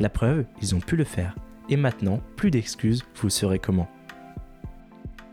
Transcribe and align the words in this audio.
La 0.00 0.08
preuve, 0.08 0.44
ils 0.60 0.74
ont 0.74 0.80
pu 0.80 0.96
le 0.96 1.04
faire. 1.04 1.34
Et 1.68 1.76
maintenant, 1.76 2.20
plus 2.36 2.50
d'excuses, 2.50 3.04
vous 3.16 3.30
saurez 3.30 3.58
comment. 3.58 3.88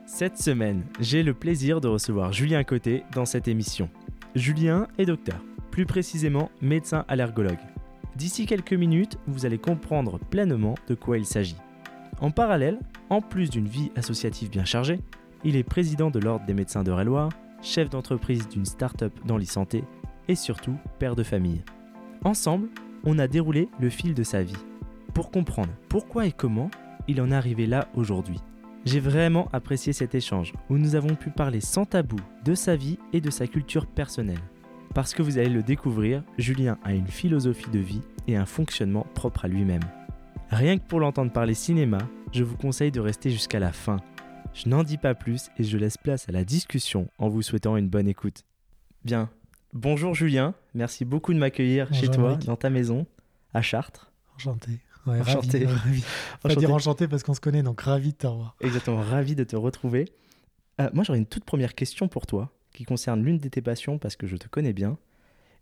Cette 0.06 0.38
semaine, 0.38 0.84
j'ai 1.00 1.24
le 1.24 1.34
plaisir 1.34 1.82
de 1.82 1.88
recevoir 1.88 2.32
Julien 2.32 2.64
Côté 2.64 3.04
dans 3.14 3.26
cette 3.26 3.48
émission. 3.48 3.90
Julien 4.36 4.88
est 4.98 5.06
docteur, 5.06 5.42
plus 5.72 5.86
précisément 5.86 6.52
médecin 6.62 7.06
allergologue. 7.08 7.58
D'ici 8.16 8.46
quelques 8.46 8.74
minutes, 8.74 9.18
vous 9.28 9.46
allez 9.46 9.58
comprendre 9.58 10.20
pleinement 10.20 10.76
de 10.88 10.96
quoi 10.96 11.18
il 11.18 11.26
s'agit. 11.26 11.56
En 12.20 12.30
parallèle, 12.30 12.80
en 13.10 13.22
plus 13.22 13.50
d'une 13.50 13.68
vie 13.68 13.92
associative 13.96 14.50
bien 14.50 14.66
chargée, 14.66 15.00
il 15.44 15.56
est 15.56 15.64
président 15.64 16.12
de 16.12 16.20
l'Ordre 16.20 16.46
des 16.46 16.54
médecins 16.54 16.84
de 16.84 16.92
Réloir, 16.92 17.30
chef 17.64 17.90
d'entreprise 17.90 18.48
d'une 18.48 18.66
start-up 18.66 19.14
dans 19.26 19.38
l'e-santé 19.38 19.84
et 20.28 20.36
surtout 20.36 20.76
père 21.00 21.16
de 21.16 21.24
famille. 21.24 21.64
Ensemble, 22.24 22.70
on 23.04 23.20
a 23.20 23.28
déroulé 23.28 23.70
le 23.80 23.90
fil 23.90 24.14
de 24.14 24.24
sa 24.24 24.44
vie 24.44 24.58
pour 25.14 25.32
comprendre 25.32 25.74
pourquoi 25.90 26.26
et 26.26 26.32
comment 26.32 26.72
il 27.08 27.22
en 27.22 27.32
est 27.32 27.36
arrivé 27.36 27.66
là 27.66 27.88
aujourd'hui. 27.96 28.40
J'ai 28.86 29.00
vraiment 29.00 29.48
apprécié 29.54 29.94
cet 29.94 30.16
échange 30.16 30.54
où 30.70 30.78
nous 30.78 30.96
avons 30.96 31.16
pu 31.16 31.30
parler 31.30 31.62
sans 31.62 31.86
tabou 31.86 32.18
de 32.44 32.56
sa 32.56 32.76
vie 32.76 32.98
et 33.14 33.22
de 33.22 33.30
sa 33.30 33.46
culture 33.46 33.86
personnelle. 33.86 34.40
Parce 34.96 35.14
que 35.14 35.22
vous 35.22 35.38
allez 35.38 35.50
le 35.50 35.64
découvrir, 35.64 36.24
Julien 36.38 36.78
a 36.84 36.94
une 36.94 37.08
philosophie 37.08 37.70
de 37.70 37.80
vie 37.80 38.02
et 38.28 38.36
un 38.36 38.46
fonctionnement 38.46 39.06
propre 39.14 39.46
à 39.46 39.48
lui-même. 39.48 39.84
Rien 40.50 40.78
que 40.78 40.84
pour 40.84 41.00
l'entendre 41.00 41.32
parler 41.32 41.54
cinéma, 41.54 42.00
je 42.34 42.44
vous 42.44 42.58
conseille 42.58 42.92
de 42.92 43.00
rester 43.00 43.30
jusqu'à 43.30 43.60
la 43.60 43.72
fin. 43.72 43.98
Je 44.54 44.68
n'en 44.68 44.84
dis 44.84 44.98
pas 44.98 45.14
plus 45.14 45.50
et 45.58 45.64
je 45.64 45.78
laisse 45.78 45.98
place 45.98 46.28
à 46.28 46.32
la 46.32 46.44
discussion 46.44 47.08
en 47.20 47.30
vous 47.30 47.42
souhaitant 47.42 47.78
une 47.78 47.88
bonne 47.88 48.08
écoute. 48.08 48.44
Bien, 49.06 49.30
Bonjour 49.74 50.14
Julien, 50.14 50.54
merci 50.74 51.06
beaucoup 51.06 51.34
de 51.34 51.40
m'accueillir 51.40 51.94
chez 51.94 52.10
toi, 52.10 52.36
dans 52.36 52.58
ta 52.58 52.70
maison, 52.70 53.06
à 53.54 53.62
Chartres. 53.62 54.12
Enchanté. 54.36 54.80
enchanté. 55.06 55.66
Ravi, 55.66 56.04
ravi. 56.44 56.56
dire 56.58 56.74
enchanté 56.74 57.08
parce 57.08 57.24
qu'on 57.24 57.34
se 57.34 57.40
connaît, 57.40 57.64
donc 57.64 57.80
ravi 57.80 58.12
de 58.12 58.18
te 58.18 58.28
revoir. 58.28 58.58
Exactement, 58.60 59.00
ravi 59.00 59.34
de 59.34 59.46
te 59.46 59.56
retrouver. 59.56 60.12
Euh, 60.82 60.90
moi, 60.92 61.06
j'aurais 61.06 61.20
une 61.20 61.26
toute 61.26 61.46
première 61.46 61.74
question 61.74 62.10
pour 62.10 62.28
toi 62.28 62.52
qui 62.74 62.84
concerne 62.84 63.24
l'une 63.24 63.38
de 63.38 63.48
tes 63.48 63.62
passions 63.62 63.98
parce 63.98 64.18
que 64.18 64.28
je 64.28 64.36
te 64.36 64.50
connais 64.50 64.74
bien. 64.74 64.98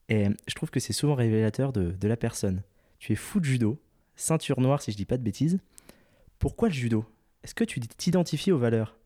Et 0.10 0.28
je 0.48 0.56
trouve 0.56 0.72
que 0.72 0.80
c'est 0.80 0.94
souvent 0.94 1.14
révélateur 1.14 1.72
de, 1.72 1.92
de 1.92 2.08
la 2.08 2.18
personne. 2.18 2.64
Tu 2.98 3.14
es 3.14 3.16
fou 3.16 3.40
de 3.40 3.46
judo, 3.46 3.80
ceinture 4.16 4.60
noire 4.60 4.82
si 4.82 4.92
je 4.92 4.98
dis 4.98 5.06
pas 5.06 5.18
de 5.18 5.24
bêtises. 5.24 5.60
Pourquoi 6.40 6.70
le 6.70 6.74
judo? 6.74 7.06
Est-ce 7.44 7.54
que 7.54 7.64
tu 7.64 7.80
t'identifies 7.80 8.52
aux 8.52 8.58
valeurs? 8.58 8.99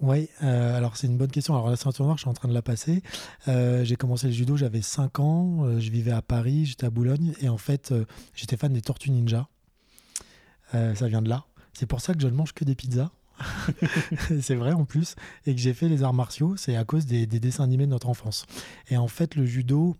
Oui, 0.00 0.28
euh, 0.42 0.76
alors 0.76 0.96
c'est 0.96 1.06
une 1.06 1.16
bonne 1.16 1.30
question. 1.30 1.54
Alors 1.54 1.70
la 1.70 1.76
ceinture 1.76 2.04
noire, 2.04 2.16
je 2.16 2.22
suis 2.22 2.30
en 2.30 2.34
train 2.34 2.48
de 2.48 2.54
la 2.54 2.62
passer. 2.62 3.02
Euh, 3.48 3.84
j'ai 3.84 3.96
commencé 3.96 4.26
le 4.26 4.32
judo, 4.32 4.56
j'avais 4.56 4.82
5 4.82 5.20
ans, 5.20 5.64
euh, 5.64 5.80
je 5.80 5.90
vivais 5.90 6.10
à 6.10 6.22
Paris, 6.22 6.66
j'étais 6.66 6.86
à 6.86 6.90
Boulogne, 6.90 7.34
et 7.40 7.48
en 7.48 7.58
fait, 7.58 7.94
j'étais 8.34 8.56
fan 8.56 8.72
des 8.72 8.82
Tortues 8.82 9.10
Ninja. 9.10 9.48
ça 10.72 11.08
vient 11.08 11.22
de 11.22 11.28
là. 11.28 11.44
C'est 11.72 11.86
pour 11.86 12.00
ça 12.00 12.14
que 12.14 12.20
je 12.20 12.28
ne 12.28 12.34
mange 12.34 12.52
que 12.52 12.64
des 12.64 12.74
pizzas. 12.74 13.10
c'est 14.40 14.54
vrai 14.54 14.72
en 14.72 14.84
plus. 14.84 15.16
Et 15.46 15.54
que 15.54 15.60
j'ai 15.60 15.74
fait 15.74 15.88
les 15.88 16.02
arts 16.02 16.14
martiaux, 16.14 16.56
c'est 16.56 16.76
à 16.76 16.84
cause 16.84 17.06
des, 17.06 17.26
des, 17.26 17.40
dessins 17.40 17.64
animés 17.64 17.86
de 17.86 17.90
notre 17.90 18.08
enfance. 18.08 18.46
Et 18.90 18.96
en 18.96 19.08
fait, 19.08 19.34
le 19.34 19.44
judo, 19.44 19.96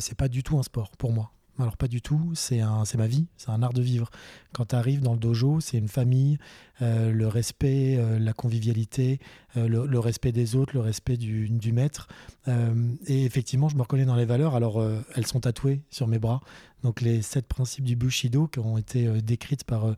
c'est 0.00 0.16
pas 0.16 0.28
du 0.28 0.42
tout 0.42 0.58
un 0.58 0.62
sport 0.62 0.90
pour 0.96 1.12
moi. 1.12 1.32
Alors 1.58 1.76
pas 1.76 1.88
du 1.88 2.00
tout, 2.00 2.32
c'est 2.34 2.60
ma 2.96 3.06
vie, 3.08 3.26
c'est 3.36 3.50
un 3.50 3.62
art 3.62 3.72
de 3.72 3.82
vivre. 3.82 4.10
Quand 4.52 4.66
tu 4.66 4.76
arrives 4.76 5.00
dans 5.00 5.14
le 5.14 5.18
dojo, 5.18 5.58
c'est 5.60 5.76
une 5.76 5.88
famille, 5.88 6.38
euh, 6.82 7.10
le 7.10 7.26
respect, 7.26 7.96
euh, 7.98 8.20
la 8.20 8.32
convivialité, 8.32 9.18
euh, 9.56 9.66
le, 9.66 9.98
respect 9.98 10.30
des 10.30 10.54
autres, 10.54 10.74
le 10.74 10.80
respect 10.80 11.16
du, 11.16 11.72
maître. 11.72 12.06
et 12.46 13.24
effectivement, 13.24 13.68
je 13.68 13.74
me 13.76 13.82
reconnais 13.82 14.04
dans 14.04 14.14
les 14.14 14.24
valeurs. 14.24 14.54
Alors 14.54 14.82
elles 15.14 15.26
sont 15.26 15.40
tatouées 15.40 15.82
sur 15.90 16.06
mes 16.06 16.18
bras. 16.18 16.40
Donc 16.84 17.00
les 17.00 17.22
sept 17.22 17.46
principes 17.46 17.84
du 17.84 17.96
Bushido 17.96 18.46
qui 18.46 18.60
ont 18.60 18.78
été 18.78 19.20
décrites 19.20 19.64
par 19.64 19.94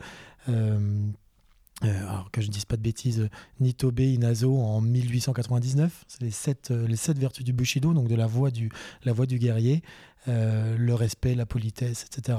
alors 1.82 2.30
que 2.30 2.40
je 2.40 2.48
ne 2.48 2.52
dise 2.52 2.64
pas 2.64 2.76
de 2.76 2.82
bêtises, 2.82 3.28
Nitobe 3.58 4.00
Inazo 4.00 4.56
en 4.56 4.80
1899. 4.80 6.04
C'est 6.08 6.22
les 6.22 6.30
sept, 6.30 6.70
euh, 6.70 6.86
les 6.86 6.96
sept 6.96 7.18
vertus 7.18 7.44
du 7.44 7.52
Bushido, 7.52 7.94
donc 7.94 8.08
de 8.08 8.14
la 8.14 8.26
voie 8.26 8.50
du, 8.50 8.70
la 9.04 9.12
voie 9.12 9.26
du 9.26 9.38
guerrier, 9.38 9.82
euh, 10.28 10.76
le 10.76 10.94
respect, 10.94 11.34
la 11.34 11.46
politesse, 11.46 12.04
etc. 12.04 12.38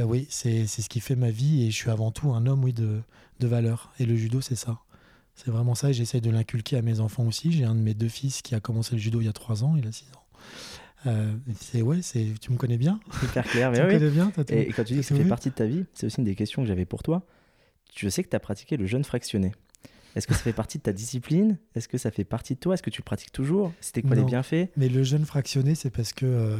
oui, 0.00 0.26
c'est 0.28 0.66
ce 0.66 0.88
qui 0.88 1.00
fait 1.00 1.16
ma 1.16 1.30
vie 1.30 1.64
et 1.64 1.70
je 1.70 1.76
suis 1.76 1.90
avant 1.90 2.10
tout 2.10 2.32
un 2.32 2.46
homme 2.46 2.64
oui, 2.64 2.72
de, 2.72 3.00
de 3.40 3.46
valeur. 3.46 3.92
Et 3.98 4.06
le 4.06 4.16
judo, 4.16 4.40
c'est 4.40 4.56
ça. 4.56 4.80
C'est 5.34 5.50
vraiment 5.50 5.74
ça 5.74 5.90
et 5.90 5.94
j'essaie 5.94 6.20
de 6.20 6.30
l'inculquer 6.30 6.76
à 6.76 6.82
mes 6.82 7.00
enfants 7.00 7.26
aussi. 7.26 7.52
J'ai 7.52 7.64
un 7.64 7.74
de 7.74 7.80
mes 7.80 7.94
deux 7.94 8.08
fils 8.08 8.42
qui 8.42 8.54
a 8.54 8.60
commencé 8.60 8.94
le 8.94 9.00
judo 9.00 9.20
il 9.20 9.24
y 9.24 9.28
a 9.28 9.32
trois 9.32 9.64
ans, 9.64 9.76
il 9.76 9.86
a 9.86 9.92
six 9.92 10.06
ans. 10.14 11.10
c'est 11.58 11.82
ouais, 11.82 12.02
c'est 12.02 12.26
tu 12.40 12.52
me 12.52 12.56
connais 12.58 12.78
bien. 12.78 13.00
Super 13.20 13.44
clair, 13.44 13.70
mais 13.72 13.98
tu 13.98 14.10
bien. 14.10 14.30
Et, 14.50 14.66
quand 14.66 14.84
tu 14.84 14.92
dis 14.92 15.00
que 15.00 15.06
ça 15.06 15.16
fait 15.16 15.24
partie 15.24 15.48
de 15.48 15.54
ta 15.54 15.64
vie, 15.64 15.86
c'est 15.94 16.06
aussi 16.06 16.18
une 16.18 16.24
des 16.24 16.36
questions 16.36 16.62
que 16.62 16.68
j'avais 16.68 16.84
pour 16.84 17.02
toi 17.02 17.26
je 17.96 18.08
sais 18.08 18.22
que 18.22 18.28
tu 18.28 18.36
as 18.36 18.40
pratiqué 18.40 18.76
le 18.76 18.86
jeûne 18.86 19.04
fractionné. 19.04 19.52
Est-ce 20.14 20.26
que 20.26 20.34
ça 20.34 20.40
fait 20.40 20.52
partie 20.52 20.78
de 20.78 20.84
ta 20.84 20.92
discipline? 20.92 21.58
Est-ce 21.74 21.88
que 21.88 21.98
ça 21.98 22.10
fait 22.10 22.24
partie 22.24 22.54
de 22.54 22.60
toi? 22.60 22.74
Est-ce 22.74 22.82
que 22.82 22.90
tu 22.90 23.00
le 23.00 23.04
pratiques 23.04 23.32
toujours? 23.32 23.72
C'était 23.80 24.02
quoi 24.02 24.14
les 24.14 24.22
bienfaits? 24.22 24.70
Mais 24.76 24.88
le 24.88 25.02
jeûne 25.02 25.24
fractionné, 25.24 25.74
c'est 25.74 25.90
parce 25.90 26.12
que 26.12 26.24
euh, 26.24 26.56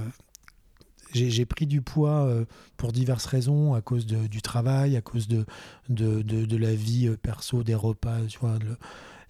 j'ai 1.12 1.46
pris 1.46 1.66
du 1.66 1.80
poids 1.80 2.26
euh, 2.26 2.44
pour 2.76 2.90
diverses 2.90 3.26
raisons, 3.26 3.74
à 3.74 3.80
cause 3.80 4.06
du 4.06 4.42
travail, 4.42 4.96
à 4.96 5.02
cause 5.02 5.28
de, 5.28 5.46
de, 5.88 6.56
la 6.56 6.74
vie 6.74 7.06
euh, 7.06 7.16
perso, 7.16 7.62
des 7.62 7.76
repas, 7.76 8.18
tu 8.26 8.38
vois. 8.40 8.58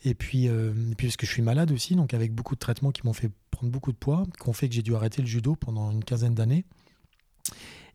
et, 0.05 0.15
puis, 0.15 0.47
et 0.47 0.51
puis 0.97 1.09
parce 1.09 1.19
que 1.19 1.27
je 1.27 1.33
suis 1.33 1.43
malade 1.43 1.71
aussi, 1.71 1.95
donc 1.95 2.15
avec 2.15 2.33
beaucoup 2.33 2.55
de 2.55 2.61
traitements 2.61 2.93
qui 2.93 3.03
m'ont 3.05 3.13
fait 3.13 3.31
prendre 3.51 3.71
beaucoup 3.71 3.93
de 3.93 3.99
poids, 3.99 4.25
qui 4.41 4.49
ont 4.49 4.55
fait 4.55 4.71
que 4.71 4.75
j'ai 4.75 4.83
dû 4.83 4.95
arrêter 4.95 5.21
le 5.21 5.29
judo 5.29 5.55
pendant 5.55 5.91
une 5.91 6.03
quinzaine 6.03 6.35
d'années. 6.35 6.65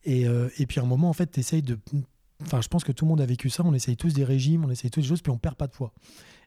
Et, 0.05 0.25
et, 0.57 0.65
puis 0.67 0.79
à 0.79 0.83
un 0.83 0.85
moment, 0.85 1.09
en 1.09 1.13
fait, 1.13 1.31
tu 1.31 1.39
essayes 1.39 1.63
de 1.63 1.77
Enfin, 2.41 2.61
je 2.61 2.67
pense 2.69 2.83
que 2.83 2.91
tout 2.91 3.05
le 3.05 3.09
monde 3.09 3.21
a 3.21 3.25
vécu 3.25 3.49
ça. 3.49 3.63
On 3.65 3.73
essaye 3.73 3.97
tous 3.97 4.13
des 4.13 4.23
régimes, 4.23 4.65
on 4.65 4.69
essaye 4.69 4.89
tous 4.89 5.01
des 5.01 5.07
choses, 5.07 5.21
puis 5.21 5.31
on 5.31 5.37
perd 5.37 5.55
pas 5.55 5.67
de 5.67 5.73
poids. 5.73 5.93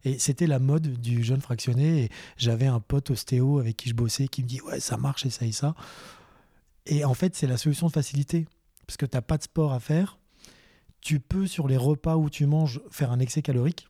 Et 0.04 0.18
c'était 0.18 0.46
la 0.46 0.58
mode 0.58 1.00
du 1.00 1.22
jeune 1.22 1.40
fractionné. 1.40 2.04
Et 2.04 2.08
j'avais 2.36 2.66
un 2.66 2.80
pote 2.80 3.10
ostéo 3.10 3.58
avec 3.58 3.76
qui 3.76 3.88
je 3.88 3.94
bossais 3.94 4.28
qui 4.28 4.42
me 4.42 4.48
dit 4.48 4.60
Ouais, 4.62 4.80
ça 4.80 4.96
marche, 4.96 5.26
essaye 5.26 5.52
ça. 5.52 5.74
Et 6.86 7.04
en 7.04 7.14
fait, 7.14 7.36
c'est 7.36 7.46
la 7.46 7.56
solution 7.56 7.86
de 7.86 7.92
facilité. 7.92 8.46
Parce 8.86 8.96
que 8.96 9.06
tu 9.06 9.16
n'as 9.16 9.22
pas 9.22 9.38
de 9.38 9.42
sport 9.42 9.72
à 9.72 9.80
faire. 9.80 10.18
Tu 11.00 11.20
peux, 11.20 11.46
sur 11.46 11.68
les 11.68 11.76
repas 11.76 12.16
où 12.16 12.30
tu 12.30 12.46
manges, 12.46 12.80
faire 12.90 13.12
un 13.12 13.18
excès 13.18 13.42
calorique. 13.42 13.88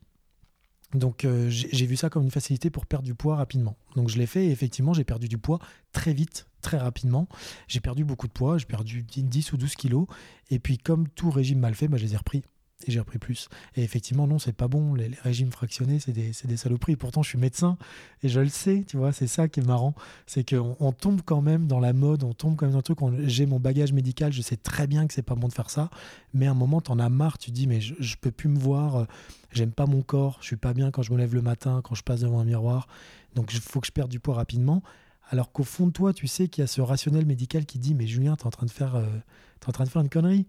Donc 0.93 1.25
euh, 1.25 1.47
j'ai 1.49 1.85
vu 1.85 1.95
ça 1.95 2.09
comme 2.09 2.23
une 2.23 2.31
facilité 2.31 2.69
pour 2.69 2.85
perdre 2.85 3.05
du 3.05 3.15
poids 3.15 3.35
rapidement. 3.35 3.75
Donc 3.95 4.09
je 4.09 4.17
l'ai 4.17 4.25
fait 4.25 4.45
et 4.45 4.51
effectivement 4.51 4.93
j'ai 4.93 5.03
perdu 5.03 5.27
du 5.27 5.37
poids 5.37 5.59
très 5.91 6.13
vite, 6.13 6.47
très 6.61 6.77
rapidement. 6.77 7.27
J'ai 7.67 7.79
perdu 7.79 8.03
beaucoup 8.03 8.27
de 8.27 8.31
poids, 8.31 8.57
j'ai 8.57 8.65
perdu 8.65 9.03
10 9.03 9.53
ou 9.53 9.57
12 9.57 9.75
kilos. 9.75 10.07
Et 10.51 10.59
puis 10.59 10.77
comme 10.77 11.07
tout 11.09 11.31
régime 11.31 11.59
mal 11.59 11.73
fait, 11.73 11.87
bah, 11.87 11.97
je 11.97 12.03
les 12.03 12.13
ai 12.13 12.17
repris 12.17 12.43
et 12.87 12.91
j'ai 12.91 12.99
repris 12.99 13.19
plus. 13.19 13.49
Et 13.75 13.83
effectivement, 13.83 14.27
non, 14.27 14.39
c'est 14.39 14.53
pas 14.53 14.67
bon. 14.67 14.93
Les, 14.93 15.11
régimes 15.21 15.51
fractionnés, 15.51 15.99
c'est 15.99 16.11
des, 16.11 16.31
des, 16.45 16.57
saloperies. 16.57 16.95
Pourtant, 16.95 17.23
je 17.23 17.29
suis 17.29 17.37
médecin 17.37 17.77
et 18.23 18.29
je 18.29 18.39
le 18.39 18.49
sais, 18.49 18.83
tu 18.87 18.97
vois, 18.97 19.11
c'est 19.11 19.27
ça 19.27 19.47
qui 19.47 19.59
est 19.59 19.65
marrant. 19.65 19.93
C'est 20.27 20.47
qu'on 20.47 20.75
on 20.79 20.91
tombe 20.91 21.21
quand 21.23 21.41
même 21.41 21.67
dans 21.67 21.79
la 21.79 21.93
mode, 21.93 22.23
on 22.23 22.33
tombe 22.33 22.55
quand 22.55 22.65
même 22.65 22.73
dans 22.73 22.79
le 22.79 22.83
truc. 22.83 22.99
J'ai 23.25 23.45
mon 23.45 23.59
bagage 23.59 23.93
médical, 23.93 24.33
je 24.33 24.41
sais 24.41 24.57
très 24.57 24.87
bien 24.87 25.07
que 25.07 25.13
c'est 25.13 25.21
pas 25.21 25.35
bon 25.35 25.47
de 25.47 25.53
faire 25.53 25.69
ça. 25.69 25.89
Mais 26.33 26.47
à 26.47 26.51
un 26.51 26.55
moment, 26.55 26.81
t'en 26.81 26.99
as 26.99 27.09
marre, 27.09 27.37
tu 27.37 27.51
dis, 27.51 27.67
mais 27.67 27.81
je, 27.81 28.15
peux 28.17 28.31
plus 28.31 28.49
me 28.49 28.57
voir, 28.57 28.95
euh, 28.95 29.05
j'aime 29.51 29.71
pas 29.71 29.85
mon 29.85 30.01
corps, 30.01 30.37
je 30.41 30.47
suis 30.47 30.55
pas 30.55 30.73
bien 30.73 30.91
quand 30.91 31.01
je 31.01 31.11
me 31.11 31.17
lève 31.17 31.33
le 31.33 31.41
matin, 31.41 31.81
quand 31.83 31.95
je 31.95 32.03
passe 32.03 32.21
devant 32.21 32.39
un 32.39 32.45
miroir. 32.45 32.87
Donc, 33.35 33.53
il 33.53 33.59
faut 33.59 33.79
que 33.79 33.87
je 33.87 33.91
perde 33.91 34.09
du 34.09 34.19
poids 34.19 34.35
rapidement. 34.35 34.83
Alors 35.29 35.51
qu'au 35.51 35.63
fond 35.63 35.87
de 35.87 35.91
toi, 35.91 36.13
tu 36.13 36.27
sais 36.27 36.47
qu'il 36.47 36.61
y 36.61 36.65
a 36.65 36.67
ce 36.67 36.81
rationnel 36.81 37.25
médical 37.25 37.65
qui 37.65 37.79
dit, 37.79 37.95
mais 37.95 38.07
Julien, 38.07 38.35
t'es 38.35 38.45
en 38.45 38.51
train 38.51 38.65
de 38.65 38.71
faire, 38.71 38.95
euh, 38.95 39.05
es 39.61 39.69
en 39.69 39.71
train 39.71 39.85
de 39.85 39.89
faire 39.89 40.01
une 40.01 40.09
connerie. 40.09 40.45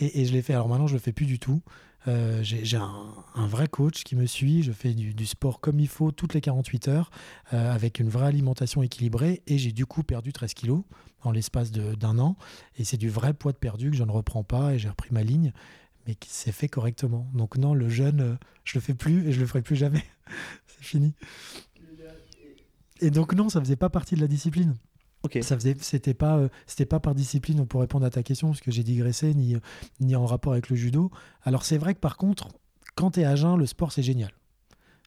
Et, 0.00 0.24
je 0.24 0.32
l'ai 0.32 0.42
fait. 0.42 0.54
Alors 0.54 0.68
maintenant, 0.68 0.86
je 0.86 0.94
le 0.94 1.00
fais 1.00 1.12
plus 1.12 1.26
du 1.26 1.38
tout. 1.38 1.62
Euh, 2.06 2.40
j'ai 2.42 2.76
un, 2.76 3.46
vrai 3.46 3.68
coach 3.68 4.04
qui 4.04 4.16
me 4.16 4.26
suit. 4.26 4.62
Je 4.62 4.72
fais 4.72 4.92
du, 4.92 5.26
sport 5.26 5.60
comme 5.60 5.80
il 5.80 5.88
faut 5.88 6.10
toutes 6.10 6.34
les 6.34 6.40
48 6.40 6.88
heures 6.88 7.10
euh, 7.52 7.72
avec 7.72 8.00
une 8.00 8.08
vraie 8.08 8.26
alimentation 8.26 8.82
équilibrée. 8.82 9.42
Et 9.46 9.58
j'ai 9.58 9.72
du 9.72 9.86
coup 9.86 10.02
perdu 10.02 10.32
13 10.32 10.54
kilos 10.54 10.82
en 11.22 11.30
l'espace 11.30 11.70
d'un 11.70 12.18
an. 12.18 12.36
Et 12.76 12.84
c'est 12.84 12.96
du 12.96 13.08
vrai 13.08 13.34
poids 13.34 13.52
de 13.52 13.58
perdu 13.58 13.90
que 13.90 13.96
je 13.96 14.04
ne 14.04 14.10
reprends 14.10 14.44
pas 14.44 14.74
et 14.74 14.78
j'ai 14.78 14.88
repris 14.88 15.10
ma 15.12 15.22
ligne, 15.22 15.52
mais 16.06 16.14
qui 16.14 16.30
s'est 16.30 16.52
fait 16.52 16.68
correctement. 16.68 17.28
Donc 17.34 17.56
non, 17.56 17.74
le 17.74 17.88
jeûne, 17.88 18.20
euh, 18.20 18.34
je 18.64 18.74
le 18.74 18.80
fais 18.80 18.94
plus 18.94 19.26
et 19.26 19.32
je 19.32 19.40
le 19.40 19.46
ferai 19.46 19.62
plus 19.62 19.76
jamais. 19.76 20.04
c'est 20.66 20.84
fini. 20.84 21.14
Et 23.00 23.10
donc 23.10 23.34
non, 23.34 23.48
ça 23.48 23.60
faisait 23.60 23.76
pas 23.76 23.90
partie 23.90 24.14
de 24.14 24.20
la 24.20 24.28
discipline. 24.28 24.76
Ok. 25.24 25.38
Ça 25.42 25.56
faisait, 25.56 25.74
c'était 25.80 26.14
pas, 26.14 26.36
euh, 26.36 26.48
c'était 26.66 26.84
pas 26.86 27.00
par 27.00 27.14
discipline 27.14 27.56
donc 27.56 27.68
pour 27.68 27.80
répondre 27.80 28.04
à 28.06 28.10
ta 28.10 28.22
question, 28.22 28.48
parce 28.48 28.60
que 28.60 28.70
j'ai 28.70 28.82
digressé, 28.84 29.34
ni, 29.34 29.56
ni 30.00 30.14
en 30.14 30.26
rapport 30.26 30.52
avec 30.52 30.68
le 30.68 30.76
judo. 30.76 31.10
Alors 31.42 31.64
c'est 31.64 31.78
vrai 31.78 31.94
que 31.94 32.00
par 32.00 32.16
contre, 32.16 32.48
quand 32.94 33.12
tu 33.12 33.20
es 33.20 33.24
à 33.24 33.34
jeun, 33.34 33.56
le 33.56 33.66
sport 33.66 33.90
c'est 33.90 34.02
génial. 34.02 34.30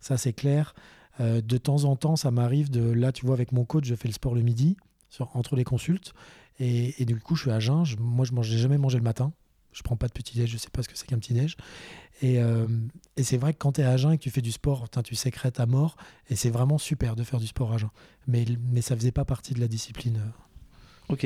Ça 0.02 0.18
c'est 0.18 0.34
clair. 0.34 0.74
Euh, 1.20 1.42
de 1.42 1.58
temps 1.58 1.84
en 1.86 1.96
temps, 1.96 2.16
ça 2.16 2.30
m'arrive 2.32 2.70
de, 2.70 2.82
là 2.92 3.12
tu 3.12 3.26
vois, 3.26 3.36
avec 3.36 3.52
mon 3.52 3.64
coach, 3.64 3.86
je 3.86 3.96
fais 3.96 4.08
le 4.08 4.14
sport 4.14 4.36
le 4.36 4.42
midi, 4.42 4.76
entre 5.34 5.56
les 5.56 5.64
consultes, 5.64 6.14
et, 6.60 7.02
et 7.02 7.06
du 7.06 7.20
coup 7.20 7.36
je 7.36 7.44
suis 7.44 7.52
à 7.52 7.60
jeun. 7.60 7.86
Je- 7.86 7.98
moi 7.98 8.26
je 8.26 8.34
mange, 8.34 8.48
j'ai 8.48 8.58
jamais 8.58 8.78
mangé 8.78 8.98
le 8.98 9.04
matin. 9.04 9.32
Je 9.72 9.84
prends 9.84 9.96
pas 9.96 10.08
de 10.08 10.14
petit 10.14 10.38
déj, 10.38 10.50
je 10.50 10.58
sais 10.58 10.70
pas 10.70 10.82
ce 10.82 10.90
que 10.90 10.98
c'est 10.98 11.06
qu'un 11.08 11.20
petit 11.20 11.34
déj. 11.34 11.56
Et, 12.22 12.42
euh, 12.42 12.68
et 13.16 13.24
c'est 13.24 13.38
vrai 13.38 13.54
que 13.54 13.60
quand 13.60 13.74
tu 13.74 13.82
es 13.82 13.84
à 13.84 13.96
jeun 13.98 14.14
et 14.14 14.18
que 14.18 14.24
tu 14.24 14.32
fais 14.32 14.42
du 14.42 14.52
sport, 14.52 14.84
putain, 14.84 15.04
tu 15.04 15.16
sécrètes 15.16 15.60
à 15.60 15.66
mort. 15.66 15.98
Et 16.30 16.36
c'est 16.36 16.50
vraiment 16.50 16.78
super 16.78 17.16
de 17.16 17.24
faire 17.24 17.40
du 17.40 17.48
sport 17.48 17.74
à 17.74 17.78
jeun. 17.78 17.90
Mais, 18.28 18.46
mais 18.72 18.82
ça 18.82 18.96
faisait 18.96 19.12
pas 19.12 19.26
partie 19.26 19.54
de 19.54 19.60
la 19.60 19.68
discipline. 19.68 20.22
Ok. 21.10 21.26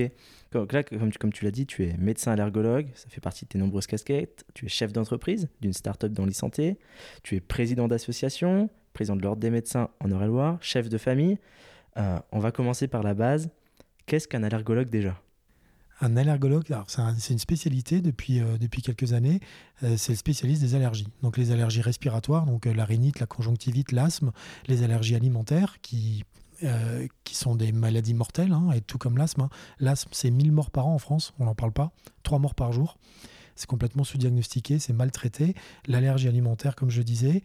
Donc 0.51 0.73
là, 0.73 0.83
comme 0.83 1.11
tu, 1.11 1.17
comme 1.17 1.31
tu 1.31 1.45
l'as 1.45 1.51
dit, 1.51 1.65
tu 1.65 1.85
es 1.85 1.95
médecin 1.97 2.33
allergologue, 2.33 2.87
ça 2.93 3.07
fait 3.09 3.21
partie 3.21 3.45
de 3.45 3.49
tes 3.49 3.57
nombreuses 3.57 3.87
casquettes. 3.87 4.45
Tu 4.53 4.65
es 4.65 4.69
chef 4.69 4.91
d'entreprise 4.91 5.49
d'une 5.61 5.73
start-up 5.73 6.11
dans 6.11 6.25
l'e-santé. 6.25 6.77
Tu 7.23 7.35
es 7.35 7.39
président 7.39 7.87
d'association, 7.87 8.69
président 8.93 9.15
de 9.15 9.21
l'Ordre 9.21 9.39
des 9.39 9.49
médecins 9.49 9.89
en 10.01 10.09
Eure-et-Loire, 10.11 10.57
chef 10.61 10.89
de 10.89 10.97
famille. 10.97 11.37
Euh, 11.97 12.19
on 12.31 12.39
va 12.39 12.51
commencer 12.51 12.87
par 12.87 13.01
la 13.01 13.13
base. 13.13 13.49
Qu'est-ce 14.05 14.27
qu'un 14.27 14.43
allergologue 14.43 14.89
déjà? 14.89 15.21
Un 16.03 16.17
allergologue, 16.17 16.65
c'est 16.87 16.99
un- 16.99 17.15
c'est 17.15 17.31
une 17.33 17.39
spécialité 17.39 18.01
depuis, 18.01 18.39
euh, 18.39 18.57
depuis 18.57 18.81
quelques 18.81 19.13
années, 19.13 19.39
euh, 19.83 19.95
c'est 19.97 20.13
le 20.13 20.17
spécialiste 20.17 20.61
des 20.61 20.73
allergies. 20.73 21.07
Donc 21.21 21.37
les 21.37 21.51
allergies 21.51 21.81
respiratoires, 21.81 22.45
donc 22.47 22.65
euh, 22.65 22.73
la 22.73 22.87
la 23.19 23.25
conjonctivite, 23.27 23.91
l'asthme, 23.91 24.31
les 24.67 24.81
allergies 24.83 25.15
alimentaires 25.15 25.79
qui, 25.81 26.23
qui 27.23 27.35
sont 27.35 27.55
des 27.55 27.71
maladies 27.71 28.13
mortelles, 28.13 28.51
hein, 28.51 28.69
et 28.71 28.81
tout 28.81 28.99
comme 28.99 29.17
l'asthme. 29.17 29.41
hein. 29.41 29.49
L'asthme, 29.79 30.09
c'est 30.13 30.29
1000 30.29 30.51
morts 30.51 30.69
par 30.69 30.85
an 30.85 30.93
en 30.93 30.99
France, 30.99 31.33
on 31.39 31.45
n'en 31.45 31.55
parle 31.55 31.71
pas, 31.71 31.91
3 32.21 32.37
morts 32.37 32.53
par 32.53 32.71
jour. 32.71 32.97
C'est 33.55 33.65
complètement 33.67 34.03
sous-diagnostiqué, 34.03 34.77
c'est 34.77 34.93
mal 34.93 35.09
traité. 35.11 35.55
L'allergie 35.87 36.27
alimentaire, 36.27 36.75
comme 36.75 36.91
je 36.91 37.01
disais. 37.01 37.41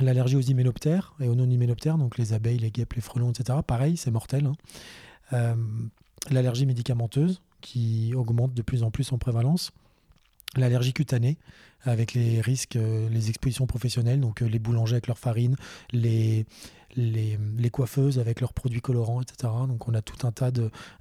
L'allergie 0.00 0.36
aux 0.36 0.40
hyménoptères 0.42 1.14
et 1.20 1.28
aux 1.28 1.34
non-hyménoptères, 1.34 1.96
donc 1.96 2.18
les 2.18 2.32
abeilles, 2.34 2.58
les 2.58 2.70
guêpes, 2.70 2.92
les 2.94 3.00
frelons, 3.00 3.30
etc. 3.30 3.58
Pareil, 3.66 3.96
c'est 3.96 4.10
mortel. 4.10 4.50
hein. 5.32 5.56
L'allergie 6.30 6.66
médicamenteuse, 6.66 7.42
qui 7.60 8.12
augmente 8.14 8.54
de 8.54 8.62
plus 8.62 8.82
en 8.82 8.90
plus 8.90 9.12
en 9.12 9.18
prévalence. 9.18 9.72
L'allergie 10.56 10.92
cutanée, 10.92 11.38
avec 11.82 12.14
les 12.14 12.40
risques, 12.40 12.76
euh, 12.76 13.08
les 13.08 13.28
expositions 13.28 13.66
professionnelles, 13.66 14.20
donc 14.20 14.42
euh, 14.42 14.46
les 14.46 14.58
boulangers 14.58 14.94
avec 14.94 15.08
leur 15.08 15.18
farine, 15.18 15.56
les, 15.92 16.46
les, 16.96 17.70
coiffeuses 17.70 18.18
avec 18.18 18.40
leurs 18.40 18.52
produits 18.52 18.80
colorants, 18.80 19.20
etc. 19.20 19.52
Donc 19.68 19.88
on 19.88 19.94
a 19.94 20.02
tout 20.02 20.26
un 20.26 20.32
tas 20.32 20.50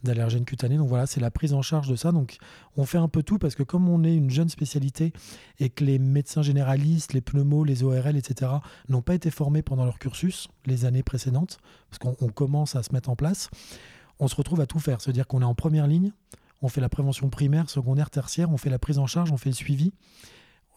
d'allergènes 0.04 0.46
cutanés. 0.46 0.78
Donc 0.78 0.88
voilà, 0.88 1.06
c'est 1.06 1.20
la 1.20 1.32
prise 1.32 1.54
en 1.54 1.62
charge 1.62 1.88
de 1.88 1.96
ça. 1.96 2.12
Donc 2.12 2.38
on 2.78 2.86
fait 2.86 2.98
un 2.98 3.08
peu 3.08 3.24
tout 3.24 3.38
parce 3.38 3.56
que 3.56 3.64
comme 3.64 3.88
on 3.90 4.04
est 4.04 4.16
une 4.16 4.30
jeune 4.30 4.50
spécialité 4.50 5.14
et 5.60 5.70
que 5.70 5.84
les 5.84 6.00
médecins 6.00 6.42
généralistes, 6.42 7.14
les 7.14 7.22
pneumos, 7.22 7.64
les 7.64 7.84
ORL, 7.84 8.18
etc., 8.18 8.52
n'ont 8.90 9.02
pas 9.02 9.16
été 9.16 9.30
formés 9.30 9.62
pendant 9.62 9.86
leur 9.86 10.00
cursus 10.00 10.48
les 10.66 10.86
années 10.86 11.04
précédentes, 11.04 11.60
parce 11.90 12.00
qu'on 12.00 12.26
on 12.26 12.30
commence 12.30 12.76
à 12.76 12.84
se 12.84 12.94
mettre 12.94 13.10
en 13.10 13.16
place, 13.16 13.50
on 14.20 14.28
se 14.28 14.36
retrouve 14.36 14.62
à 14.62 14.66
tout 14.66 14.80
faire. 14.80 15.02
C'est-à-dire 15.02 15.28
qu'on 15.28 15.42
est 15.42 15.46
en 15.46 15.56
première 15.56 15.88
ligne, 15.88 16.12
on 16.62 16.70
fait 16.70 16.82
la 16.82 16.90
prévention 16.90 17.30
primaire, 17.30 17.70
secondaire, 17.70 18.10
tertiaire, 18.10 18.52
on 18.52 18.58
fait 18.58 18.70
la 18.70 18.80
prise 18.80 18.98
en 18.98 19.08
charge, 19.08 19.32
on 19.32 19.38
fait 19.38 19.50
le 19.50 19.56
suivi. 19.56 19.94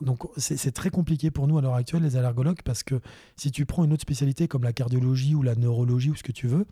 Donc 0.00 0.26
c'est 0.36 0.72
très 0.72 0.90
compliqué 0.90 1.30
pour 1.30 1.46
nous 1.46 1.56
à 1.56 1.62
l'heure 1.62 1.74
actuelle, 1.74 2.02
les 2.02 2.16
allergologues, 2.16 2.60
parce 2.62 2.82
que 2.82 3.00
si 3.36 3.50
tu 3.50 3.64
prends 3.64 3.82
une 3.84 3.92
autre 3.94 4.02
spécialité 4.02 4.46
comme 4.46 4.62
la 4.62 4.74
cardiologie 4.74 5.34
ou 5.34 5.42
la 5.42 5.54
neurologie 5.54 6.10
ou 6.10 6.16
ce 6.16 6.22
que 6.22 6.32
tu 6.32 6.48
veux, 6.48 6.66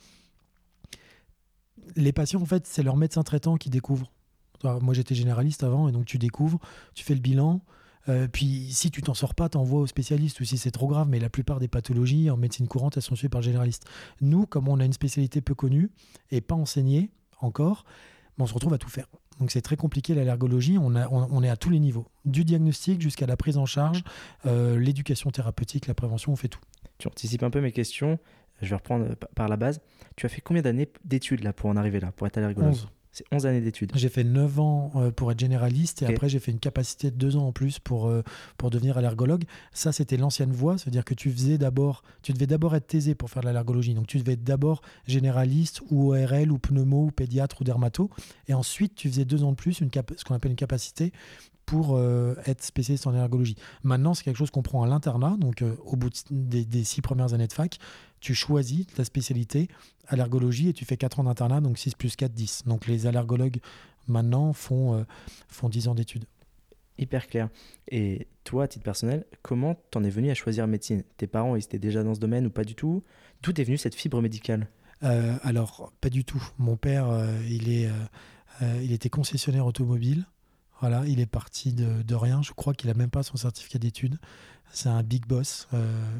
les 1.96 2.12
patients, 2.12 2.42
en 2.42 2.46
fait, 2.46 2.66
c'est 2.66 2.82
leur 2.82 2.96
médecin 2.96 3.22
traitant 3.22 3.56
qui 3.56 3.70
découvre. 3.70 4.12
Moi, 4.62 4.94
j'étais 4.94 5.14
généraliste 5.14 5.62
avant, 5.62 5.88
et 5.88 5.92
donc 5.92 6.06
tu 6.06 6.18
découvres, 6.18 6.58
tu 6.94 7.04
fais 7.04 7.14
le 7.14 7.20
bilan, 7.20 7.60
euh, 8.08 8.28
puis 8.30 8.68
si 8.72 8.90
tu 8.90 9.00
t'en 9.02 9.14
sors 9.14 9.34
pas, 9.34 9.48
t'envoies 9.48 9.80
au 9.80 9.86
spécialiste 9.86 10.40
ou 10.40 10.44
si 10.44 10.58
c'est 10.58 10.70
trop 10.70 10.86
grave, 10.88 11.08
mais 11.08 11.18
la 11.20 11.30
plupart 11.30 11.58
des 11.60 11.68
pathologies 11.68 12.30
en 12.30 12.36
médecine 12.36 12.66
courante, 12.68 12.96
elles 12.96 13.02
sont 13.02 13.14
suivies 13.16 13.30
par 13.30 13.40
le 13.40 13.46
généraliste. 13.46 13.84
Nous, 14.20 14.46
comme 14.46 14.68
on 14.68 14.78
a 14.80 14.84
une 14.84 14.92
spécialité 14.92 15.40
peu 15.40 15.54
connue 15.54 15.90
et 16.30 16.40
pas 16.40 16.54
enseignée 16.54 17.10
encore, 17.40 17.84
ben, 18.38 18.44
on 18.44 18.46
se 18.46 18.54
retrouve 18.54 18.74
à 18.74 18.78
tout 18.78 18.88
faire. 18.90 19.06
Donc 19.40 19.50
c'est 19.50 19.62
très 19.62 19.76
compliqué 19.76 20.14
l'allergologie, 20.14 20.78
on, 20.78 20.94
a- 20.94 21.08
on- 21.08 21.28
on 21.30 21.42
est 21.42 21.48
à 21.48 21.56
tous 21.56 21.70
les 21.70 21.80
niveaux, 21.80 22.06
du 22.24 22.44
diagnostic 22.44 23.00
jusqu'à 23.00 23.26
la 23.26 23.36
prise 23.36 23.56
en 23.58 23.66
charge, 23.66 24.04
euh, 24.46 24.78
l'éducation 24.78 25.30
thérapeutique, 25.30 25.86
la 25.86 25.94
prévention, 25.94 26.32
on 26.32 26.36
fait 26.36 26.48
tout. 26.48 26.60
Tu 26.98 27.08
anticipes 27.08 27.42
un 27.42 27.50
peu 27.50 27.60
mes 27.60 27.72
questions. 27.72 28.18
Je 28.62 28.68
vais 28.70 28.76
reprendre 28.76 29.06
euh, 29.10 29.14
par- 29.16 29.28
par 29.30 29.48
la 29.48 29.56
base. 29.56 29.80
Tu 30.14 30.26
as 30.26 30.28
fait 30.28 30.40
combien 30.40 30.62
d'années 30.62 30.88
d'études 31.04 31.42
là 31.42 31.52
pour 31.52 31.68
en 31.70 31.76
arriver 31.76 31.98
là, 31.98 32.12
pour 32.12 32.26
être 32.28 32.38
allergologue 32.38 32.70
11. 32.70 32.88
C'est 33.16 33.24
11 33.32 33.46
années 33.46 33.60
d'études. 33.60 33.92
J'ai 33.94 34.08
fait 34.08 34.24
9 34.24 34.58
ans 34.58 34.90
euh, 34.96 35.10
pour 35.12 35.30
être 35.30 35.38
généraliste 35.38 36.02
et 36.02 36.06
après 36.14 36.28
j'ai 36.28 36.40
fait 36.40 36.50
une 36.50 36.58
capacité 36.58 37.12
de 37.12 37.16
2 37.16 37.36
ans 37.36 37.46
en 37.46 37.52
plus 37.52 37.78
pour, 37.78 38.08
euh, 38.08 38.22
pour 38.58 38.70
devenir 38.70 38.98
allergologue. 38.98 39.44
Ça, 39.72 39.92
c'était 39.92 40.16
l'ancienne 40.16 40.50
voie, 40.52 40.78
c'est-à-dire 40.78 41.04
que 41.04 41.14
tu 41.14 41.30
faisais 41.30 41.56
d'abord, 41.56 42.02
tu 42.22 42.32
devais 42.32 42.48
d'abord 42.48 42.74
être 42.74 42.88
thésé 42.88 43.14
pour 43.14 43.30
faire 43.30 43.42
de 43.42 43.46
l'allergologie. 43.46 43.94
Donc 43.94 44.08
tu 44.08 44.18
devais 44.18 44.32
être 44.32 44.42
d'abord 44.42 44.82
généraliste 45.06 45.80
ou 45.90 46.12
ORL 46.12 46.50
ou 46.50 46.58
pneumo 46.58 47.04
ou 47.06 47.10
pédiatre 47.12 47.60
ou 47.60 47.64
dermato. 47.64 48.10
Et 48.48 48.54
ensuite, 48.54 48.96
tu 48.96 49.08
faisais 49.08 49.24
2 49.24 49.44
ans 49.44 49.50
de 49.52 49.56
plus, 49.56 49.80
une 49.80 49.90
cap- 49.90 50.12
ce 50.16 50.24
qu'on 50.24 50.34
appelle 50.34 50.50
une 50.50 50.56
capacité 50.56 51.12
pour 51.66 51.96
euh, 51.96 52.34
être 52.44 52.62
spécialiste 52.62 53.06
en 53.06 53.14
allergologie. 53.14 53.56
Maintenant, 53.84 54.12
c'est 54.12 54.22
quelque 54.24 54.36
chose 54.36 54.50
qu'on 54.50 54.60
prend 54.62 54.82
à 54.82 54.86
l'internat, 54.86 55.36
donc 55.38 55.62
euh, 55.62 55.76
au 55.86 55.96
bout 55.96 56.10
de- 56.10 56.16
des, 56.30 56.64
des 56.66 56.84
six 56.84 57.00
premières 57.00 57.32
années 57.32 57.46
de 57.46 57.52
fac, 57.54 57.78
tu 58.24 58.34
choisis 58.34 58.86
ta 58.86 59.04
spécialité 59.04 59.68
allergologie 60.08 60.70
et 60.70 60.72
tu 60.72 60.86
fais 60.86 60.96
4 60.96 61.20
ans 61.20 61.24
d'internat, 61.24 61.60
donc 61.60 61.76
6 61.76 61.94
plus 61.94 62.16
4, 62.16 62.32
10. 62.32 62.62
Donc 62.64 62.86
les 62.86 63.06
allergologues 63.06 63.58
maintenant 64.08 64.54
font, 64.54 64.94
euh, 64.94 65.04
font 65.48 65.68
10 65.68 65.88
ans 65.88 65.94
d'études. 65.94 66.24
Hyper 66.96 67.26
clair. 67.26 67.50
Et 67.90 68.26
toi, 68.44 68.64
à 68.64 68.68
titre 68.68 68.82
personnel, 68.82 69.26
comment 69.42 69.74
t'en 69.90 70.02
es 70.04 70.08
venu 70.08 70.30
à 70.30 70.34
choisir 70.34 70.66
médecine? 70.66 71.02
Tes 71.18 71.26
parents, 71.26 71.54
ils 71.54 71.64
étaient 71.64 71.78
déjà 71.78 72.02
dans 72.02 72.14
ce 72.14 72.20
domaine 72.20 72.46
ou 72.46 72.50
pas 72.50 72.64
du 72.64 72.74
tout? 72.74 73.02
D'où 73.42 73.50
est 73.50 73.64
venue 73.64 73.76
cette 73.76 73.94
fibre 73.94 74.22
médicale? 74.22 74.68
Euh, 75.02 75.36
alors, 75.42 75.92
pas 76.00 76.08
du 76.08 76.24
tout. 76.24 76.42
Mon 76.56 76.78
père, 76.78 77.10
euh, 77.10 77.38
il, 77.46 77.70
est, 77.70 77.90
il 78.80 78.92
était 78.92 79.10
concessionnaire 79.10 79.66
automobile. 79.66 80.24
Voilà, 80.80 81.04
il 81.06 81.20
est 81.20 81.26
parti 81.26 81.74
de, 81.74 82.00
de 82.02 82.14
rien. 82.14 82.40
Je 82.40 82.52
crois 82.52 82.72
qu'il 82.72 82.88
a 82.88 82.94
même 82.94 83.10
pas 83.10 83.22
son 83.22 83.36
certificat 83.36 83.78
d'études. 83.78 84.18
C'est 84.74 84.88
un 84.88 85.02
big 85.02 85.24
boss 85.26 85.68
euh, 85.72 86.18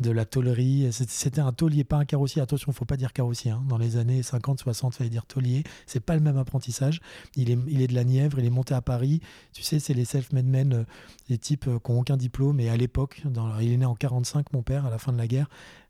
de 0.00 0.10
la 0.10 0.24
tôlerie. 0.24 0.88
C'était 0.92 1.40
un 1.40 1.52
taulier, 1.52 1.84
pas 1.84 1.96
un 1.96 2.04
carrossier. 2.04 2.42
Attention, 2.42 2.72
faut 2.72 2.84
pas 2.84 2.96
dire 2.96 3.12
carrossier. 3.12 3.50
hein. 3.50 3.62
Dans 3.68 3.78
les 3.78 3.96
années 3.96 4.22
50, 4.22 4.60
60, 4.60 4.94
fallait 4.94 5.10
dire 5.10 5.26
taulier. 5.26 5.64
C'est 5.86 6.00
pas 6.00 6.14
le 6.14 6.20
même 6.20 6.38
apprentissage. 6.38 7.00
Il 7.36 7.50
est, 7.50 7.58
il 7.68 7.82
est 7.82 7.86
de 7.86 7.94
la 7.94 8.04
Nièvre. 8.04 8.38
Il 8.38 8.44
est 8.44 8.50
monté 8.50 8.74
à 8.74 8.80
Paris. 8.82 9.20
Tu 9.52 9.62
sais, 9.62 9.78
c'est 9.78 9.94
les 9.94 10.04
self-made 10.04 10.46
men, 10.46 10.72
euh, 10.72 10.84
les 11.28 11.38
types 11.38 11.66
euh, 11.68 11.78
qui 11.78 11.92
n'ont 11.92 12.00
aucun 12.00 12.16
diplôme. 12.16 12.60
Et 12.60 12.68
à 12.68 12.76
l'époque, 12.76 13.22
il 13.60 13.72
est 13.72 13.76
né 13.76 13.84
en 13.84 13.94
45, 13.94 14.52
mon 14.52 14.62
père, 14.62 14.86
à 14.86 14.90
la 14.90 14.98
fin 14.98 15.12
de 15.12 15.18
la 15.18 15.26
guerre, 15.26 15.48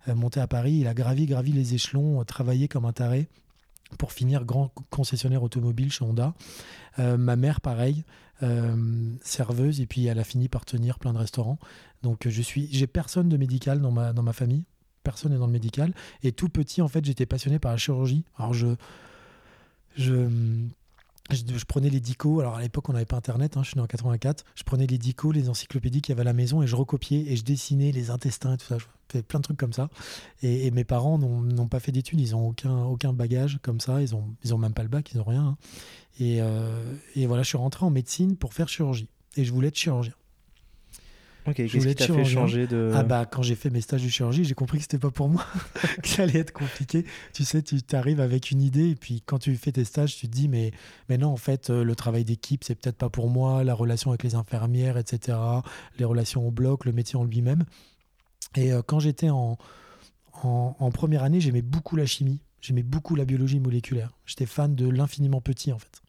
euh, 0.08 0.14
monté 0.14 0.40
à 0.40 0.46
Paris. 0.46 0.74
Il 0.74 0.86
a 0.86 0.94
gravi, 0.94 1.26
gravi 1.26 1.52
les 1.52 1.74
échelons, 1.74 2.22
travaillé 2.24 2.68
comme 2.68 2.84
un 2.84 2.92
taré 2.92 3.28
pour 3.98 4.12
finir 4.12 4.44
grand 4.44 4.72
concessionnaire 4.90 5.42
automobile 5.42 5.92
chez 5.92 6.02
Honda. 6.04 6.34
Ma 6.96 7.36
mère, 7.36 7.60
pareil, 7.60 8.04
serveuse, 9.22 9.80
et 9.80 9.86
puis 9.86 10.06
elle 10.06 10.18
a 10.18 10.24
fini 10.24 10.48
par 10.48 10.64
tenir 10.64 10.98
plein 10.98 11.12
de 11.12 11.18
restaurants. 11.18 11.58
Donc 12.02 12.26
euh, 12.26 12.30
je 12.30 12.42
suis, 12.42 12.68
j'ai 12.72 12.86
personne 12.86 13.28
de 13.28 13.36
médical 13.36 13.80
dans 13.80 13.90
ma, 13.90 14.12
dans 14.12 14.22
ma 14.22 14.32
famille, 14.32 14.64
personne 15.02 15.32
n'est 15.32 15.38
dans 15.38 15.46
le 15.46 15.52
médical. 15.52 15.94
Et 16.22 16.32
tout 16.32 16.48
petit, 16.48 16.82
en 16.82 16.88
fait, 16.88 17.04
j'étais 17.04 17.26
passionné 17.26 17.58
par 17.58 17.72
la 17.72 17.78
chirurgie. 17.78 18.24
Alors 18.36 18.54
je, 18.54 18.68
je, 19.96 20.28
je, 21.30 21.42
je 21.56 21.64
prenais 21.64 21.90
les 21.90 22.00
dicos. 22.00 22.40
Alors 22.40 22.56
à 22.56 22.62
l'époque, 22.62 22.88
on 22.88 22.92
n'avait 22.92 23.04
pas 23.04 23.16
Internet. 23.16 23.56
hein, 23.56 23.62
je 23.62 23.68
suis 23.68 23.76
né 23.76 23.82
en 23.82 23.86
84. 23.86 24.44
Je 24.54 24.62
prenais 24.64 24.86
les 24.86 24.98
dicos, 24.98 25.32
les 25.32 25.48
encyclopédies 25.48 26.02
qu'il 26.02 26.12
y 26.12 26.14
avait 26.14 26.22
à 26.22 26.24
la 26.24 26.32
maison, 26.32 26.62
et 26.62 26.66
je 26.66 26.76
recopiais 26.76 27.32
et 27.32 27.36
je 27.36 27.44
dessinais 27.44 27.92
les 27.92 28.10
intestins 28.10 28.54
et 28.54 28.56
tout 28.56 28.66
ça. 28.66 28.78
Faisais 29.12 29.22
plein 29.22 29.38
de 29.40 29.44
trucs 29.44 29.58
comme 29.58 29.72
ça. 29.72 29.88
Et, 30.42 30.66
et 30.66 30.70
mes 30.70 30.84
parents 30.84 31.18
n'ont 31.18 31.40
n'ont 31.42 31.68
pas 31.68 31.80
fait 31.80 31.92
d'études. 31.92 32.20
Ils 32.20 32.34
ont 32.34 32.48
aucun, 32.48 32.84
aucun 32.84 33.12
bagage 33.12 33.58
comme 33.62 33.80
ça. 33.80 34.00
Ils 34.02 34.14
ont, 34.14 34.24
ils 34.44 34.54
ont 34.54 34.58
même 34.58 34.74
pas 34.74 34.82
le 34.82 34.88
bac. 34.88 35.10
Ils 35.14 35.20
ont 35.20 35.24
rien. 35.24 35.42
hein. 35.44 35.56
Et, 36.20 36.38
euh, 36.40 36.94
et 37.16 37.26
voilà, 37.26 37.42
je 37.42 37.48
suis 37.48 37.58
rentré 37.58 37.84
en 37.86 37.90
médecine 37.90 38.36
pour 38.36 38.52
faire 38.54 38.68
chirurgie. 38.68 39.08
Et 39.36 39.44
je 39.44 39.52
voulais 39.52 39.68
être 39.68 39.76
chirurgien. 39.78 40.12
Ok, 41.44 41.54
qu'est-ce 41.56 41.88
qui 41.88 41.94
t'a 41.96 42.04
fait 42.06 42.24
changer 42.24 42.66
de. 42.68 42.92
Ah 42.94 43.02
bah 43.02 43.26
quand 43.26 43.42
j'ai 43.42 43.56
fait 43.56 43.68
mes 43.68 43.80
stages 43.80 44.04
de 44.04 44.08
chirurgie, 44.08 44.44
j'ai 44.44 44.54
compris 44.54 44.78
que 44.78 44.82
c'était 44.82 44.98
pas 44.98 45.10
pour 45.10 45.28
moi, 45.28 45.44
que 46.02 46.08
ça 46.08 46.22
allait 46.22 46.38
être 46.38 46.52
compliqué. 46.52 47.04
Tu 47.32 47.44
sais, 47.44 47.62
tu 47.62 47.82
t'arrives 47.82 48.20
avec 48.20 48.52
une 48.52 48.62
idée 48.62 48.90
et 48.90 48.94
puis 48.94 49.22
quand 49.26 49.40
tu 49.40 49.56
fais 49.56 49.72
tes 49.72 49.82
stages, 49.84 50.14
tu 50.16 50.28
te 50.28 50.32
dis 50.32 50.46
mais 50.46 50.70
mais 51.08 51.18
non 51.18 51.30
en 51.30 51.36
fait 51.36 51.68
euh, 51.70 51.82
le 51.82 51.96
travail 51.96 52.24
d'équipe 52.24 52.62
c'est 52.62 52.76
peut-être 52.76 52.96
pas 52.96 53.08
pour 53.08 53.28
moi, 53.28 53.64
la 53.64 53.74
relation 53.74 54.12
avec 54.12 54.22
les 54.22 54.36
infirmières, 54.36 54.96
etc. 54.98 55.36
Les 55.98 56.04
relations 56.04 56.46
au 56.46 56.52
bloc, 56.52 56.84
le 56.84 56.92
métier 56.92 57.16
en 57.18 57.24
lui-même. 57.24 57.64
Et 58.56 58.72
euh, 58.72 58.82
quand 58.82 59.00
j'étais 59.00 59.30
en, 59.30 59.56
en 60.42 60.90
première 60.90 61.22
année, 61.22 61.40
j'aimais 61.40 61.62
beaucoup 61.62 61.96
la 61.96 62.06
chimie, 62.06 62.40
j'aimais 62.60 62.82
beaucoup 62.82 63.14
la 63.14 63.24
biologie 63.24 63.60
moléculaire. 63.60 64.16
J'étais 64.26 64.46
fan 64.46 64.74
de 64.74 64.88
l'infiniment 64.88 65.40
petit 65.40 65.72
en 65.72 65.78
fait. 65.78 66.02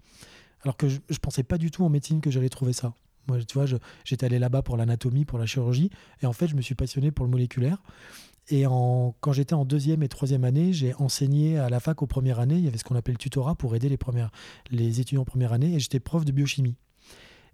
Alors 0.62 0.78
que 0.78 0.88
je, 0.88 1.00
je 1.10 1.18
pensais 1.18 1.44
pas 1.44 1.58
du 1.58 1.72
tout 1.72 1.84
en 1.84 1.90
médecine 1.90 2.22
que 2.22 2.32
j'allais 2.32 2.50
trouver 2.50 2.74
ça. 2.74 2.94
Moi, 3.28 3.42
tu 3.44 3.54
vois, 3.54 3.66
j'étais 4.04 4.26
allé 4.26 4.38
là-bas 4.38 4.64
pour 4.64 4.76
l'anatomie, 4.76 5.24
pour 5.24 5.40
la 5.40 5.46
chirurgie, 5.46 5.90
et 6.22 6.26
en 6.26 6.34
fait, 6.34 6.48
je 6.48 6.56
me 6.56 6.62
suis 6.62 6.76
passionné 6.76 7.12
pour 7.12 7.26
le 7.26 7.32
moléculaire. 7.32 7.82
Et 8.50 8.66
en, 8.68 9.16
quand 9.22 9.32
j'étais 9.32 9.54
en 9.54 9.64
deuxième 9.64 10.04
et 10.04 10.10
troisième 10.10 10.44
année, 10.44 10.74
j'ai 10.74 10.94
enseigné 10.96 11.58
à 11.58 11.70
la 11.70 11.80
fac 11.80 12.02
aux 12.02 12.08
premières 12.08 12.40
années. 12.40 12.58
Il 12.58 12.66
y 12.66 12.68
avait 12.68 12.78
ce 12.78 12.84
qu'on 12.84 12.96
appelle 12.96 13.14
le 13.14 13.20
tutorat 13.20 13.56
pour 13.56 13.74
aider 13.76 13.88
les, 13.88 13.98
les 14.70 15.00
étudiants 15.00 15.22
en 15.22 15.26
première 15.26 15.54
année. 15.54 15.74
Et 15.74 15.80
j'étais 15.80 16.02
prof 16.02 16.26
de 16.26 16.34
biochimie. 16.34 16.76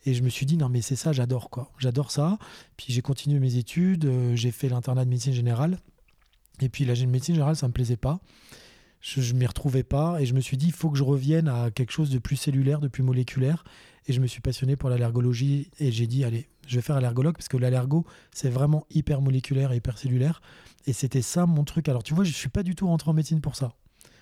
Et 0.06 0.14
je 0.14 0.24
me 0.24 0.30
suis 0.30 0.46
dit, 0.46 0.58
non, 0.58 0.70
mais 0.70 0.82
c'est 0.82 0.96
ça, 0.96 1.12
j'adore 1.12 1.50
quoi. 1.50 1.72
J'adore 1.78 2.12
ça. 2.12 2.38
Puis 2.78 2.94
j'ai 2.94 3.02
continué 3.02 3.40
mes 3.40 3.56
études. 3.56 4.06
euh, 4.06 4.36
j'ai 4.36 4.52
fait 4.52 4.70
l'internat 4.70 5.06
de 5.06 5.10
médecine 5.10 5.34
générale. 5.34 5.80
Et 6.62 6.70
puis 6.70 6.86
la 6.86 6.94
médecine 7.06 7.36
générale, 7.36 7.56
ça 7.56 7.68
me 7.68 7.74
plaisait 7.74 7.98
pas. 7.98 8.20
Je, 9.02 9.22
je 9.22 9.34
m'y 9.34 9.46
retrouvais 9.46 9.84
pas. 9.84 10.22
Et 10.22 10.26
je 10.26 10.34
me 10.34 10.42
suis 10.42 10.58
dit, 10.58 10.68
il 10.68 10.74
faut 10.74 10.90
que 10.90 10.98
je 10.98 11.04
revienne 11.04 11.48
à 11.48 11.72
quelque 11.72 11.92
chose 11.92 12.10
de 12.10 12.20
plus 12.20 12.36
cellulaire, 12.36 12.80
de 12.80 12.88
plus 12.88 13.04
moléculaire. 13.04 13.64
Et 14.08 14.14
je 14.14 14.22
me 14.22 14.28
suis 14.28 14.42
passionné 14.42 14.76
pour 14.76 14.90
l'allergologie. 14.90 15.70
Et 15.80 15.92
j'ai 15.92 16.08
dit, 16.08 16.24
allez, 16.24 16.48
je 16.68 16.76
vais 16.76 16.82
faire 16.82 16.96
allergologue 16.96 17.36
parce 17.36 17.48
que 17.48 17.58
l'allergo, 17.58 18.06
c'est 18.34 18.50
vraiment 18.50 18.86
hyper 18.90 19.22
moléculaire 19.22 19.72
et 19.72 19.78
hyper 19.78 19.98
cellulaire. 19.98 20.42
Et 20.86 20.94
c'était 20.94 21.22
ça 21.22 21.46
mon 21.46 21.64
truc. 21.64 21.90
Alors 21.90 22.04
tu 22.04 22.14
vois, 22.14 22.24
je 22.24 22.32
suis 22.32 22.50
pas 22.50 22.64
du 22.64 22.76
tout 22.76 22.88
rentré 22.88 23.10
en 23.12 23.14
médecine 23.14 23.42
pour 23.42 23.56
ça. 23.56 23.74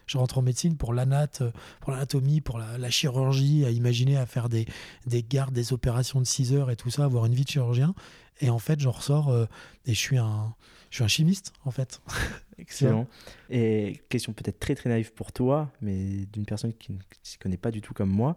Je 0.08 0.18
rentre 0.18 0.38
en 0.38 0.42
médecine 0.42 0.78
pour 0.78 0.94
l'anat, 0.94 1.28
euh, 1.42 1.52
pour 1.82 1.92
l'anatomie, 1.92 2.42
pour 2.42 2.58
la, 2.58 2.78
la 2.78 2.90
chirurgie, 2.90 3.66
à 3.66 3.70
imaginer 3.72 4.18
à 4.18 4.26
faire 4.26 4.50
des, 4.50 4.66
des 5.06 5.22
gardes, 5.22 5.54
des 5.54 5.74
opérations 5.74 6.20
de 6.20 6.26
6 6.26 6.54
heures 6.54 6.72
et 6.72 6.76
tout 6.76 6.90
ça, 6.90 7.04
avoir 7.04 7.26
une 7.26 7.36
vie 7.36 7.44
de 7.44 7.50
chirurgien. 7.50 7.94
Et 8.40 8.50
en 8.50 8.60
fait, 8.60 8.80
j'en 8.80 8.92
ressors 8.92 9.30
euh, 9.30 9.46
et 9.86 9.94
je 9.94 10.00
suis 10.00 10.18
un, 10.18 10.56
je 10.90 10.96
suis 10.98 11.04
un 11.04 11.08
chimiste, 11.08 11.54
en 11.66 11.72
fait. 11.72 12.02
Excellent. 12.58 13.08
Et 13.50 14.02
question 14.10 14.34
peut-être 14.34 14.60
très 14.60 14.74
très 14.76 14.90
naïve 14.90 15.14
pour 15.14 15.32
toi, 15.32 15.72
mais 15.82 16.26
d'une 16.32 16.46
personne 16.46 16.74
qui 16.74 16.94
ne 16.94 16.98
s'y 17.22 17.38
connaît 17.38 17.58
pas 17.58 17.72
du 17.72 17.82
tout 17.82 17.94
comme 17.94 18.10
moi. 18.10 18.36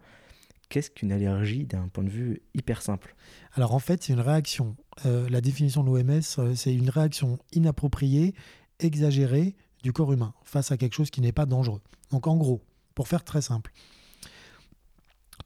Qu'est-ce 0.68 0.90
qu'une 0.90 1.10
allergie 1.10 1.64
d'un 1.64 1.88
point 1.88 2.04
de 2.04 2.10
vue 2.10 2.42
hyper 2.54 2.80
simple? 2.82 3.16
Alors 3.54 3.74
en 3.74 3.78
fait, 3.80 4.04
c'est 4.04 4.12
une 4.12 4.20
réaction. 4.20 4.76
euh, 5.04 5.28
la 5.28 5.40
définition 5.40 5.82
de 5.82 5.88
l'OMS, 5.88 6.54
c'est 6.54 6.72
une 6.74 6.90
réaction 6.90 7.38
inappropriée, 7.52 8.34
exagérée 8.78 9.56
du 9.82 9.92
corps 9.92 10.12
humain 10.12 10.34
face 10.44 10.72
à 10.72 10.76
quelque 10.76 10.94
chose 10.94 11.10
qui 11.10 11.20
n'est 11.20 11.32
pas 11.32 11.46
dangereux. 11.46 11.80
Donc 12.10 12.26
en 12.26 12.36
gros, 12.36 12.62
pour 12.94 13.08
faire 13.08 13.24
très 13.24 13.42
simple, 13.42 13.72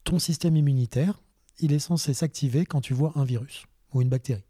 ton 0.04 0.18
système 0.18 0.56
immunitaire, 0.56 1.20
il 1.60 1.72
est 1.72 1.78
censé 1.78 2.14
s'activer 2.14 2.66
quand 2.66 2.80
tu 2.80 2.94
vois 2.94 3.12
un 3.16 3.24
virus 3.24 3.66
ou 3.92 4.02
une 4.02 4.08
bactérie. 4.08 4.44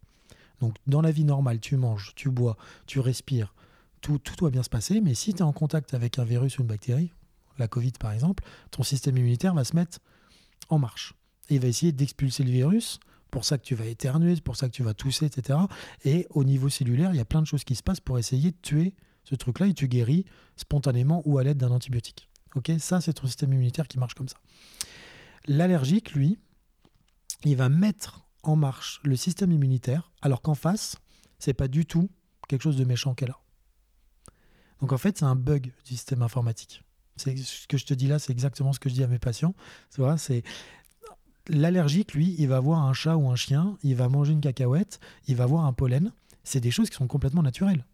Donc 0.60 0.76
dans 0.86 1.00
la 1.00 1.10
vie 1.10 1.24
normale, 1.24 1.60
tu 1.60 1.76
manges, 1.76 2.12
tu 2.16 2.30
bois, 2.30 2.56
tu 2.86 3.00
respires, 3.00 3.54
tout, 4.00 4.18
tout 4.18 4.36
doit 4.36 4.50
bien 4.50 4.62
se 4.62 4.70
passer, 4.70 5.00
mais 5.00 5.14
si 5.14 5.34
tu 5.34 5.40
es 5.40 5.42
en 5.42 5.52
contact 5.52 5.94
avec 5.94 6.18
un 6.18 6.24
virus 6.24 6.58
ou 6.58 6.62
une 6.62 6.68
bactérie, 6.68 7.12
la 7.58 7.68
Covid 7.68 7.92
par 7.92 8.12
exemple, 8.12 8.44
ton 8.70 8.82
système 8.82 9.16
immunitaire 9.16 9.54
va 9.54 9.64
se 9.64 9.76
mettre 9.76 9.98
en 10.68 10.78
marche. 10.78 11.14
Et 11.50 11.56
il 11.56 11.60
va 11.60 11.68
essayer 11.68 11.92
d'expulser 11.92 12.42
le 12.42 12.50
virus, 12.50 12.98
pour 13.30 13.44
ça 13.44 13.58
que 13.58 13.64
tu 13.64 13.74
vas 13.74 13.86
éternuer, 13.86 14.36
pour 14.40 14.56
ça 14.56 14.68
que 14.68 14.72
tu 14.72 14.82
vas 14.82 14.94
tousser, 14.94 15.26
etc. 15.26 15.58
Et 16.04 16.26
au 16.30 16.44
niveau 16.44 16.68
cellulaire, 16.68 17.10
il 17.12 17.16
y 17.16 17.20
a 17.20 17.24
plein 17.24 17.42
de 17.42 17.46
choses 17.46 17.64
qui 17.64 17.74
se 17.74 17.82
passent 17.82 18.00
pour 18.00 18.18
essayer 18.18 18.52
de 18.52 18.56
tuer 18.62 18.94
ce 19.24 19.34
truc-là 19.34 19.66
et 19.66 19.74
tu 19.74 19.88
guéris 19.88 20.24
spontanément 20.56 21.22
ou 21.24 21.38
à 21.38 21.44
l'aide 21.44 21.58
d'un 21.58 21.70
antibiotique. 21.70 22.28
Ok, 22.54 22.70
ça 22.78 23.00
c'est 23.00 23.14
ton 23.14 23.26
système 23.26 23.52
immunitaire 23.52 23.88
qui 23.88 23.98
marche 23.98 24.14
comme 24.14 24.28
ça. 24.28 24.36
L'allergique, 25.46 26.12
lui, 26.12 26.38
il 27.44 27.56
va 27.56 27.68
mettre 27.68 28.26
en 28.42 28.56
marche 28.56 29.00
le 29.04 29.16
système 29.16 29.52
immunitaire, 29.52 30.12
alors 30.22 30.42
qu'en 30.42 30.54
face, 30.54 30.96
c'est 31.38 31.54
pas 31.54 31.68
du 31.68 31.84
tout 31.84 32.08
quelque 32.48 32.62
chose 32.62 32.76
de 32.76 32.84
méchant 32.84 33.14
qu'elle 33.14 33.30
a. 33.30 33.40
Donc 34.80 34.92
en 34.92 34.98
fait, 34.98 35.18
c'est 35.18 35.24
un 35.24 35.36
bug 35.36 35.72
du 35.84 35.94
système 35.96 36.22
informatique. 36.22 36.82
Ce 37.16 37.66
que 37.66 37.76
je 37.76 37.86
te 37.86 37.94
dis 37.94 38.06
là, 38.06 38.18
c'est 38.18 38.32
exactement 38.32 38.72
ce 38.72 38.80
que 38.80 38.88
je 38.88 38.94
dis 38.94 39.04
à 39.04 39.06
mes 39.06 39.18
patients. 39.18 39.54
C'est 40.18 40.42
l'allergique, 41.48 42.14
lui, 42.14 42.34
il 42.38 42.48
va 42.48 42.60
voir 42.60 42.82
un 42.82 42.92
chat 42.92 43.16
ou 43.16 43.30
un 43.30 43.36
chien, 43.36 43.78
il 43.82 43.94
va 43.94 44.08
manger 44.08 44.32
une 44.32 44.40
cacahuète, 44.40 45.00
il 45.26 45.36
va 45.36 45.46
voir 45.46 45.64
un 45.64 45.72
pollen. 45.72 46.12
C'est 46.42 46.60
des 46.60 46.70
choses 46.70 46.90
qui 46.90 46.96
sont 46.96 47.06
complètement 47.06 47.42
naturelles. 47.42 47.84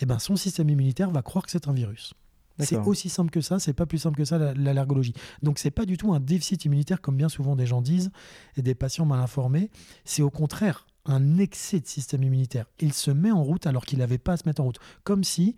Et 0.00 0.06
ben, 0.06 0.18
son 0.18 0.36
système 0.36 0.68
immunitaire 0.68 1.10
va 1.10 1.22
croire 1.22 1.44
que 1.44 1.50
c'est 1.50 1.68
un 1.68 1.72
virus. 1.72 2.14
C'est 2.60 2.78
aussi 2.78 3.08
simple 3.08 3.30
que 3.30 3.40
ça, 3.40 3.58
c'est 3.58 3.72
pas 3.72 3.84
plus 3.84 3.98
simple 3.98 4.16
que 4.16 4.24
ça 4.24 4.38
la- 4.38 4.54
l'allergologie. 4.54 5.12
Donc 5.42 5.58
c'est 5.58 5.72
pas 5.72 5.86
du 5.86 5.96
tout 5.96 6.14
un 6.14 6.20
déficit 6.20 6.64
immunitaire 6.64 7.00
comme 7.00 7.16
bien 7.16 7.28
souvent 7.28 7.56
des 7.56 7.66
gens 7.66 7.82
disent 7.82 8.12
et 8.56 8.62
des 8.62 8.76
patients 8.76 9.06
mal 9.06 9.18
informés, 9.18 9.70
c'est 10.04 10.22
au 10.22 10.30
contraire 10.30 10.86
un 11.04 11.38
excès 11.38 11.80
de 11.80 11.86
système 11.88 12.22
immunitaire. 12.22 12.66
Il 12.78 12.92
se 12.92 13.10
met 13.10 13.32
en 13.32 13.42
route 13.42 13.66
alors 13.66 13.84
qu'il 13.84 13.98
n'avait 13.98 14.18
pas 14.18 14.34
à 14.34 14.36
se 14.36 14.44
mettre 14.46 14.60
en 14.62 14.66
route. 14.66 14.78
Comme 15.02 15.24
si 15.24 15.56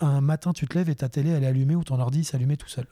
un 0.00 0.20
matin 0.20 0.52
tu 0.52 0.66
te 0.66 0.76
lèves 0.76 0.90
et 0.90 0.94
ta 0.94 1.08
télé 1.08 1.30
elle 1.30 1.44
est 1.44 1.46
allumée 1.46 1.76
ou 1.76 1.84
ton 1.84 1.98
ordi 1.98 2.24
s'allumait 2.24 2.58
tout 2.58 2.68
seul. 2.68 2.86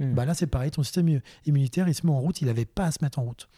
Hmm. 0.00 0.14
Bah 0.14 0.24
là 0.24 0.34
c'est 0.34 0.48
pareil, 0.48 0.72
ton 0.72 0.82
système 0.82 1.20
immunitaire 1.46 1.86
il 1.86 1.94
se 1.94 2.04
met 2.04 2.12
en 2.12 2.18
route, 2.18 2.40
il 2.40 2.46
n'avait 2.46 2.64
pas 2.64 2.86
à 2.86 2.90
se 2.90 2.98
mettre 3.02 3.20
en 3.20 3.22
route. 3.22 3.48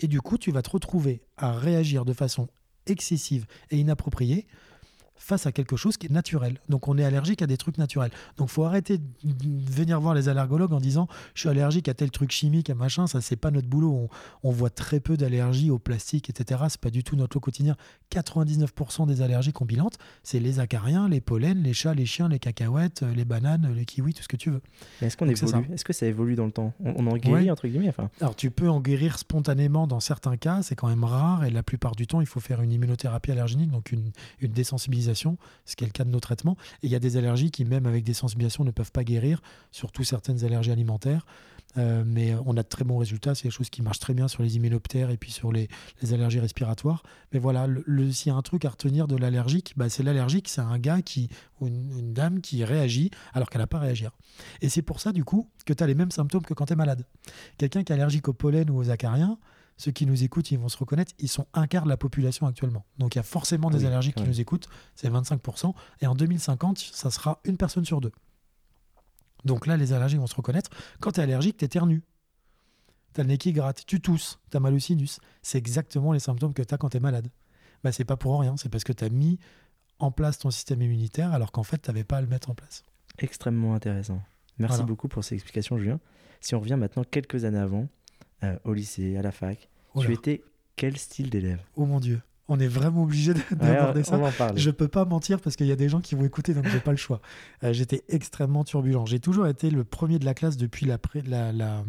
Et 0.00 0.06
du 0.08 0.22
coup 0.22 0.38
tu 0.38 0.52
vas 0.52 0.62
te 0.62 0.70
retrouver 0.70 1.20
à 1.36 1.52
réagir 1.52 2.06
de 2.06 2.14
façon 2.14 2.48
excessive 2.86 3.44
et 3.70 3.78
inappropriée 3.78 4.46
face 5.18 5.46
à 5.46 5.52
quelque 5.52 5.76
chose 5.76 5.96
qui 5.96 6.06
est 6.06 6.10
naturel. 6.10 6.60
Donc 6.68 6.88
on 6.88 6.96
est 6.98 7.04
allergique 7.04 7.42
à 7.42 7.46
des 7.46 7.56
trucs 7.56 7.78
naturels. 7.78 8.10
Donc 8.36 8.48
faut 8.48 8.64
arrêter 8.64 8.98
de 8.98 9.04
venir 9.72 10.00
voir 10.00 10.14
les 10.14 10.28
allergologues 10.28 10.72
en 10.72 10.80
disant 10.80 11.06
je 11.34 11.40
suis 11.40 11.48
allergique 11.48 11.88
à 11.88 11.94
tel 11.94 12.10
truc 12.10 12.30
chimique, 12.32 12.70
à 12.70 12.74
machin, 12.74 13.06
ça 13.06 13.20
c'est 13.20 13.36
pas 13.36 13.50
notre 13.50 13.68
boulot. 13.68 13.92
On, 14.42 14.48
on 14.48 14.50
voit 14.50 14.70
très 14.70 15.00
peu 15.00 15.16
d'allergies 15.16 15.70
au 15.70 15.78
plastique, 15.78 16.30
etc. 16.30 16.62
C'est 16.68 16.80
pas 16.80 16.90
du 16.90 17.04
tout 17.04 17.16
notre 17.16 17.36
lot 17.36 17.40
quotidien. 17.40 17.76
99% 18.22 19.06
des 19.06 19.22
allergies 19.22 19.52
qu'on 19.52 19.64
bilante, 19.64 19.98
c'est 20.22 20.40
les 20.40 20.60
acariens, 20.60 21.08
les 21.08 21.20
pollens, 21.20 21.62
les 21.62 21.72
chats, 21.74 21.94
les 21.94 22.06
chiens, 22.06 22.28
les 22.28 22.38
cacahuètes, 22.38 23.02
les 23.14 23.24
bananes, 23.24 23.72
les 23.74 23.84
kiwis, 23.84 24.14
tout 24.14 24.22
ce 24.22 24.28
que 24.28 24.36
tu 24.36 24.50
veux. 24.50 24.60
Mais 25.00 25.06
est-ce 25.08 25.16
qu'on 25.16 25.26
Donc, 25.26 25.42
évolue 25.42 25.66
Est-ce 25.72 25.84
que 25.84 25.92
ça 25.92 26.06
évolue 26.06 26.34
dans 26.34 26.46
le 26.46 26.52
temps? 26.52 26.72
On, 26.80 26.94
on 26.96 27.06
en 27.10 27.16
guérit 27.16 27.28
Ouais. 27.44 27.50
entre 27.50 27.68
guillemets 27.68 27.88
enfin, 27.88 28.10
Alors 28.20 28.34
tu 28.34 28.50
peux 28.50 28.68
en 28.70 28.80
guérir 28.80 29.18
spontanément 29.18 29.86
dans 29.86 30.00
certains 30.00 30.36
cas, 30.36 30.62
c'est 30.62 30.74
quand 30.74 30.88
même 30.88 31.04
rare 31.04 31.44
et 31.44 31.50
la 31.50 31.62
plupart 31.62 31.94
du 31.94 32.06
temps 32.06 32.20
il 32.20 32.26
faut 32.26 32.40
faire 32.40 32.62
une 32.62 32.72
immunothérapie 32.72 33.30
allergénique, 33.32 33.70
donc 33.70 33.92
une, 33.92 34.10
une 34.40 34.52
désensibilisation, 34.52 35.07
ce 35.14 35.76
qui 35.76 35.84
est 35.84 35.86
le 35.86 35.92
cas 35.92 36.04
de 36.04 36.10
nos 36.10 36.20
traitements. 36.20 36.56
Et 36.82 36.86
il 36.86 36.90
y 36.90 36.94
a 36.94 36.98
des 36.98 37.16
allergies 37.16 37.50
qui 37.50 37.64
même 37.64 37.86
avec 37.86 38.04
des 38.04 38.14
sensibilisations 38.14 38.64
ne 38.64 38.70
peuvent 38.70 38.92
pas 38.92 39.04
guérir, 39.04 39.40
surtout 39.70 40.04
certaines 40.04 40.44
allergies 40.44 40.72
alimentaires. 40.72 41.26
Euh, 41.76 42.02
mais 42.06 42.34
on 42.46 42.56
a 42.56 42.62
de 42.62 42.68
très 42.68 42.84
bons 42.84 42.96
résultats, 42.96 43.34
c'est 43.34 43.44
des 43.44 43.50
choses 43.50 43.68
qui 43.68 43.82
marchent 43.82 43.98
très 43.98 44.14
bien 44.14 44.26
sur 44.26 44.42
les 44.42 44.56
immunoptères 44.56 45.10
et 45.10 45.18
puis 45.18 45.30
sur 45.30 45.52
les, 45.52 45.68
les 46.02 46.14
allergies 46.14 46.40
respiratoires. 46.40 47.02
Mais 47.32 47.38
voilà, 47.38 47.68
s'il 48.10 48.32
y 48.32 48.34
a 48.34 48.36
un 48.36 48.42
truc 48.42 48.64
à 48.64 48.70
retenir 48.70 49.06
de 49.06 49.16
l'allergique, 49.16 49.74
bah, 49.76 49.88
c'est 49.88 50.02
l'allergique, 50.02 50.48
c'est 50.48 50.62
un 50.62 50.78
gars 50.78 51.02
qui, 51.02 51.28
ou 51.60 51.66
une, 51.66 51.98
une 51.98 52.12
dame 52.14 52.40
qui 52.40 52.64
réagit 52.64 53.10
alors 53.34 53.50
qu'elle 53.50 53.60
n'a 53.60 53.66
pas 53.66 53.78
à 53.78 53.82
réagir. 53.82 54.12
Et 54.62 54.68
c'est 54.68 54.82
pour 54.82 55.00
ça 55.00 55.12
du 55.12 55.24
coup 55.24 55.48
que 55.66 55.72
tu 55.72 55.82
as 55.82 55.86
les 55.86 55.94
mêmes 55.94 56.10
symptômes 56.10 56.42
que 56.42 56.54
quand 56.54 56.66
tu 56.66 56.72
es 56.72 56.76
malade. 56.76 57.04
Quelqu'un 57.58 57.84
qui 57.84 57.92
est 57.92 57.96
allergique 57.96 58.28
au 58.28 58.32
pollen 58.32 58.70
ou 58.70 58.78
aux 58.78 58.90
acariens, 58.90 59.38
ceux 59.78 59.92
qui 59.92 60.04
nous 60.04 60.24
écoutent, 60.24 60.50
ils 60.50 60.58
vont 60.58 60.68
se 60.68 60.76
reconnaître, 60.76 61.12
ils 61.18 61.28
sont 61.28 61.46
un 61.54 61.66
quart 61.66 61.84
de 61.84 61.88
la 61.88 61.96
population 61.96 62.46
actuellement. 62.46 62.84
Donc 62.98 63.14
il 63.14 63.18
y 63.18 63.20
a 63.20 63.24
forcément 63.24 63.70
des 63.70 63.78
oui, 63.78 63.86
allergiques 63.86 64.16
qui 64.16 64.24
nous 64.24 64.40
écoutent, 64.40 64.68
c'est 64.96 65.08
25%. 65.08 65.72
Et 66.02 66.06
en 66.06 66.14
2050, 66.14 66.78
ça 66.78 67.10
sera 67.10 67.40
une 67.44 67.56
personne 67.56 67.84
sur 67.84 68.00
deux. 68.00 68.12
Donc 69.44 69.66
là, 69.66 69.76
les 69.76 69.92
allergiques 69.92 70.18
vont 70.18 70.26
se 70.26 70.34
reconnaître. 70.34 70.68
Quand 71.00 71.12
tu 71.12 71.20
es 71.20 71.22
allergique, 71.22 71.56
tu 71.56 71.64
éternues. 71.64 72.02
Tu 73.14 73.20
as 73.20 73.24
le 73.24 73.28
nez 73.28 73.38
qui 73.38 73.52
gratte, 73.52 73.84
tu 73.86 74.00
tousses, 74.00 74.40
tu 74.50 74.56
as 74.56 74.60
mal 74.60 74.74
au 74.74 74.78
sinus. 74.80 75.20
C'est 75.42 75.58
exactement 75.58 76.12
les 76.12 76.18
symptômes 76.18 76.52
que 76.52 76.62
tu 76.62 76.74
as 76.74 76.76
quand 76.76 76.90
tu 76.90 76.96
es 76.96 77.00
malade. 77.00 77.30
Bah, 77.84 77.92
c'est 77.92 78.04
pas 78.04 78.16
pour 78.16 78.38
rien, 78.40 78.56
c'est 78.56 78.68
parce 78.68 78.82
que 78.84 78.92
tu 78.92 79.04
as 79.04 79.08
mis 79.08 79.38
en 80.00 80.10
place 80.10 80.38
ton 80.38 80.50
système 80.50 80.82
immunitaire 80.82 81.32
alors 81.32 81.52
qu'en 81.52 81.62
fait, 81.62 81.78
tu 81.80 81.88
n'avais 81.88 82.04
pas 82.04 82.18
à 82.18 82.20
le 82.20 82.26
mettre 82.26 82.50
en 82.50 82.54
place. 82.54 82.82
Extrêmement 83.18 83.74
intéressant. 83.74 84.20
Merci 84.58 84.78
Voilà. 84.78 84.86
beaucoup 84.86 85.06
pour 85.06 85.22
ces 85.22 85.36
explications, 85.36 85.78
Julien. 85.78 86.00
Si 86.40 86.56
on 86.56 86.60
revient 86.60 86.76
maintenant 86.76 87.04
quelques 87.04 87.44
années 87.44 87.58
avant, 87.58 87.88
euh, 88.44 88.56
au 88.64 88.72
lycée, 88.72 89.16
à 89.16 89.22
la 89.22 89.32
fac, 89.32 89.68
Oh 89.94 90.00
tu 90.02 90.12
étais 90.12 90.42
quel 90.76 90.96
style 90.96 91.30
d'élève? 91.30 91.60
Oh 91.76 91.86
mon 91.86 91.98
Dieu, 92.00 92.20
on 92.46 92.58
est 92.60 92.68
vraiment 92.68 93.02
obligé 93.02 93.34
de- 93.34 93.38
Ouais, 93.40 93.56
d'aborder 93.74 94.02
on, 94.12 94.30
ça. 94.30 94.52
Je 94.56 94.70
peux 94.70 94.88
pas 94.88 95.04
mentir 95.04 95.40
parce 95.40 95.56
qu'il 95.56 95.66
y 95.66 95.72
a 95.72 95.76
des 95.76 95.88
gens 95.88 96.00
qui 96.00 96.14
vont 96.14 96.24
écouter, 96.24 96.54
donc 96.54 96.66
j'ai 96.68 96.80
pas 96.80 96.92
le 96.92 96.96
choix. 96.96 97.20
Euh, 97.64 97.72
J'étais 97.72 98.04
extrêmement 98.08 98.64
turbulent. 98.64 99.06
J'ai 99.06 99.20
toujours 99.20 99.46
été 99.48 99.70
le 99.70 99.84
premier 99.84 100.18
de 100.18 100.24
la 100.24 100.34
classe 100.34 100.56
depuis 100.56 100.86
la, 100.86 100.98
pré- 100.98 101.22
la, 101.22 101.52
la, 101.52 101.84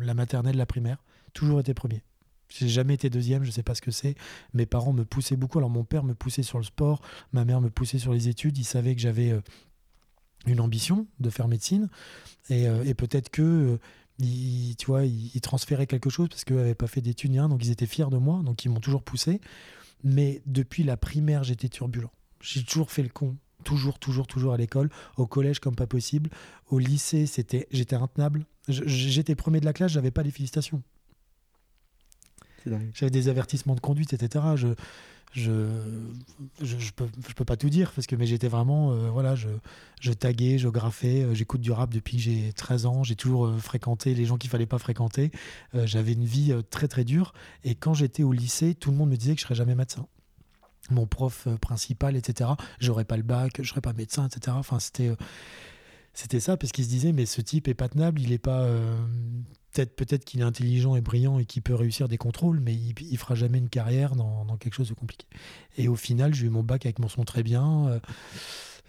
la 0.00 0.14
maternelle, 0.14 0.56
la 0.56 0.66
primaire. 0.66 0.98
Toujours 1.32 1.60
été 1.60 1.74
premier. 1.74 2.02
J'ai 2.48 2.68
jamais 2.68 2.94
été 2.94 3.10
deuxième, 3.10 3.44
je 3.44 3.50
sais 3.52 3.62
pas 3.62 3.74
ce 3.76 3.82
que 3.82 3.90
c'est. 3.92 4.16
Mes 4.54 4.66
parents 4.66 4.92
me 4.92 5.04
poussaient 5.04 5.36
beaucoup. 5.36 5.58
Alors 5.58 5.70
mon 5.70 5.84
père 5.84 6.02
me 6.02 6.14
poussait 6.14 6.42
sur 6.42 6.58
le 6.58 6.64
sport, 6.64 7.00
ma 7.32 7.44
mère 7.44 7.60
me 7.60 7.70
poussait 7.70 7.98
sur 7.98 8.12
les 8.12 8.28
études. 8.28 8.58
Il 8.58 8.64
savait 8.64 8.94
que 8.96 9.00
j'avais 9.00 9.30
euh, 9.30 9.40
une 10.46 10.60
ambition 10.60 11.06
de 11.20 11.30
faire 11.30 11.46
médecine 11.46 11.88
et, 12.48 12.66
euh, 12.66 12.82
et 12.84 12.94
peut-être 12.94 13.28
que 13.30 13.78
ils, 14.20 14.76
tu 14.76 14.86
vois, 14.86 15.04
ils, 15.04 15.30
ils 15.34 15.40
transféraient 15.40 15.86
quelque 15.86 16.10
chose 16.10 16.28
parce 16.28 16.44
qu'eux 16.44 16.56
n'avaient 16.56 16.74
pas 16.74 16.86
fait 16.86 17.00
d'études 17.00 17.32
rien, 17.32 17.48
donc 17.48 17.64
ils 17.64 17.70
étaient 17.70 17.86
fiers 17.86 18.10
de 18.10 18.18
moi, 18.18 18.42
donc 18.44 18.64
ils 18.64 18.68
m'ont 18.68 18.80
toujours 18.80 19.02
poussé. 19.02 19.40
Mais 20.04 20.42
depuis 20.46 20.82
la 20.82 20.96
primaire, 20.96 21.44
j'étais 21.44 21.68
turbulent. 21.68 22.10
J'ai 22.40 22.62
toujours 22.62 22.90
fait 22.90 23.02
le 23.02 23.08
con. 23.08 23.36
Toujours, 23.64 23.98
toujours, 23.98 24.26
toujours 24.26 24.54
à 24.54 24.56
l'école. 24.56 24.88
Au 25.16 25.26
collège, 25.26 25.58
comme 25.60 25.74
pas 25.74 25.86
possible. 25.86 26.30
Au 26.68 26.78
lycée, 26.78 27.26
c'était, 27.26 27.66
j'étais 27.70 27.96
intenable. 27.96 28.46
J'étais 28.68 29.34
premier 29.34 29.60
de 29.60 29.66
la 29.66 29.72
classe, 29.72 29.92
j'avais 29.92 30.10
pas 30.10 30.22
les 30.22 30.30
félicitations. 30.30 30.82
J'avais 32.94 33.10
des 33.10 33.28
avertissements 33.28 33.74
de 33.74 33.80
conduite, 33.80 34.12
etc. 34.12 34.44
Je, 34.56 34.68
je, 35.32 35.68
je, 36.60 36.90
peux, 36.92 37.06
je 37.28 37.34
peux 37.34 37.44
pas 37.44 37.56
tout 37.56 37.70
dire 37.70 37.92
parce 37.92 38.06
que 38.06 38.16
mais 38.16 38.26
j'étais 38.26 38.48
vraiment, 38.48 38.92
euh, 38.92 39.10
voilà, 39.10 39.34
je, 39.36 39.48
je 40.00 40.12
taguais, 40.12 40.58
je 40.58 40.68
graffais. 40.68 41.22
euh, 41.22 41.34
J'écoute 41.34 41.60
du 41.60 41.70
rap 41.72 41.90
depuis 41.92 42.16
que 42.16 42.22
j'ai 42.22 42.52
13 42.52 42.86
ans. 42.86 43.02
J'ai 43.04 43.16
toujours 43.16 43.46
euh, 43.46 43.58
fréquenté 43.58 44.14
les 44.14 44.24
gens 44.26 44.38
qu'il 44.38 44.50
fallait 44.50 44.66
pas 44.66 44.78
fréquenter. 44.78 45.30
J'avais 45.74 46.12
une 46.14 46.24
vie 46.24 46.52
très 46.70 46.88
très 46.88 47.04
dure. 47.04 47.32
Et 47.64 47.74
quand 47.74 47.94
j'étais 47.94 48.22
au 48.24 48.32
lycée, 48.32 48.74
tout 48.74 48.90
le 48.90 48.96
monde 48.96 49.10
me 49.10 49.16
disait 49.16 49.34
que 49.34 49.40
je 49.40 49.44
serais 49.46 49.54
jamais 49.54 49.74
médecin. 49.74 50.06
mon 50.90 51.06
prof 51.06 51.46
principal, 51.60 52.16
etc. 52.16 52.50
J'aurais 52.80 53.04
pas 53.04 53.16
le 53.16 53.22
bac, 53.22 53.60
je 53.62 53.68
serais 53.68 53.80
pas 53.80 53.92
médecin, 53.92 54.26
etc. 54.26 54.56
Enfin, 54.58 54.80
c'était 54.80 55.12
c'était 56.12 56.40
ça 56.40 56.56
parce 56.56 56.72
qu'il 56.72 56.84
se 56.84 56.90
disait 56.90 57.12
mais 57.12 57.26
ce 57.26 57.40
type 57.40 57.68
est 57.68 57.74
pas 57.74 57.88
tenable, 57.88 58.20
il 58.20 58.32
est 58.32 58.38
pas 58.38 58.66
peut-être 59.72 60.24
qu'il 60.24 60.40
est 60.40 60.44
intelligent 60.44 60.96
et 60.96 61.00
brillant 61.00 61.38
et 61.38 61.44
qu'il 61.44 61.62
peut 61.62 61.74
réussir 61.74 62.08
des 62.08 62.18
contrôles, 62.18 62.60
mais 62.60 62.74
il, 62.74 62.94
il 63.00 63.18
fera 63.18 63.34
jamais 63.34 63.58
une 63.58 63.68
carrière 63.68 64.16
dans, 64.16 64.44
dans, 64.44 64.56
quelque 64.56 64.74
chose 64.74 64.88
de 64.88 64.94
compliqué. 64.94 65.26
Et 65.78 65.88
au 65.88 65.96
final, 65.96 66.34
j'ai 66.34 66.46
eu 66.46 66.50
mon 66.50 66.62
bac 66.62 66.86
avec 66.86 66.98
mon 66.98 67.08
son 67.08 67.24
très 67.24 67.42
bien 67.42 68.00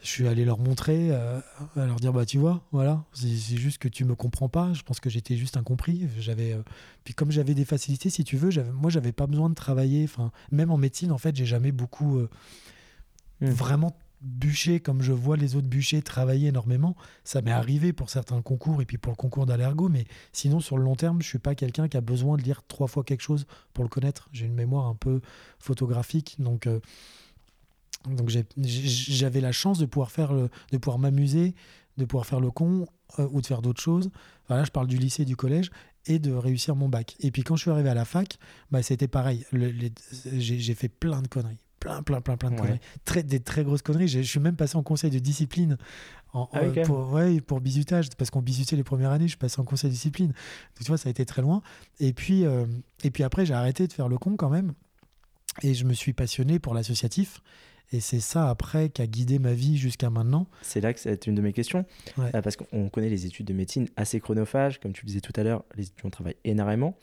je 0.01 0.07
suis 0.07 0.27
allé 0.27 0.45
leur 0.45 0.59
montrer, 0.59 1.09
euh, 1.11 1.39
à 1.75 1.85
leur 1.85 1.97
dire 1.97 2.11
bah 2.11 2.25
tu 2.25 2.37
vois, 2.37 2.63
voilà, 2.71 3.03
c'est 3.13 3.57
juste 3.57 3.77
que 3.77 3.87
tu 3.87 4.03
me 4.03 4.15
comprends 4.15 4.49
pas. 4.49 4.73
Je 4.73 4.81
pense 4.81 4.99
que 4.99 5.09
j'étais 5.09 5.37
juste 5.37 5.57
incompris. 5.57 6.07
J'avais, 6.19 6.53
euh, 6.53 6.63
puis 7.03 7.13
comme 7.13 7.31
j'avais 7.31 7.53
des 7.53 7.65
facilités, 7.65 8.09
si 8.09 8.23
tu 8.23 8.35
veux, 8.35 8.49
moi 8.73 8.89
j'avais 8.89 9.11
pas 9.11 9.27
besoin 9.27 9.49
de 9.49 9.55
travailler. 9.55 10.03
Enfin, 10.03 10.31
même 10.51 10.71
en 10.71 10.77
médecine, 10.77 11.11
en 11.11 11.17
fait, 11.17 11.35
j'ai 11.35 11.45
jamais 11.45 11.71
beaucoup 11.71 12.17
euh, 12.17 12.29
hmm. 13.41 13.49
vraiment 13.49 13.95
bûché 14.21 14.79
comme 14.79 15.01
je 15.01 15.11
vois 15.11 15.37
les 15.37 15.55
autres 15.55 15.67
bûcher 15.67 16.01
travailler 16.01 16.49
énormément. 16.49 16.95
Ça 17.23 17.41
m'est 17.41 17.51
arrivé 17.51 17.93
pour 17.93 18.09
certains 18.09 18.41
concours 18.41 18.81
et 18.81 18.85
puis 18.85 18.97
pour 18.97 19.11
le 19.11 19.17
concours 19.17 19.45
d'allergo, 19.45 19.89
mais 19.89 20.05
sinon 20.31 20.59
sur 20.59 20.77
le 20.77 20.83
long 20.83 20.95
terme, 20.95 21.21
je 21.21 21.27
suis 21.27 21.39
pas 21.39 21.55
quelqu'un 21.55 21.87
qui 21.87 21.97
a 21.97 22.01
besoin 22.01 22.37
de 22.37 22.43
lire 22.43 22.61
trois 22.67 22.87
fois 22.87 23.03
quelque 23.03 23.21
chose 23.21 23.45
pour 23.73 23.83
le 23.83 23.89
connaître. 23.89 24.29
J'ai 24.31 24.45
une 24.45 24.53
mémoire 24.53 24.87
un 24.87 24.95
peu 24.95 25.21
photographique, 25.59 26.35
donc 26.39 26.67
donc 28.09 28.31
j'avais 28.57 29.41
la 29.41 29.51
chance 29.51 29.77
de 29.79 29.85
pouvoir 29.85 30.11
faire 30.11 30.33
de 30.33 30.77
pouvoir 30.77 30.99
m'amuser, 30.99 31.55
de 31.97 32.05
pouvoir 32.05 32.25
faire 32.25 32.39
le 32.39 32.51
con 32.51 32.87
euh, 33.19 33.27
ou 33.31 33.41
de 33.41 33.45
faire 33.45 33.61
d'autres 33.61 33.81
choses. 33.81 34.09
Voilà, 34.47 34.63
je 34.63 34.71
parle 34.71 34.87
du 34.87 34.97
lycée, 34.97 35.25
du 35.25 35.35
collège 35.35 35.71
et 36.05 36.19
de 36.19 36.31
réussir 36.31 36.75
mon 36.75 36.89
bac. 36.89 37.15
Et 37.19 37.31
puis 37.31 37.43
quand 37.43 37.55
je 37.55 37.61
suis 37.61 37.71
arrivé 37.71 37.89
à 37.89 37.93
la 37.93 38.05
fac, 38.05 38.37
bah, 38.71 38.81
c'était 38.81 39.07
pareil. 39.07 39.45
J'ai 40.25 40.73
fait 40.73 40.89
plein 40.89 41.21
de 41.21 41.27
conneries. 41.27 41.63
Plein, 41.81 42.03
plein, 42.03 42.21
plein, 42.21 42.37
plein 42.37 42.51
de 42.51 42.55
conneries. 42.55 42.79
Très, 43.05 43.23
des 43.23 43.39
très 43.39 43.63
grosses 43.63 43.81
conneries. 43.81 44.07
Je 44.07 44.21
suis 44.21 44.39
même 44.39 44.55
passé 44.55 44.77
en 44.77 44.83
conseil 44.83 45.09
de 45.09 45.17
discipline 45.17 45.77
en, 46.31 46.47
ah 46.53 46.61
pour, 46.85 47.11
ouais, 47.11 47.41
pour 47.41 47.59
bisutage, 47.59 48.09
parce 48.17 48.29
qu'on 48.29 48.41
bisutait 48.41 48.75
les 48.75 48.83
premières 48.83 49.09
années, 49.09 49.25
je 49.25 49.31
suis 49.31 49.37
passé 49.37 49.59
en 49.59 49.65
conseil 49.65 49.89
de 49.89 49.95
discipline. 49.95 50.27
Donc, 50.27 50.79
tu 50.79 50.85
vois, 50.85 50.97
ça 50.97 51.09
a 51.09 51.11
été 51.11 51.25
très 51.25 51.41
loin. 51.41 51.63
Et 51.99 52.13
puis, 52.13 52.45
euh, 52.45 52.65
et 53.03 53.09
puis 53.09 53.23
après, 53.23 53.47
j'ai 53.47 53.55
arrêté 53.55 53.87
de 53.87 53.93
faire 53.93 54.07
le 54.07 54.19
con 54.19 54.37
quand 54.37 54.49
même. 54.49 54.73
Et 55.63 55.73
je 55.73 55.83
me 55.83 55.93
suis 55.93 56.13
passionné 56.13 56.59
pour 56.59 56.75
l'associatif. 56.75 57.41
Et 57.91 57.99
c'est 57.99 58.21
ça 58.21 58.49
après 58.49 58.89
qui 58.89 59.01
a 59.01 59.07
guidé 59.07 59.39
ma 59.39 59.53
vie 59.53 59.75
jusqu'à 59.75 60.09
maintenant. 60.09 60.47
C'est 60.61 60.79
là 60.79 60.93
que 60.93 60.99
c'est 60.99 61.27
une 61.27 61.35
de 61.35 61.41
mes 61.41 61.51
questions. 61.51 61.83
Euh, 62.19 62.41
parce 62.41 62.55
qu'on 62.55 62.89
connaît 62.89 63.09
les 63.09 63.25
études 63.25 63.47
de 63.47 63.53
médecine 63.53 63.89
assez 63.97 64.19
chronophages. 64.19 64.79
Comme 64.79 64.93
tu 64.93 65.01
le 65.03 65.07
disais 65.07 65.19
tout 65.19 65.33
à 65.35 65.43
l'heure, 65.43 65.65
les 65.75 65.87
étudiants 65.87 66.11
travaillent 66.11 66.37
énormément. 66.45 66.95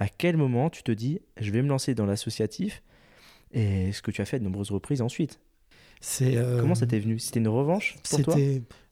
À 0.00 0.08
quel 0.08 0.36
moment 0.36 0.70
tu 0.70 0.82
te 0.82 0.90
dis, 0.90 1.20
je 1.38 1.50
vais 1.52 1.62
me 1.62 1.68
lancer 1.68 1.94
dans 1.94 2.06
l'associatif 2.06 2.82
Et 3.52 3.92
ce 3.92 4.02
que 4.02 4.10
tu 4.10 4.22
as 4.22 4.24
fait 4.24 4.38
de 4.38 4.44
nombreuses 4.44 4.70
reprises 4.70 5.02
ensuite. 5.02 5.40
C'est 6.00 6.36
euh, 6.36 6.60
Comment 6.60 6.74
ça 6.74 6.86
t'est 6.86 6.98
venu? 6.98 7.18
C'était 7.18 7.40
une 7.40 7.48
revanche 7.48 7.96
pour 8.08 8.22
toi? 8.22 8.36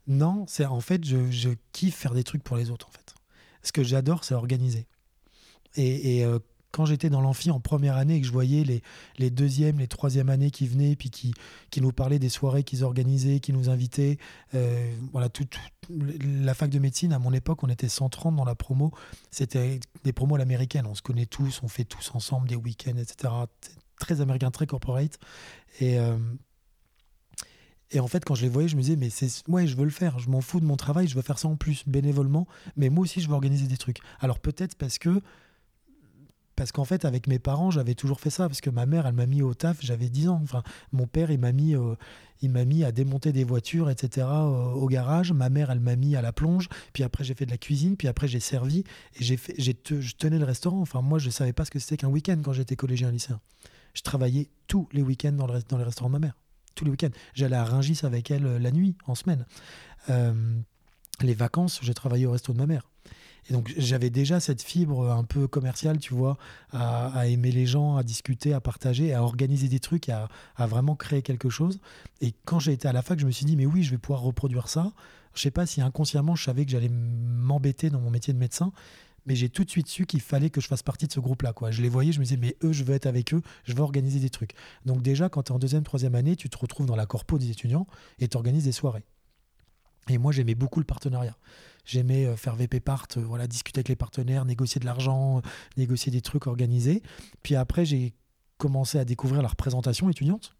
Non, 0.06 0.44
c'est 0.46 0.64
en 0.64 0.80
fait, 0.80 1.04
je, 1.04 1.30
je, 1.30 1.50
kiffe 1.72 1.96
faire 1.96 2.14
des 2.14 2.24
trucs 2.24 2.42
pour 2.42 2.56
les 2.56 2.70
autres. 2.70 2.88
En 2.88 2.90
fait. 2.90 3.14
Ce 3.62 3.72
que 3.72 3.82
j'adore, 3.82 4.24
c'est 4.24 4.34
organiser. 4.34 4.86
Et, 5.76 6.16
et 6.16 6.24
euh, 6.24 6.38
quand 6.72 6.84
j'étais 6.84 7.10
dans 7.10 7.20
l'amphi 7.20 7.50
en 7.50 7.60
première 7.60 7.96
année 7.96 8.16
et 8.16 8.20
que 8.20 8.26
je 8.26 8.32
voyais 8.32 8.64
les, 8.64 8.82
les 9.18 9.30
deuxièmes, 9.30 9.78
les 9.78 9.88
troisièmes 9.88 10.28
années 10.28 10.50
qui 10.50 10.66
venaient, 10.66 10.96
puis 10.96 11.10
qui, 11.10 11.34
qui 11.70 11.80
nous 11.80 11.92
parlaient 11.92 12.18
des 12.18 12.28
soirées 12.28 12.62
qu'ils 12.62 12.84
organisaient, 12.84 13.40
qui 13.40 13.52
nous 13.52 13.68
invitaient, 13.68 14.18
euh, 14.54 14.92
voilà, 15.12 15.28
toute 15.28 15.56
la 15.88 16.54
fac 16.54 16.70
de 16.70 16.78
médecine, 16.78 17.12
à 17.12 17.18
mon 17.18 17.32
époque, 17.32 17.62
on 17.64 17.68
était 17.68 17.88
130 17.88 18.36
dans 18.36 18.44
la 18.44 18.54
promo. 18.54 18.92
C'était 19.30 19.80
des 20.04 20.12
promos 20.12 20.36
à 20.36 20.38
l'américaine. 20.38 20.86
On 20.86 20.94
se 20.94 21.02
connaît 21.02 21.26
tous, 21.26 21.60
on 21.62 21.68
fait 21.68 21.84
tous 21.84 22.12
ensemble 22.14 22.48
des 22.48 22.56
week-ends, 22.56 22.96
etc. 22.96 23.32
Très 24.00 24.20
américain, 24.20 24.50
très 24.50 24.66
corporate. 24.66 25.18
Et. 25.78 26.00
Euh, 26.00 26.18
et 27.92 27.98
en 27.98 28.06
fait, 28.06 28.24
quand 28.24 28.36
je 28.36 28.42
les 28.42 28.48
voyais, 28.48 28.68
je 28.68 28.76
me 28.76 28.82
disais, 28.82 28.94
mais 28.94 29.10
c'est, 29.10 29.26
ouais, 29.48 29.66
je 29.66 29.76
veux 29.76 29.84
le 29.84 29.90
faire. 29.90 30.18
Je 30.20 30.30
m'en 30.30 30.40
fous 30.40 30.60
de 30.60 30.64
mon 30.64 30.76
travail. 30.76 31.08
Je 31.08 31.16
veux 31.16 31.22
faire 31.22 31.40
ça 31.40 31.48
en 31.48 31.56
plus, 31.56 31.82
bénévolement. 31.88 32.46
Mais 32.76 32.88
moi 32.88 33.02
aussi, 33.02 33.20
je 33.20 33.26
veux 33.26 33.34
organiser 33.34 33.66
des 33.66 33.76
trucs. 33.76 33.98
Alors 34.20 34.38
peut-être 34.38 34.76
parce 34.76 34.98
que 34.98 35.20
parce 36.60 36.72
qu'en 36.72 36.84
fait, 36.84 37.06
avec 37.06 37.26
mes 37.26 37.38
parents, 37.38 37.70
j'avais 37.70 37.94
toujours 37.94 38.20
fait 38.20 38.28
ça. 38.28 38.46
Parce 38.46 38.60
que 38.60 38.68
ma 38.68 38.84
mère, 38.84 39.06
elle 39.06 39.14
m'a 39.14 39.24
mis 39.24 39.40
au 39.40 39.54
taf, 39.54 39.78
j'avais 39.80 40.10
10 40.10 40.28
ans. 40.28 40.40
Enfin, 40.42 40.62
mon 40.92 41.06
père, 41.06 41.30
il 41.30 41.40
m'a 41.40 41.52
mis, 41.52 41.74
euh, 41.74 41.94
il 42.42 42.50
mis 42.50 42.84
à 42.84 42.92
démonter 42.92 43.32
des 43.32 43.44
voitures, 43.44 43.88
etc., 43.88 44.26
au 44.28 44.86
garage. 44.86 45.32
Ma 45.32 45.48
mère, 45.48 45.70
elle 45.70 45.80
m'a 45.80 45.96
mis 45.96 46.16
à 46.16 46.22
la 46.22 46.34
plonge. 46.34 46.68
Puis 46.92 47.02
après, 47.02 47.24
j'ai 47.24 47.32
fait 47.32 47.46
de 47.46 47.50
la 47.50 47.56
cuisine. 47.56 47.96
Puis 47.96 48.08
après, 48.08 48.28
j'ai 48.28 48.40
servi. 48.40 48.84
Et 49.18 49.24
j'ai 49.24 49.38
fait, 49.38 49.54
je 49.58 50.12
tenais 50.12 50.38
le 50.38 50.44
restaurant. 50.44 50.82
Enfin, 50.82 51.00
moi, 51.00 51.18
je 51.18 51.28
ne 51.28 51.32
savais 51.32 51.54
pas 51.54 51.64
ce 51.64 51.70
que 51.70 51.78
c'était 51.78 51.96
qu'un 51.96 52.08
week-end 52.08 52.38
quand 52.44 52.52
j'étais 52.52 52.76
collégien 52.76 53.10
lycéen. 53.10 53.40
Je 53.94 54.02
travaillais 54.02 54.48
tous 54.66 54.88
les 54.92 55.02
week-ends 55.02 55.32
dans, 55.32 55.46
le, 55.46 55.60
dans 55.68 55.78
les 55.78 55.84
restaurants 55.84 56.10
de 56.10 56.14
ma 56.14 56.18
mère. 56.18 56.36
Tous 56.74 56.84
les 56.84 56.90
week-ends. 56.90 57.10
J'allais 57.34 57.56
à 57.56 57.64
Ringis 57.64 58.00
avec 58.02 58.30
elle 58.30 58.46
euh, 58.46 58.58
la 58.58 58.70
nuit, 58.70 58.96
en 59.06 59.14
semaine. 59.14 59.46
les 61.20 61.34
vacances, 61.34 61.80
j'ai 61.82 61.94
travaillé 61.94 62.26
au 62.26 62.32
resto 62.32 62.52
de 62.52 62.58
ma 62.58 62.66
mère. 62.66 62.90
Et 63.48 63.52
donc 63.52 63.72
j'avais 63.76 64.10
déjà 64.10 64.38
cette 64.38 64.62
fibre 64.62 65.10
un 65.10 65.24
peu 65.24 65.48
commerciale, 65.48 65.98
tu 65.98 66.14
vois, 66.14 66.36
à, 66.72 67.26
aimer 67.26 67.50
les 67.50 67.66
gens, 67.66 67.96
à 67.96 68.02
discuter, 68.02 68.52
à 68.52 68.60
partager, 68.60 69.14
à 69.14 69.22
organiser 69.22 69.68
des 69.68 69.80
trucs, 69.80 70.08
à, 70.08 70.28
à 70.56 70.66
vraiment 70.66 70.94
créer 70.94 71.22
quelque 71.22 71.48
chose. 71.48 71.80
Et 72.20 72.34
quand 72.44 72.58
j'ai 72.58 72.72
été 72.72 72.86
à 72.86 72.92
la 72.92 73.02
fac, 73.02 73.18
je 73.18 73.26
me 73.26 73.30
suis 73.30 73.46
dit, 73.46 73.56
mais 73.56 73.66
oui, 73.66 73.82
je 73.82 73.90
vais 73.90 73.98
pouvoir 73.98 74.20
reproduire 74.20 74.68
ça. 74.68 74.92
Je 75.34 75.42
sais 75.42 75.50
pas 75.50 75.66
si 75.66 75.80
inconsciemment 75.80 76.34
je 76.34 76.44
savais 76.44 76.64
que 76.64 76.70
j'allais 76.70 76.90
m'embêter 76.90 77.90
dans 77.90 78.00
mon 78.00 78.10
métier 78.10 78.32
de 78.32 78.38
médecin, 78.38 78.72
mais 79.26 79.36
j'ai 79.36 79.48
tout 79.48 79.64
de 79.64 79.70
suite 79.70 79.88
su 79.88 80.06
qu'il 80.06 80.20
fallait 80.20 80.50
que 80.50 80.60
je 80.60 80.66
fasse 80.66 80.82
partie 80.82 81.06
de 81.06 81.12
ce 81.12 81.20
groupe-là. 81.20 81.52
Quoi. 81.52 81.70
Je 81.70 81.82
les 81.82 81.88
voyais, 81.88 82.12
je 82.12 82.18
me 82.18 82.24
disais, 82.24 82.36
mais 82.36 82.56
eux, 82.62 82.72
je 82.72 82.84
veux 82.84 82.94
être 82.94 83.06
avec 83.06 83.34
eux, 83.34 83.42
je 83.64 83.74
veux 83.74 83.82
organiser 83.82 84.18
des 84.18 84.30
trucs. 84.30 84.52
Donc 84.86 85.02
déjà, 85.02 85.28
quand 85.28 85.44
tu 85.44 85.52
es 85.52 85.54
en 85.54 85.58
deuxième, 85.58 85.82
troisième 85.82 86.14
année, 86.14 86.36
tu 86.36 86.48
te 86.48 86.58
retrouves 86.58 86.86
dans 86.86 86.96
la 86.96 87.06
corpo 87.06 87.38
des 87.38 87.50
étudiants 87.50 87.86
et 88.18 88.28
tu 88.28 88.36
organises 88.36 88.64
des 88.64 88.72
soirées. 88.72 89.04
Et 90.08 90.18
moi, 90.18 90.32
j'aimais 90.32 90.54
beaucoup 90.54 90.80
le 90.80 90.86
partenariat. 90.86 91.36
J'aimais 91.84 92.26
euh, 92.26 92.36
faire 92.36 92.56
VP 92.56 92.80
Part, 92.80 93.06
euh, 93.16 93.20
voilà, 93.20 93.46
discuter 93.46 93.78
avec 93.78 93.88
les 93.88 93.96
partenaires, 93.96 94.44
négocier 94.44 94.80
de 94.80 94.84
l'argent, 94.84 95.38
euh, 95.38 95.40
négocier 95.76 96.10
des 96.10 96.20
trucs 96.20 96.46
organisés. 96.46 97.02
Puis 97.42 97.54
après, 97.54 97.84
j'ai 97.84 98.12
commencé 98.58 98.98
à 98.98 99.04
découvrir 99.04 99.42
la 99.42 99.48
représentation 99.48 100.10
étudiante. 100.10 100.56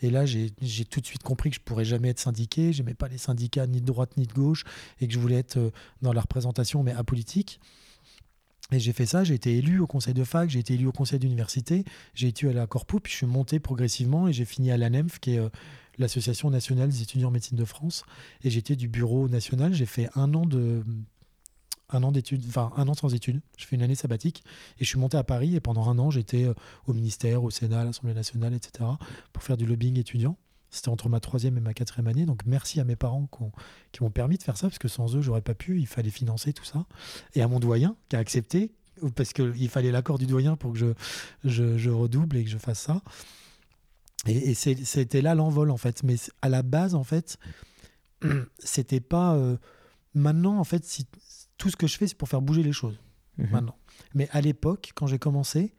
Et 0.00 0.10
là, 0.10 0.26
j'ai 0.26 0.50
tout 0.50 1.00
de 1.00 1.06
suite 1.06 1.22
compris 1.22 1.50
que 1.50 1.56
je 1.56 1.60
pourrais 1.60 1.84
jamais 1.84 2.08
être 2.08 2.18
syndiqué. 2.18 2.72
J'aimais 2.72 2.94
pas 2.94 3.08
les 3.08 3.18
syndicats 3.18 3.66
ni 3.66 3.80
de 3.80 3.86
droite 3.86 4.16
ni 4.16 4.26
de 4.26 4.32
gauche 4.32 4.64
et 5.00 5.06
que 5.06 5.14
je 5.14 5.18
voulais 5.18 5.36
être 5.36 5.72
dans 6.02 6.12
la 6.12 6.20
représentation, 6.20 6.82
mais 6.82 6.92
apolitique. 6.92 7.60
Et 8.72 8.78
j'ai 8.78 8.92
fait 8.92 9.06
ça, 9.06 9.24
j'ai 9.24 9.34
été 9.34 9.56
élu 9.56 9.78
au 9.80 9.86
conseil 9.86 10.14
de 10.14 10.24
fac, 10.24 10.48
j'ai 10.48 10.58
été 10.58 10.74
élu 10.74 10.86
au 10.86 10.92
conseil 10.92 11.18
d'université, 11.18 11.84
j'ai 12.14 12.28
été 12.28 12.48
à 12.48 12.52
la 12.52 12.66
Corpo, 12.66 12.98
puis 12.98 13.12
je 13.12 13.18
suis 13.18 13.26
monté 13.26 13.60
progressivement 13.60 14.26
et 14.26 14.32
j'ai 14.32 14.46
fini 14.46 14.70
à 14.70 14.78
l'ANEMF, 14.78 15.18
qui 15.20 15.34
est 15.34 15.40
l'Association 15.98 16.50
nationale 16.50 16.88
des 16.88 17.02
étudiants 17.02 17.28
en 17.28 17.32
médecine 17.32 17.58
de 17.58 17.64
France. 17.64 18.04
Et 18.42 18.50
j'étais 18.50 18.76
du 18.76 18.88
bureau 18.88 19.28
national. 19.28 19.74
J'ai 19.74 19.86
fait 19.86 20.08
un 20.14 20.34
an 20.34 20.46
de 20.46 20.82
un 21.90 22.02
an 22.02 22.12
un 22.76 22.88
an 22.88 22.94
sans 22.94 23.14
études. 23.14 23.40
Je 23.56 23.66
fais 23.66 23.76
une 23.76 23.82
année 23.82 23.94
sabbatique 23.94 24.42
et 24.78 24.84
je 24.84 24.88
suis 24.88 24.98
monté 24.98 25.16
à 25.16 25.22
Paris 25.22 25.54
et 25.54 25.60
pendant 25.60 25.88
un 25.88 25.98
an 25.98 26.10
j'étais 26.10 26.44
euh, 26.44 26.54
au 26.86 26.92
ministère, 26.92 27.44
au 27.44 27.50
Sénat, 27.50 27.82
à 27.82 27.84
l'Assemblée 27.84 28.14
nationale, 28.14 28.54
etc. 28.54 28.90
pour 29.32 29.42
faire 29.42 29.56
du 29.56 29.66
lobbying 29.66 29.98
étudiant. 29.98 30.36
C'était 30.74 30.88
entre 30.88 31.08
ma 31.08 31.20
troisième 31.20 31.56
et 31.56 31.60
ma 31.60 31.72
quatrième 31.72 32.08
année. 32.08 32.26
Donc 32.26 32.42
merci 32.46 32.80
à 32.80 32.84
mes 32.84 32.96
parents 32.96 33.28
qui 33.92 34.02
m'ont 34.02 34.10
permis 34.10 34.38
de 34.38 34.42
faire 34.42 34.56
ça 34.56 34.68
parce 34.68 34.78
que 34.78 34.88
sans 34.88 35.14
eux 35.16 35.22
j'aurais 35.22 35.42
pas 35.42 35.54
pu. 35.54 35.78
Il 35.78 35.86
fallait 35.86 36.10
financer 36.10 36.52
tout 36.52 36.64
ça. 36.64 36.86
Et 37.34 37.42
à 37.42 37.48
mon 37.48 37.60
doyen 37.60 37.96
qui 38.08 38.16
a 38.16 38.18
accepté 38.18 38.72
parce 39.14 39.32
qu'il 39.32 39.68
fallait 39.68 39.90
l'accord 39.90 40.18
du 40.18 40.26
doyen 40.26 40.56
pour 40.56 40.72
que 40.72 40.78
je, 40.78 40.86
je, 41.44 41.78
je 41.78 41.90
redouble 41.90 42.36
et 42.36 42.44
que 42.44 42.50
je 42.50 42.58
fasse 42.58 42.80
ça. 42.80 43.02
Et, 44.26 44.54
c'était 44.54 45.20
là 45.22 45.34
l'envol, 45.34 45.70
en 45.70 45.76
fait. 45.76 46.02
Mais 46.02 46.16
à 46.42 46.48
la 46.48 46.62
base, 46.62 46.94
en 46.94 47.04
fait, 47.04 47.38
c'était 48.58 49.00
pas. 49.00 49.34
Euh, 49.34 49.56
maintenant, 50.14 50.58
en 50.58 50.64
fait, 50.64 50.84
si, 50.84 51.06
tout 51.58 51.70
ce 51.70 51.76
que 51.76 51.86
je 51.86 51.96
fais, 51.96 52.06
c'est 52.06 52.16
pour 52.16 52.28
faire 52.28 52.42
bouger 52.42 52.62
les 52.62 52.72
choses. 52.72 52.98
Mhm. 53.38 53.50
Maintenant. 53.50 53.76
Mais 54.14 54.28
à 54.30 54.40
l'époque, 54.40 54.92
quand 54.94 55.06
j'ai 55.06 55.18
commencé, 55.18 55.74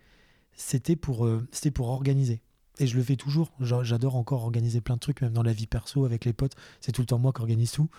c'était 0.53 0.95
pour, 0.95 1.25
euh, 1.25 1.47
c'était 1.51 1.71
pour 1.71 1.89
organiser. 1.89 2.41
Et 2.79 2.87
je 2.87 2.97
le 2.97 3.03
fais 3.03 3.15
toujours. 3.15 3.51
J'adore 3.59 4.15
encore 4.15 4.43
organiser 4.43 4.81
plein 4.81 4.95
de 4.95 4.99
trucs, 4.99 5.21
même 5.21 5.33
dans 5.33 5.43
la 5.43 5.53
vie 5.53 5.67
perso, 5.67 6.05
avec 6.05 6.25
les 6.25 6.33
potes. 6.33 6.55
C'est 6.81 6.91
tout 6.91 7.01
le 7.01 7.07
temps 7.07 7.19
moi 7.19 7.31
qui 7.33 7.41
organise 7.41 7.71
tout. 7.71 7.89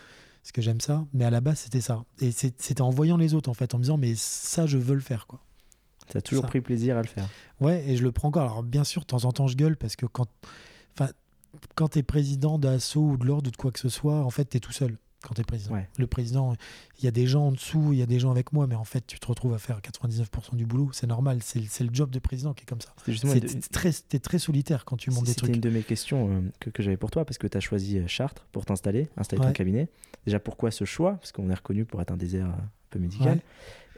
Parce 0.42 0.52
que 0.52 0.62
j'aime 0.62 0.80
ça. 0.80 1.04
Mais 1.12 1.24
à 1.24 1.30
la 1.30 1.40
base, 1.40 1.60
c'était 1.60 1.80
ça. 1.80 2.04
Et 2.20 2.30
c'était 2.30 2.82
en 2.82 2.90
voyant 2.90 3.16
les 3.16 3.34
autres, 3.34 3.48
en 3.48 3.54
fait, 3.54 3.74
en 3.74 3.78
me 3.78 3.82
disant, 3.82 3.96
mais 3.96 4.14
ça, 4.14 4.66
je 4.66 4.78
veux 4.78 4.94
le 4.94 5.00
faire, 5.00 5.26
quoi. 5.26 5.40
Tu 6.08 6.16
as 6.16 6.22
toujours 6.22 6.46
pris 6.46 6.60
plaisir 6.60 6.96
à 6.96 7.02
le 7.02 7.08
faire. 7.08 7.28
Ouais, 7.60 7.84
et 7.88 7.96
je 7.96 8.04
le 8.04 8.12
prends 8.12 8.28
encore. 8.28 8.44
Alors, 8.44 8.62
bien 8.62 8.84
sûr, 8.84 9.02
de 9.02 9.06
temps 9.06 9.24
en 9.24 9.32
temps, 9.32 9.48
je 9.48 9.56
gueule 9.56 9.76
parce 9.76 9.96
que 9.96 10.06
quand, 10.06 10.28
quand 11.74 11.88
tu 11.88 11.98
es 11.98 12.02
président 12.04 12.58
d'assaut 12.58 13.00
ou 13.00 13.16
de 13.16 13.26
l'ordre 13.26 13.48
ou 13.48 13.50
de 13.50 13.56
quoi 13.56 13.72
que 13.72 13.80
ce 13.80 13.88
soit, 13.88 14.24
en 14.24 14.30
fait, 14.30 14.50
tu 14.50 14.58
es 14.58 14.60
tout 14.60 14.72
seul 14.72 14.98
quand 15.26 15.34
tu 15.34 15.40
es 15.40 15.44
président. 15.44 15.76
Le 15.98 16.06
président, 16.06 16.54
il 16.98 17.04
y 17.04 17.08
a 17.08 17.10
des 17.10 17.26
gens 17.26 17.48
en 17.48 17.52
dessous, 17.52 17.92
il 17.92 17.98
y 17.98 18.02
a 18.02 18.06
des 18.06 18.18
gens 18.18 18.30
avec 18.30 18.52
moi, 18.52 18.66
mais 18.66 18.74
en 18.74 18.84
fait, 18.84 19.06
tu 19.06 19.18
te 19.18 19.26
retrouves 19.26 19.54
à 19.54 19.58
faire 19.58 19.80
99% 19.80 20.54
du 20.54 20.64
boulot. 20.64 20.90
C'est 20.92 21.06
normal, 21.06 21.40
c'est 21.42 21.80
le 21.80 21.90
job 21.92 22.10
de 22.10 22.18
président 22.18 22.54
qui 22.54 22.62
est 22.62 22.66
comme 22.66 22.80
ça. 22.80 22.94
C'est 23.06 23.70
très, 23.70 23.90
es 23.90 24.18
très 24.18 24.38
solitaire 24.38 24.84
quand 24.84 24.96
tu 24.96 25.10
montes 25.10 25.24
des 25.24 25.34
trucs. 25.34 25.54
C'était 25.54 25.56
une 25.56 25.60
de 25.60 25.70
mes 25.70 25.82
questions 25.82 26.30
euh, 26.30 26.40
que, 26.60 26.70
que 26.70 26.82
j'avais 26.82 26.96
pour 26.96 27.10
toi, 27.10 27.24
parce 27.24 27.38
que 27.38 27.46
tu 27.46 27.56
as 27.56 27.60
choisi 27.60 27.98
euh, 27.98 28.06
Chartres 28.06 28.46
pour 28.52 28.64
t'installer, 28.64 29.08
installer 29.16 29.42
ton 29.42 29.52
cabinet. 29.52 29.88
Déjà, 30.24 30.38
pourquoi 30.38 30.70
ce 30.70 30.84
choix? 30.84 31.14
Parce 31.14 31.32
qu'on 31.32 31.50
est 31.50 31.54
reconnu 31.54 31.84
pour 31.84 32.00
être 32.00 32.12
un 32.12 32.16
désert 32.16 32.46
un 32.46 32.70
peu 32.90 32.98
médical. 32.98 33.40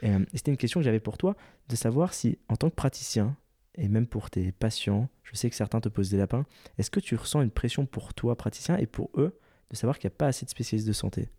Euh, 0.03 0.25
c'était 0.33 0.51
une 0.51 0.57
question 0.57 0.79
que 0.79 0.83
j'avais 0.83 0.99
pour 0.99 1.17
toi, 1.17 1.35
de 1.67 1.75
savoir 1.75 2.13
si, 2.13 2.37
en 2.47 2.55
tant 2.55 2.69
que 2.69 2.75
praticien, 2.75 3.35
et 3.75 3.87
même 3.87 4.07
pour 4.07 4.29
tes 4.29 4.51
patients, 4.51 5.09
je 5.23 5.35
sais 5.35 5.49
que 5.49 5.55
certains 5.55 5.79
te 5.79 5.89
posent 5.89 6.09
des 6.09 6.17
lapins, 6.17 6.45
est-ce 6.77 6.89
que 6.89 6.99
tu 6.99 7.15
ressens 7.15 7.41
une 7.41 7.51
pression 7.51 7.85
pour 7.85 8.13
toi, 8.13 8.35
praticien, 8.35 8.77
et 8.77 8.87
pour 8.87 9.09
eux, 9.15 9.37
de 9.69 9.75
savoir 9.75 9.97
qu'il 9.97 10.07
n'y 10.07 10.13
a 10.13 10.17
pas 10.17 10.27
assez 10.27 10.45
de 10.45 10.49
spécialistes 10.49 10.87
de 10.87 10.93
santé 10.93 11.29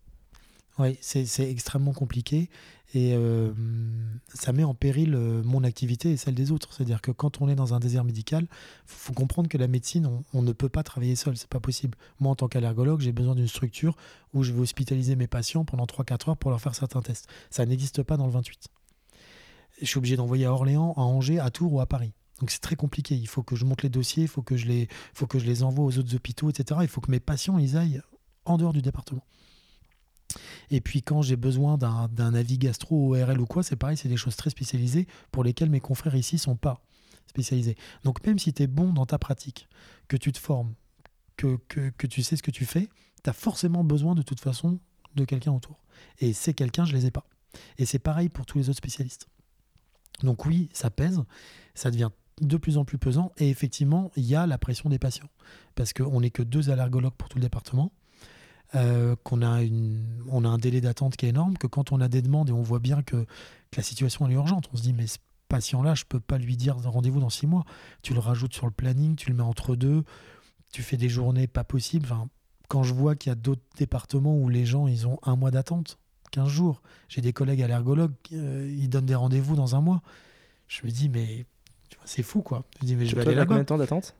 oui, 0.79 0.97
c'est 1.01 1.49
extrêmement 1.49 1.91
compliqué 1.91 2.49
et 2.93 3.13
euh, 3.13 3.51
ça 4.33 4.53
met 4.53 4.63
en 4.63 4.73
péril 4.73 5.15
euh, 5.15 5.41
mon 5.43 5.63
activité 5.63 6.11
et 6.11 6.17
celle 6.17 6.33
des 6.33 6.51
autres. 6.51 6.73
C'est-à-dire 6.73 7.01
que 7.01 7.11
quand 7.11 7.41
on 7.41 7.49
est 7.49 7.55
dans 7.55 7.73
un 7.73 7.79
désert 7.79 8.03
médical, 8.03 8.43
il 8.43 8.47
faut, 8.85 9.13
comprendre 9.13 9.49
que 9.49 9.57
la 9.57 9.67
médecine, 9.67 10.09
on, 10.33 10.41
ne 10.41 10.51
peut 10.53 10.69
pas 10.69 10.83
travailler 10.83 11.15
seul, 11.15 11.37
c'est 11.37 11.49
pas 11.49 11.59
possible. 11.59 11.97
Moi, 12.19 12.31
en 12.31 12.35
tant 12.35 12.47
qu'allergologue, 12.47 13.01
j'ai 13.01 13.11
besoin 13.11 13.35
d'une 13.35 13.47
structure 13.47 13.95
où 14.33 14.43
je 14.43 14.53
vais 14.53 14.61
hospitaliser 14.61 15.15
mes 15.15 15.27
patients 15.27 15.65
pendant 15.65 15.85
3-4 15.85 16.31
heures 16.31 16.37
pour 16.37 16.51
leur 16.51 16.61
faire 16.61 16.75
certains 16.75 17.01
tests. 17.01 17.27
Ça 17.49 17.65
n'existe 17.65 18.03
pas 18.03 18.17
dans 18.17 18.25
le 18.25 18.31
28. 18.31 18.67
Je 19.81 19.85
suis 19.85 19.97
obligé 19.97 20.15
d'envoyer 20.15 20.45
à 20.45 20.53
Orléans, 20.53 20.93
à 20.95 21.01
Angers, 21.01 21.39
à 21.39 21.49
Tours 21.49 21.73
ou 21.73 21.81
à 21.81 21.85
Paris. 21.85 22.13
Donc 22.39 22.49
c'est 22.49 22.61
très 22.61 22.75
compliqué. 22.75 23.15
Il 23.15 23.27
faut 23.27 23.43
que 23.43 23.55
je 23.55 23.65
monte 23.65 23.83
les 23.83 23.89
dossiers, 23.89 24.23
il 24.23 24.29
faut 24.29 24.41
que 24.41 24.57
je 24.57 24.67
les, 24.67 24.87
faut 25.13 25.27
que 25.27 25.37
je 25.37 25.45
les 25.45 25.63
envoie 25.63 25.85
aux 25.85 25.97
autres 25.97 26.15
hôpitaux, 26.15 26.49
etc. 26.49 26.79
Il 26.81 26.87
faut 26.87 27.01
que 27.01 27.11
mes 27.11 27.19
patients 27.19 27.57
ils 27.57 27.77
aillent 27.77 28.01
en 28.51 28.57
dehors 28.57 28.73
du 28.73 28.81
département. 28.81 29.25
Et 30.69 30.79
puis 30.79 31.01
quand 31.01 31.21
j'ai 31.21 31.35
besoin 31.35 31.77
d'un 31.77 32.33
avis 32.33 32.57
gastro 32.57 33.15
ORL 33.15 33.39
ou 33.41 33.45
quoi, 33.45 33.63
c'est 33.63 33.75
pareil, 33.75 33.97
c'est 33.97 34.07
des 34.07 34.17
choses 34.17 34.35
très 34.35 34.49
spécialisées 34.49 35.07
pour 35.31 35.43
lesquelles 35.43 35.69
mes 35.69 35.81
confrères 35.81 36.15
ici 36.15 36.37
sont 36.37 36.55
pas 36.55 36.81
spécialisés. 37.27 37.75
Donc 38.03 38.25
même 38.25 38.39
si 38.39 38.53
tu 38.53 38.63
es 38.63 38.67
bon 38.67 38.93
dans 38.93 39.05
ta 39.05 39.17
pratique, 39.17 39.67
que 40.07 40.17
tu 40.17 40.31
te 40.31 40.39
formes, 40.39 40.73
que, 41.35 41.57
que, 41.67 42.07
tu 42.07 42.23
sais 42.23 42.35
ce 42.35 42.43
que 42.43 42.51
tu 42.51 42.65
fais, 42.65 42.87
tu 43.23 43.29
as 43.29 43.33
forcément 43.33 43.83
besoin 43.83 44.15
de 44.15 44.21
toute 44.21 44.39
façon 44.39 44.79
de 45.15 45.25
quelqu'un 45.25 45.51
autour. 45.51 45.83
Et 46.19 46.33
ces 46.33 46.53
quelqu'un, 46.53 46.85
je 46.85 46.93
les 46.93 47.05
ai 47.05 47.11
pas. 47.11 47.25
Et 47.77 47.85
c'est 47.85 47.99
pareil 47.99 48.29
pour 48.29 48.45
tous 48.45 48.57
les 48.57 48.69
autres 48.69 48.77
spécialistes. 48.77 49.27
Donc 50.23 50.45
oui, 50.45 50.69
ça 50.71 50.89
pèse, 50.89 51.21
ça 51.73 51.91
devient 51.91 52.09
de 52.39 52.57
plus 52.57 52.77
en 52.77 52.85
plus 52.85 52.97
pesant. 52.97 53.31
Et 53.37 53.49
effectivement, 53.49 54.11
il 54.15 54.23
y 54.23 54.35
a 54.35 54.45
la 54.45 54.57
pression 54.57 54.89
des 54.89 54.99
patients. 54.99 55.29
Parce 55.75 55.93
qu'on 55.93 56.21
n'est 56.21 56.31
que 56.31 56.43
deux 56.43 56.69
allergologues 56.69 57.15
pour 57.15 57.29
tout 57.29 57.37
le 57.37 57.43
département. 57.43 57.91
Euh, 58.73 59.17
qu'on 59.23 59.41
a, 59.41 59.63
une, 59.63 60.23
on 60.29 60.45
a 60.45 60.47
un 60.47 60.57
délai 60.57 60.79
d'attente 60.79 61.17
qui 61.17 61.25
est 61.25 61.29
énorme, 61.29 61.57
que 61.57 61.67
quand 61.67 61.91
on 61.91 61.99
a 61.99 62.07
des 62.07 62.21
demandes 62.21 62.49
et 62.49 62.53
on 62.53 62.61
voit 62.61 62.79
bien 62.79 63.01
que, 63.01 63.25
la 63.75 63.83
situation 63.83 64.27
est 64.29 64.33
urgente, 64.33 64.69
on 64.73 64.77
se 64.77 64.81
dit 64.81 64.93
mais 64.93 65.07
ce 65.07 65.17
patient-là, 65.47 65.95
je 65.95 66.03
peux 66.05 66.19
pas 66.19 66.37
lui 66.37 66.57
dire 66.57 66.77
rendez-vous 66.77 67.19
dans 67.19 67.29
six 67.29 67.47
mois. 67.47 67.65
Tu 68.01 68.13
le 68.13 68.19
rajoutes 68.19 68.53
sur 68.53 68.65
le 68.65 68.71
planning, 68.71 69.15
tu 69.15 69.29
le 69.29 69.35
mets 69.35 69.43
entre 69.43 69.75
deux, 69.75 70.03
tu 70.71 70.83
fais 70.83 70.97
des 70.97 71.09
journées 71.09 71.47
pas 71.47 71.63
possibles. 71.63 72.05
Enfin, 72.05 72.27
quand 72.67 72.83
je 72.83 72.93
vois 72.93 73.15
qu'il 73.15 73.29
y 73.29 73.33
a 73.33 73.35
d'autres 73.35 73.61
départements 73.77 74.37
où 74.37 74.49
les 74.49 74.65
gens 74.65 74.87
ils 74.87 75.07
ont 75.07 75.19
un 75.23 75.35
mois 75.35 75.51
d'attente, 75.51 75.99
15 76.31 76.47
jours, 76.47 76.81
j'ai 77.09 77.21
des 77.21 77.33
collègues 77.33 77.61
allergologues, 77.61 78.13
euh, 78.33 78.73
ils 78.77 78.89
donnent 78.89 79.05
des 79.05 79.15
rendez-vous 79.15 79.55
dans 79.55 79.75
un 79.75 79.81
mois. 79.81 80.01
Je 80.67 80.85
me 80.85 80.91
dis 80.91 81.09
mais 81.09 81.45
c'est 82.05 82.23
fou 82.23 82.41
quoi. 82.41 82.63
Je 82.79 82.85
me 82.85 82.87
dis 82.87 82.95
mais 82.95 83.05
je 83.05 83.15
vais 83.15 83.21
aller 83.21 83.35
là 83.35 83.45
Combien 83.45 83.63
de 83.63 83.67
temps 83.67 83.77
d'attente? 83.77 84.15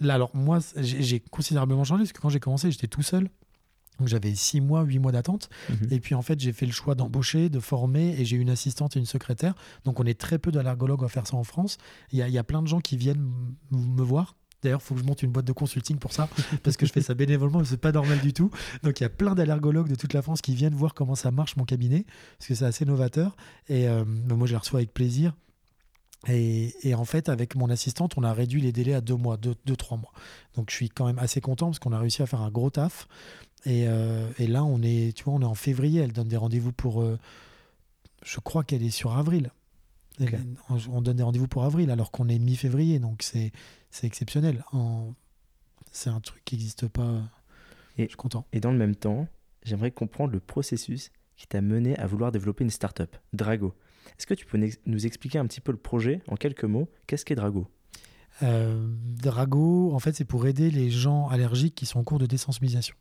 Là 0.00 0.14
alors 0.14 0.34
moi 0.34 0.58
j'ai 0.76 1.20
considérablement 1.20 1.84
changé 1.84 2.04
parce 2.04 2.12
que 2.12 2.20
quand 2.20 2.30
j'ai 2.30 2.40
commencé 2.40 2.70
j'étais 2.70 2.88
tout 2.88 3.02
seul 3.02 3.28
donc 3.98 4.08
j'avais 4.08 4.34
six 4.34 4.60
mois, 4.60 4.82
huit 4.82 4.98
mois 4.98 5.12
d'attente. 5.12 5.48
Mhm. 5.68 5.88
Et 5.92 6.00
puis 6.00 6.14
en 6.14 6.22
fait, 6.22 6.40
j'ai 6.40 6.52
fait 6.52 6.66
le 6.66 6.72
choix 6.72 6.94
d'embaucher, 6.94 7.48
de 7.48 7.60
former, 7.60 8.18
et 8.18 8.24
j'ai 8.24 8.36
une 8.36 8.50
assistante 8.50 8.96
et 8.96 8.98
une 8.98 9.06
secrétaire. 9.06 9.54
Donc 9.84 10.00
on 10.00 10.04
est 10.04 10.18
très 10.18 10.38
peu 10.38 10.50
d'allergologues 10.50 11.04
à 11.04 11.08
faire 11.08 11.26
ça 11.26 11.36
en 11.36 11.44
France. 11.44 11.78
Il 12.10 12.18
y 12.18 12.38
a, 12.38 12.44
plein 12.44 12.62
de 12.62 12.66
gens 12.66 12.80
qui 12.80 12.96
viennent 12.96 13.30
me 13.70 14.02
voir. 14.02 14.36
D'ailleurs, 14.62 14.80
il 14.82 14.86
faut 14.86 14.94
que 14.94 15.00
je 15.00 15.06
monte 15.06 15.22
une 15.22 15.30
boîte 15.30 15.44
de 15.44 15.52
consulting 15.52 15.98
pour 15.98 16.12
ça, 16.12 16.28
parce 16.62 16.76
que 16.76 16.86
je 16.86 16.92
fais 16.92 17.02
ça 17.02 17.14
bénévolement, 17.14 17.58
mais 17.60 17.64
c'est 17.64 17.76
pas 17.76 17.92
normal 17.92 18.18
du 18.20 18.32
tout. 18.32 18.50
Donc 18.82 19.00
il 19.00 19.02
y 19.02 19.06
a 19.06 19.10
plein 19.10 19.34
d'allergologues 19.34 19.88
de 19.88 19.94
toute 19.94 20.12
la 20.12 20.22
France 20.22 20.40
qui 20.40 20.54
viennent 20.54 20.74
voir 20.74 20.94
comment 20.94 21.14
ça 21.14 21.30
marche 21.30 21.56
mon 21.56 21.64
cabinet, 21.64 22.04
parce 22.38 22.48
que 22.48 22.54
c'est 22.54 22.64
assez 22.64 22.84
novateur. 22.84 23.36
Et 23.68 23.88
euh, 23.88 24.04
moi, 24.04 24.46
je 24.46 24.52
les 24.52 24.58
reçois 24.58 24.80
avec 24.80 24.92
plaisir. 24.92 25.34
Et, 26.28 26.94
en 26.94 27.04
fait, 27.04 27.28
avec 27.28 27.54
mon 27.54 27.68
assistante, 27.70 28.14
on 28.16 28.22
a 28.22 28.32
réduit 28.32 28.60
les 28.60 28.72
délais 28.72 28.94
à 28.94 29.00
deux 29.00 29.16
mois, 29.16 29.36
deux, 29.36 29.54
deux 29.66 29.76
trois 29.76 29.98
mois. 29.98 30.12
Donc 30.56 30.70
je 30.70 30.76
suis 30.76 30.88
quand 30.88 31.06
même 31.06 31.18
assez 31.18 31.40
content 31.40 31.66
parce 31.66 31.78
qu'on 31.78 31.92
a 31.92 31.98
réussi 31.98 32.22
à 32.22 32.26
faire 32.26 32.40
un 32.40 32.50
gros 32.50 32.70
taf. 32.70 33.08
Euh, 33.66 34.30
et, 34.38 34.46
là, 34.46 34.64
on 34.64 34.82
est, 34.82 35.16
tu 35.16 35.24
vois, 35.24 35.34
on 35.34 35.40
est 35.40 35.46
en 35.46 35.54
février. 35.54 36.00
Elle 36.00 36.12
donne 36.12 36.28
des 36.28 36.36
rendez-vous 36.36 36.72
pour. 36.72 37.02
Euh, 37.02 37.18
je 38.24 38.40
crois 38.40 38.64
qu'elle 38.64 38.82
est 38.82 38.90
sur 38.90 39.16
avril. 39.16 39.50
on 40.90 41.02
donne 41.02 41.16
des 41.16 41.22
rendez-vous 41.22 41.48
pour 41.48 41.64
avril 41.64 41.90
alors 41.90 42.10
qu'on 42.10 42.28
est 42.28 42.38
mi-février. 42.38 42.98
Donc 42.98 43.22
c'est 43.22 43.52
exceptionnel. 44.02 44.64
C'est 45.92 46.10
un 46.10 46.20
truc 46.20 46.44
qui 46.44 46.56
n'existe 46.56 46.88
pas. 46.88 47.22
Et, 47.96 48.04
je 48.04 48.08
suis 48.08 48.16
content. 48.16 48.46
Et 48.52 48.60
dans 48.60 48.72
le 48.72 48.78
même 48.78 48.96
temps, 48.96 49.28
j'aimerais 49.62 49.90
comprendre 49.90 50.32
le 50.32 50.40
processus 50.40 51.10
qui 51.36 51.46
t'a 51.46 51.60
mené 51.60 51.96
à 51.98 52.06
vouloir 52.06 52.32
développer 52.32 52.64
une 52.64 52.70
startup, 52.70 53.16
Drago. 53.32 53.74
Est-ce 54.18 54.26
que 54.26 54.34
tu 54.34 54.46
peux 54.46 54.58
nous 54.86 55.06
expliquer 55.06 55.38
un 55.38 55.46
petit 55.46 55.60
peu 55.60 55.72
le 55.72 55.78
projet 55.78 56.20
en 56.28 56.36
quelques 56.36 56.64
mots? 56.64 56.88
Qu'est-ce 57.06 57.24
qu'est 57.24 57.34
Drago? 57.34 57.66
Euh, 58.42 58.86
Drago, 59.22 59.92
en 59.92 59.98
fait, 59.98 60.14
c'est 60.14 60.24
pour 60.24 60.46
aider 60.46 60.70
les 60.70 60.90
gens 60.90 61.28
allergiques 61.28 61.74
qui 61.74 61.86
sont 61.86 62.00
en 62.00 62.04
cours 62.04 62.18
de 62.18 62.26
désensibilisation. 62.26 62.96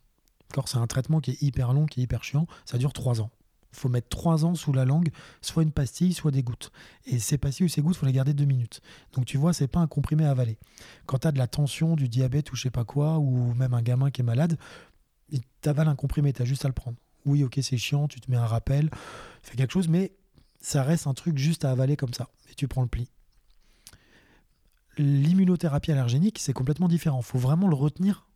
C'est 0.65 0.77
un 0.77 0.87
traitement 0.87 1.19
qui 1.19 1.31
est 1.31 1.41
hyper 1.41 1.73
long, 1.73 1.85
qui 1.85 1.99
est 1.99 2.03
hyper 2.03 2.23
chiant. 2.23 2.47
Ça 2.65 2.77
dure 2.77 2.93
trois 2.93 3.21
ans. 3.21 3.29
Il 3.71 3.79
faut 3.79 3.89
mettre 3.89 4.07
trois 4.09 4.45
ans 4.45 4.53
sous 4.53 4.71
la 4.71 4.85
langue, 4.85 5.09
soit 5.41 5.63
une 5.63 5.71
pastille, 5.71 6.13
soit 6.13 6.29
des 6.29 6.43
gouttes. 6.43 6.71
Et 7.05 7.17
ces 7.17 7.39
pastilles 7.39 7.65
ou 7.65 7.69
ces 7.69 7.81
gouttes, 7.81 7.95
il 7.95 7.99
faut 7.99 8.05
les 8.05 8.13
garder 8.13 8.33
deux 8.33 8.45
minutes. 8.45 8.81
Donc 9.13 9.25
tu 9.25 9.37
vois, 9.37 9.51
c'est 9.51 9.67
pas 9.67 9.79
un 9.79 9.87
comprimé 9.87 10.25
à 10.25 10.31
avaler. 10.31 10.59
Quand 11.07 11.19
tu 11.19 11.27
as 11.27 11.31
de 11.31 11.39
la 11.39 11.47
tension, 11.47 11.95
du 11.95 12.07
diabète 12.07 12.51
ou 12.51 12.55
je 12.55 12.61
sais 12.61 12.69
pas 12.69 12.83
quoi, 12.83 13.17
ou 13.17 13.53
même 13.55 13.73
un 13.73 13.81
gamin 13.81 14.11
qui 14.11 14.21
est 14.21 14.23
malade, 14.23 14.59
tu 15.31 15.69
avales 15.69 15.87
un 15.87 15.95
comprimé, 15.95 16.33
tu 16.33 16.43
as 16.43 16.45
juste 16.45 16.65
à 16.65 16.67
le 16.67 16.73
prendre. 16.73 16.97
Oui, 17.25 17.43
ok, 17.43 17.57
c'est 17.63 17.77
chiant, 17.77 18.07
tu 18.07 18.21
te 18.21 18.29
mets 18.29 18.37
un 18.37 18.45
rappel, 18.45 18.91
fais 19.41 19.55
quelque 19.55 19.71
chose, 19.71 19.87
mais 19.87 20.11
ça 20.59 20.83
reste 20.83 21.07
un 21.07 21.15
truc 21.15 21.39
juste 21.39 21.65
à 21.65 21.71
avaler 21.71 21.95
comme 21.95 22.13
ça. 22.13 22.29
Et 22.51 22.53
tu 22.53 22.67
prends 22.67 22.83
le 22.83 22.87
pli. 22.87 23.09
L'immunothérapie 24.99 25.91
allergénique, 25.91 26.37
c'est 26.37 26.53
complètement 26.53 26.87
différent. 26.87 27.21
Il 27.21 27.25
faut 27.25 27.39
vraiment 27.39 27.67
le 27.67 27.75
retenir 27.75 28.27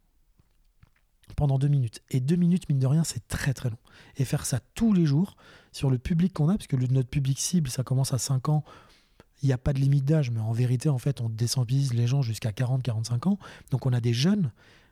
pendant 1.35 1.59
deux 1.59 1.67
minutes. 1.67 2.01
Et 2.09 2.19
deux 2.19 2.35
minutes, 2.35 2.67
mine 2.69 2.79
de 2.79 2.87
rien, 2.87 3.03
c'est 3.03 3.27
très 3.27 3.53
très 3.53 3.69
long. 3.69 3.77
Et 4.15 4.25
faire 4.25 4.45
ça 4.45 4.59
tous 4.75 4.93
les 4.93 5.05
jours 5.05 5.35
sur 5.71 5.89
le 5.89 5.97
public 5.97 6.33
qu'on 6.33 6.49
a, 6.49 6.53
parce 6.53 6.67
que 6.67 6.75
notre 6.75 7.09
public 7.09 7.39
cible, 7.39 7.69
ça 7.69 7.83
commence 7.83 8.13
à 8.13 8.17
5 8.17 8.49
ans, 8.49 8.63
il 9.43 9.47
n'y 9.47 9.53
a 9.53 9.57
pas 9.57 9.73
de 9.73 9.79
limite 9.79 10.05
d'âge, 10.05 10.31
mais 10.31 10.39
en 10.39 10.51
vérité, 10.51 10.89
en 10.89 10.97
fait, 10.97 11.21
on 11.21 11.29
désensibilise 11.29 11.93
les 11.93 12.07
gens 12.07 12.21
jusqu'à 12.21 12.51
40-45 12.51 13.29
ans. 13.29 13.37
Donc 13.71 13.85
on 13.85 13.93
a 13.93 14.01
des 14.01 14.13
jeunes. 14.13 14.51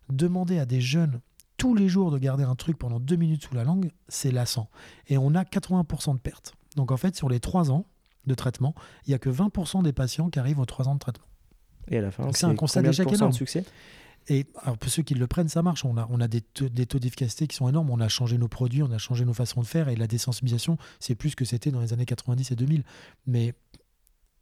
Demander 0.10 0.60
à 0.60 0.67
des 0.67 0.82
jeunes 0.82 1.19
tous 1.58 1.74
les 1.74 1.89
jours 1.89 2.12
de 2.12 2.19
garder 2.19 2.43
un 2.43 2.56
truc 2.56 2.78
pendant 2.78 3.00
deux 3.00 3.15
minutes 3.15 3.43
sous 3.43 3.56
la 3.56 3.63
langue, 3.63 3.91
c'est 4.08 4.32
lassant. 4.32 4.69
Et 5.08 5.17
on 5.17 5.34
a 5.34 5.43
80% 5.43 6.13
de 6.13 6.19
pertes. 6.19 6.54
Donc 6.76 6.91
en 6.91 6.98
fait, 6.98 7.15
sur 7.15 7.30
les 7.30 7.39
3 7.39 7.71
ans 7.71 7.86
de 8.28 8.36
traitement, 8.36 8.76
il 9.06 9.12
n'y 9.12 9.15
a 9.15 9.19
que 9.19 9.30
20% 9.30 9.82
des 9.84 9.93
patients 9.93 10.30
qui 10.30 10.38
arrivent 10.38 10.60
aux 10.60 10.65
3 10.65 10.89
ans 10.89 10.95
de 10.95 11.00
traitement. 11.00 11.26
Et 11.88 11.98
à 11.98 12.02
la 12.02 12.12
fin, 12.12 12.32
c'est 12.34 12.45
un 12.45 12.56
constat 12.56 12.82
d'échec 12.82 13.12
énorme. 13.12 13.32
de 13.32 13.36
succès? 13.36 13.65
Et 14.28 14.48
alors 14.62 14.78
pour 14.78 14.90
ceux 14.90 15.04
qui 15.04 15.14
le 15.14 15.28
prennent, 15.28 15.50
ça 15.50 15.62
marche. 15.62 15.86
On 15.86 15.98
a, 15.98 16.28
des, 16.28 16.42
taux, 16.42 16.68
d'efficacité 16.70 17.48
qui 17.48 17.56
sont 17.56 17.70
énormes. 17.70 17.90
On 17.92 18.00
a 18.00 18.08
changé 18.08 18.38
nos 18.38 18.48
produits, 18.48 18.82
on 18.82 18.92
a 18.92 18.98
changé 18.98 19.24
nos 19.24 19.34
façons 19.34 19.62
de 19.62 19.68
faire. 19.68 19.88
Et 19.88 19.96
la 19.96 20.08
désensibilisation, 20.08 20.78
c'est 21.00 21.16
plus 21.16 21.36
que 21.36 21.46
c'était 21.46 21.72
dans 21.72 21.82
les 21.82 21.94
années 21.94 22.06
90 22.06 22.52
et 22.52 22.56
2000. 22.56 22.84
Mais 23.28 23.54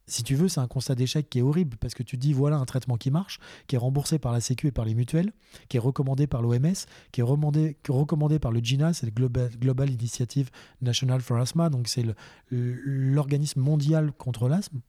si 0.06 0.22
tu 0.22 0.34
veux, 0.36 0.48
c'est 0.48 0.60
un 0.60 0.68
constat 0.68 0.94
d'échec 0.94 1.28
qui 1.28 1.38
est 1.38 1.42
horrible 1.42 1.76
parce 1.78 1.94
que 1.94 2.02
tu 2.02 2.16
dis 2.16 2.32
voilà 2.32 2.56
un 2.56 2.64
traitement 2.64 2.96
qui 2.96 3.10
marche, 3.10 3.40
qui 3.66 3.74
est 3.74 3.78
remboursé 3.78 4.18
par 4.18 4.32
la 4.32 4.40
Sécu 4.40 4.68
et 4.68 4.72
par 4.72 4.86
les 4.86 4.94
mutuelles, 4.94 5.32
qui 5.68 5.76
est 5.76 5.80
recommandé 5.80 6.26
par 6.26 6.40
l'OMS, 6.40 6.74
qui 7.12 7.20
est 7.20 7.24
recommandé, 7.24 8.38
par 8.38 8.52
le 8.52 8.60
GINA, 8.60 8.92
c'est 8.92 9.06
le 9.06 9.12
Global, 9.12 9.50
Global 9.58 9.90
Initiative 9.90 10.50
National 10.82 11.20
for 11.20 11.38
Asthma, 11.38 11.70
donc 11.70 11.88
c'est 11.88 12.04
l'organisme 12.50 13.60
mondial 13.60 14.12
contre 14.12 14.48
l'asthme. 14.48 14.80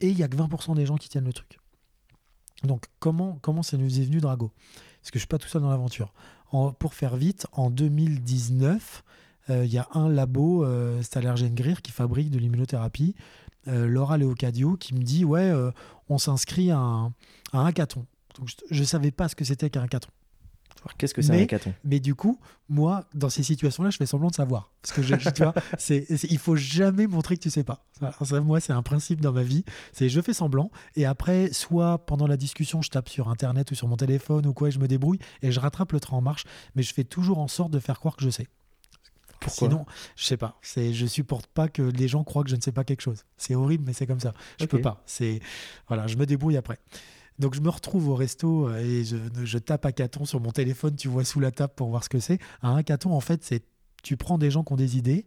Et 0.00 0.08
il 0.10 0.16
n'y 0.16 0.22
a 0.22 0.28
que 0.28 0.36
20% 0.36 0.74
des 0.74 0.86
gens 0.86 0.96
qui 0.96 1.08
tiennent 1.08 1.24
le 1.24 1.32
truc. 1.32 1.57
Donc 2.64 2.86
comment, 2.98 3.38
comment 3.40 3.62
ça 3.62 3.76
nous 3.76 4.00
est 4.00 4.04
venu 4.04 4.18
Drago? 4.18 4.50
Parce 5.00 5.10
que 5.10 5.18
je 5.18 5.18
ne 5.18 5.20
suis 5.20 5.28
pas 5.28 5.38
tout 5.38 5.48
seul 5.48 5.62
dans 5.62 5.70
l'aventure. 5.70 6.12
Pour 6.50 6.94
faire 6.94 7.16
vite, 7.16 7.46
en 7.52 7.70
2019, 7.70 9.04
euh, 9.50 9.64
il 9.64 9.72
y 9.72 9.78
a 9.78 9.88
un 9.94 10.08
labo, 10.08 10.64
euh, 10.64 11.00
c'est 11.02 11.54
Greer, 11.54 11.82
qui 11.82 11.92
fabrique 11.92 12.30
de 12.30 12.38
l'immunothérapie, 12.38 13.14
euh, 13.68 13.86
Laura 13.86 14.18
Leocadio, 14.18 14.76
qui 14.76 14.94
me 14.94 15.02
dit 15.02 15.24
Ouais, 15.24 15.52
on 16.08 16.18
s'inscrit 16.18 16.70
à 16.70 16.78
un, 16.78 17.12
hackathon. 17.52 18.06
Je 18.70 18.80
ne 18.80 18.86
savais 18.86 19.10
pas 19.10 19.28
ce 19.28 19.34
que 19.34 19.44
c'était 19.44 19.70
qu'un 19.70 19.82
hackathon. 19.82 20.10
Qu'est-ce 20.96 21.14
que 21.14 21.22
c'est 21.22 21.32
un 21.32 21.42
hackathon? 21.42 21.72
Mais 21.84 22.00
du 22.00 22.14
coup, 22.14 22.38
moi, 22.68 23.04
dans 23.14 23.28
ces 23.28 23.42
situations-là, 23.42 23.90
je 23.90 23.96
fais 23.96 24.06
semblant 24.06 24.28
de 24.28 24.34
savoir. 24.34 24.70
Parce 24.82 24.94
que 24.94 25.02
je, 25.02 25.14
tu 25.30 25.42
vois, 25.42 25.54
c'est, 25.78 26.06
il 26.30 26.38
faut 26.38 26.56
jamais 26.56 27.06
montrer 27.06 27.36
que 27.36 27.42
tu 27.42 27.50
sais 27.50 27.64
pas. 27.64 27.84
moi, 28.42 28.60
c'est 28.60 28.72
un 28.72 28.82
principe 28.82 29.20
dans 29.20 29.32
ma 29.32 29.42
vie. 29.42 29.64
C'est 29.92 30.08
je 30.08 30.20
fais 30.20 30.32
semblant 30.32 30.70
et 30.96 31.04
après, 31.04 31.52
soit 31.52 31.98
pendant 32.06 32.26
la 32.26 32.36
discussion, 32.36 32.82
je 32.82 32.90
tape 32.90 33.08
sur 33.08 33.28
Internet 33.28 33.70
ou 33.70 33.74
sur 33.74 33.88
mon 33.88 33.96
téléphone 33.96 34.46
ou 34.46 34.52
quoi, 34.52 34.68
et 34.68 34.70
je 34.70 34.78
me 34.78 34.88
débrouille 34.88 35.18
et 35.42 35.52
je 35.52 35.60
rattrape 35.60 35.92
le 35.92 36.00
train 36.00 36.16
en 36.16 36.22
marche. 36.22 36.44
Mais 36.74 36.82
je 36.82 36.92
fais 36.92 37.04
toujours 37.04 37.38
en 37.38 37.48
sorte 37.48 37.70
de 37.70 37.80
faire 37.80 37.98
croire 37.98 38.16
que 38.16 38.24
je 38.24 38.30
sais. 38.30 38.46
Pourquoi? 39.40 39.68
Sinon, 39.68 39.86
je 40.16 40.24
sais 40.24 40.36
pas. 40.36 40.58
C'est, 40.62 40.92
je 40.92 41.06
supporte 41.06 41.46
pas 41.46 41.68
que 41.68 41.82
les 41.82 42.08
gens 42.08 42.24
croient 42.24 42.42
que 42.42 42.50
je 42.50 42.56
ne 42.56 42.60
sais 42.60 42.72
pas 42.72 42.84
quelque 42.84 43.02
chose. 43.02 43.24
C'est 43.36 43.54
horrible, 43.54 43.84
mais 43.86 43.92
c'est 43.92 44.06
comme 44.06 44.20
ça. 44.20 44.34
Je 44.58 44.66
peux 44.66 44.80
pas. 44.80 45.02
C'est 45.06 45.40
voilà, 45.86 46.06
je 46.06 46.16
me 46.16 46.26
débrouille 46.26 46.56
après. 46.56 46.78
Donc 47.38 47.54
je 47.54 47.60
me 47.60 47.68
retrouve 47.68 48.08
au 48.08 48.14
resto 48.14 48.68
euh, 48.68 48.78
et 48.78 49.04
je, 49.04 49.58
tape 49.58 49.86
hackathon 49.86 50.24
sur 50.24 50.40
mon 50.40 50.50
téléphone, 50.50 50.96
tu 50.96 51.08
vois 51.08 51.24
sous 51.24 51.40
la 51.40 51.50
table 51.50 51.72
pour 51.76 51.88
voir 51.88 52.04
ce 52.04 52.08
que 52.08 52.20
c'est. 52.20 52.38
Un 52.62 52.76
hackathon, 52.76 53.12
en 53.12 53.20
fait, 53.20 53.44
c'est 53.44 53.64
tu 54.02 54.16
prends 54.16 54.38
des 54.38 54.50
gens 54.50 54.64
qui 54.64 54.72
ont 54.72 54.76
des 54.76 54.96
idées 54.96 55.26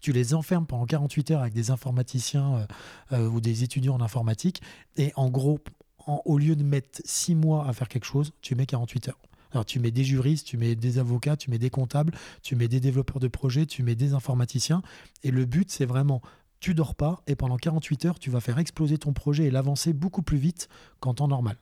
Tu 0.00 0.12
les 0.12 0.34
enfermes 0.34 0.66
pendant 0.66 0.86
48 0.86 1.30
heures 1.32 1.40
avec 1.40 1.54
des 1.54 1.70
informaticiens 1.70 2.54
euh, 2.54 2.66
euh, 3.12 3.28
ou 3.28 3.40
des 3.40 3.64
étudiants 3.64 3.94
en 3.94 4.00
informatique. 4.00 4.62
Et 4.96 5.12
en 5.16 5.30
gros, 5.30 5.60
au 6.06 6.38
lieu 6.38 6.56
de 6.56 6.64
mettre 6.64 7.00
6 7.04 7.34
mois 7.34 7.66
à 7.68 7.72
faire 7.72 7.88
quelque 7.88 8.06
chose, 8.06 8.32
tu 8.40 8.54
mets 8.54 8.66
48 8.66 9.08
heures. 9.08 9.18
Alors 9.52 9.64
tu 9.64 9.78
mets 9.78 9.92
des 9.92 10.02
juristes, 10.02 10.46
tu 10.46 10.56
mets 10.56 10.74
des 10.74 10.98
avocats, 10.98 11.36
tu 11.36 11.48
mets 11.48 11.58
des 11.58 11.70
comptables, 11.70 12.12
tu 12.42 12.56
mets 12.56 12.66
des 12.66 12.80
développeurs 12.80 13.20
de 13.20 13.28
projets, 13.28 13.66
tu 13.66 13.84
mets 13.84 13.94
des 13.94 14.12
informaticiens. 14.12 14.82
Et 15.22 15.30
le 15.30 15.44
but, 15.44 15.70
c'est 15.70 15.86
vraiment, 15.86 16.20
tu 16.64 16.72
dors 16.72 16.94
pas 16.94 17.22
et 17.26 17.36
pendant 17.36 17.58
48 17.58 18.06
heures, 18.06 18.18
tu 18.18 18.30
vas 18.30 18.40
faire 18.40 18.58
exploser 18.58 18.96
ton 18.96 19.12
projet 19.12 19.44
et 19.44 19.50
l'avancer 19.50 19.92
beaucoup 19.92 20.22
plus 20.22 20.38
vite 20.38 20.70
qu'en 20.98 21.12
temps 21.12 21.28
normal. 21.28 21.58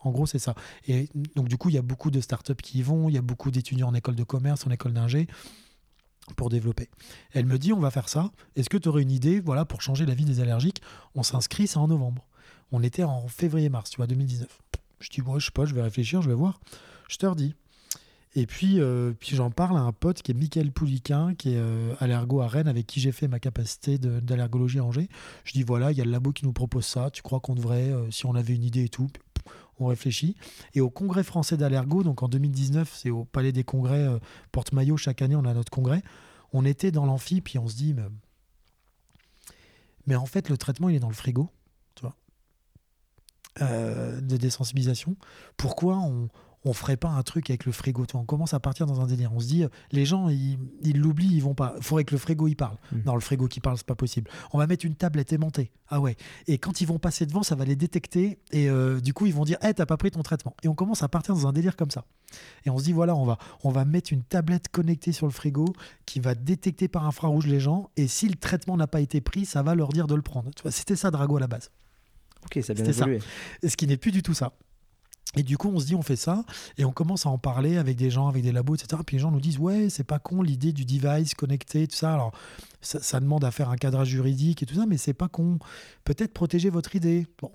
En 0.00 0.10
gros, 0.10 0.26
c'est 0.26 0.40
ça. 0.40 0.56
Et 0.88 1.08
donc, 1.36 1.46
du 1.46 1.56
coup, 1.56 1.68
il 1.68 1.76
y 1.76 1.78
a 1.78 1.82
beaucoup 1.82 2.10
de 2.10 2.20
startups 2.20 2.56
qui 2.60 2.80
y 2.80 2.82
vont, 2.82 3.08
il 3.08 3.14
y 3.14 3.18
a 3.18 3.22
beaucoup 3.22 3.52
d'étudiants 3.52 3.86
en 3.86 3.94
école 3.94 4.16
de 4.16 4.24
commerce, 4.24 4.66
en 4.66 4.72
école 4.72 4.94
d'ingé 4.94 5.28
pour 6.34 6.48
développer. 6.48 6.88
Elle 7.30 7.46
me 7.46 7.56
dit, 7.56 7.72
on 7.72 7.78
va 7.78 7.92
faire 7.92 8.08
ça. 8.08 8.32
Est-ce 8.56 8.68
que 8.68 8.76
tu 8.76 8.88
aurais 8.88 9.02
une 9.02 9.12
idée 9.12 9.38
voilà, 9.38 9.64
pour 9.64 9.80
changer 9.80 10.06
la 10.06 10.14
vie 10.14 10.24
des 10.24 10.40
allergiques? 10.40 10.82
On 11.14 11.22
s'inscrit, 11.22 11.68
c'est 11.68 11.76
en 11.78 11.86
novembre. 11.86 12.26
On 12.72 12.82
était 12.82 13.04
en 13.04 13.28
février-mars, 13.28 13.90
tu 13.90 13.98
vois, 13.98 14.08
2019. 14.08 14.60
Je 14.98 15.08
dis, 15.08 15.22
moi, 15.22 15.38
je 15.38 15.44
sais 15.44 15.52
pas, 15.52 15.66
je 15.66 15.74
vais 15.76 15.82
réfléchir, 15.82 16.20
je 16.20 16.28
vais 16.28 16.34
voir. 16.34 16.58
Je 17.08 17.16
te 17.16 17.26
redis. 17.26 17.54
Et 18.34 18.46
puis, 18.46 18.80
euh, 18.80 19.12
puis 19.18 19.36
j'en 19.36 19.50
parle 19.50 19.76
à 19.76 19.80
un 19.80 19.92
pote 19.92 20.22
qui 20.22 20.30
est 20.30 20.34
Michael 20.34 20.72
Pouliquin, 20.72 21.34
qui 21.34 21.50
est 21.50 21.58
euh, 21.58 21.94
allergo 22.00 22.40
à 22.40 22.48
Rennes, 22.48 22.68
avec 22.68 22.86
qui 22.86 22.98
j'ai 22.98 23.12
fait 23.12 23.28
ma 23.28 23.38
capacité 23.38 23.98
d'allergologie 23.98 24.78
à 24.78 24.84
Angers. 24.84 25.08
Je 25.44 25.52
dis, 25.52 25.62
voilà, 25.62 25.92
il 25.92 25.98
y 25.98 26.00
a 26.00 26.04
le 26.04 26.10
labo 26.10 26.32
qui 26.32 26.46
nous 26.46 26.54
propose 26.54 26.86
ça. 26.86 27.10
Tu 27.10 27.20
crois 27.22 27.40
qu'on 27.40 27.54
devrait, 27.54 27.90
euh, 27.90 28.10
si 28.10 28.24
on 28.24 28.34
avait 28.34 28.54
une 28.54 28.64
idée 28.64 28.84
et 28.84 28.88
tout 28.88 29.08
on 29.82 29.86
réfléchit. 29.86 30.36
Et 30.74 30.80
au 30.80 30.90
congrès 30.90 31.24
français 31.24 31.56
d'allergo, 31.56 32.02
donc 32.02 32.22
en 32.22 32.28
2019, 32.28 32.92
c'est 32.94 33.10
au 33.10 33.24
Palais 33.24 33.52
des 33.52 33.64
Congrès, 33.64 34.06
euh, 34.06 34.18
Porte-Maillot, 34.52 34.96
chaque 34.96 35.22
année, 35.22 35.36
on 35.36 35.44
a 35.44 35.54
notre 35.54 35.70
congrès. 35.70 36.02
On 36.52 36.64
était 36.64 36.90
dans 36.90 37.06
l'amphi, 37.06 37.40
puis 37.40 37.58
on 37.58 37.68
se 37.68 37.76
dit, 37.76 37.94
mais, 37.94 38.02
mais 40.06 40.16
en 40.16 40.26
fait, 40.26 40.48
le 40.48 40.56
traitement, 40.56 40.88
il 40.88 40.96
est 40.96 41.00
dans 41.00 41.08
le 41.08 41.14
frigo, 41.14 41.50
tu 41.94 42.02
vois, 42.02 42.16
euh, 43.62 44.20
de 44.20 44.36
désensibilisation. 44.36 45.16
Pourquoi 45.56 45.98
on 45.98 46.28
on 46.64 46.72
ferait 46.72 46.96
pas 46.96 47.08
un 47.08 47.22
truc 47.22 47.50
avec 47.50 47.66
le 47.66 47.72
frigo 47.72 48.06
tu 48.06 48.12
vois 48.12 48.20
On 48.20 48.24
commence 48.24 48.54
à 48.54 48.60
partir 48.60 48.86
dans 48.86 49.00
un 49.00 49.06
délire. 49.06 49.32
On 49.34 49.40
se 49.40 49.46
dit, 49.46 49.64
euh, 49.64 49.68
les 49.90 50.04
gens, 50.04 50.28
ils 50.28 50.58
ils 50.82 50.98
l'oublient, 50.98 51.34
ils 51.34 51.42
vont 51.42 51.54
pas. 51.54 51.74
Il 51.78 51.82
faudrait 51.82 52.04
que 52.04 52.12
le 52.14 52.18
frigo, 52.18 52.46
il 52.46 52.54
parle. 52.54 52.76
Mm. 52.92 52.98
Non, 53.06 53.14
le 53.14 53.20
frigo 53.20 53.48
qui 53.48 53.60
parle, 53.60 53.76
c'est 53.78 53.86
pas 53.86 53.94
possible. 53.96 54.30
On 54.52 54.58
va 54.58 54.66
mettre 54.66 54.84
une 54.86 54.94
tablette 54.94 55.32
aimantée. 55.32 55.72
Ah 55.88 56.00
ouais. 56.00 56.16
Et 56.46 56.58
quand 56.58 56.80
ils 56.80 56.86
vont 56.86 56.98
passer 56.98 57.26
devant, 57.26 57.42
ça 57.42 57.54
va 57.54 57.64
les 57.64 57.76
détecter. 57.76 58.38
Et 58.52 58.70
euh, 58.70 59.00
du 59.00 59.12
coup, 59.12 59.26
ils 59.26 59.34
vont 59.34 59.44
dire, 59.44 59.58
hey, 59.62 59.74
t'as 59.74 59.86
pas 59.86 59.96
pris 59.96 60.10
ton 60.10 60.22
traitement. 60.22 60.54
Et 60.62 60.68
on 60.68 60.74
commence 60.74 61.02
à 61.02 61.08
partir 61.08 61.34
dans 61.34 61.46
un 61.46 61.52
délire 61.52 61.76
comme 61.76 61.90
ça. 61.90 62.04
Et 62.64 62.70
on 62.70 62.78
se 62.78 62.84
dit, 62.84 62.92
voilà, 62.92 63.14
on 63.16 63.24
va, 63.24 63.38
on 63.64 63.70
va 63.70 63.84
mettre 63.84 64.12
une 64.12 64.22
tablette 64.22 64.68
connectée 64.68 65.12
sur 65.12 65.26
le 65.26 65.32
frigo 65.32 65.66
qui 66.06 66.20
va 66.20 66.34
détecter 66.34 66.88
par 66.88 67.06
infrarouge 67.06 67.46
les 67.46 67.60
gens. 67.60 67.90
Et 67.96 68.06
si 68.08 68.28
le 68.28 68.36
traitement 68.36 68.76
n'a 68.76 68.86
pas 68.86 69.00
été 69.00 69.20
pris, 69.20 69.44
ça 69.46 69.62
va 69.62 69.74
leur 69.74 69.88
dire 69.88 70.06
de 70.06 70.14
le 70.14 70.22
prendre. 70.22 70.50
Tu 70.54 70.62
vois, 70.62 70.70
c'était 70.70 70.96
ça, 70.96 71.10
Drago, 71.10 71.36
à 71.36 71.40
la 71.40 71.48
base. 71.48 71.70
Ok, 72.44 72.62
ça 72.62 72.72
a 72.72 72.74
bien 72.74 72.84
C'était 72.84 72.92
ça. 72.92 73.04
évolué. 73.04 73.20
Et 73.62 73.68
ce 73.68 73.76
qui 73.76 73.86
n'est 73.86 73.96
plus 73.96 74.12
du 74.12 74.22
tout 74.22 74.34
ça. 74.34 74.52
Et 75.36 75.42
du 75.42 75.56
coup, 75.56 75.70
on 75.72 75.78
se 75.80 75.86
dit, 75.86 75.94
on 75.94 76.02
fait 76.02 76.16
ça, 76.16 76.44
et 76.76 76.84
on 76.84 76.92
commence 76.92 77.24
à 77.24 77.30
en 77.30 77.38
parler 77.38 77.78
avec 77.78 77.96
des 77.96 78.10
gens, 78.10 78.28
avec 78.28 78.42
des 78.42 78.52
labos, 78.52 78.74
etc. 78.74 79.02
Puis 79.06 79.16
les 79.16 79.22
gens 79.22 79.30
nous 79.30 79.40
disent, 79.40 79.58
ouais, 79.58 79.88
c'est 79.88 80.04
pas 80.04 80.18
con 80.18 80.42
l'idée 80.42 80.72
du 80.72 80.84
device 80.84 81.34
connecté, 81.34 81.88
tout 81.88 81.96
ça. 81.96 82.12
Alors, 82.12 82.32
ça, 82.82 83.00
ça 83.00 83.20
demande 83.20 83.44
à 83.44 83.50
faire 83.50 83.70
un 83.70 83.76
cadrage 83.76 84.08
juridique 84.08 84.62
et 84.62 84.66
tout 84.66 84.74
ça, 84.74 84.84
mais 84.86 84.98
c'est 84.98 85.14
pas 85.14 85.28
con. 85.28 85.58
Peut-être 86.04 86.34
protéger 86.34 86.68
votre 86.68 86.96
idée. 86.96 87.26
Bon, 87.40 87.50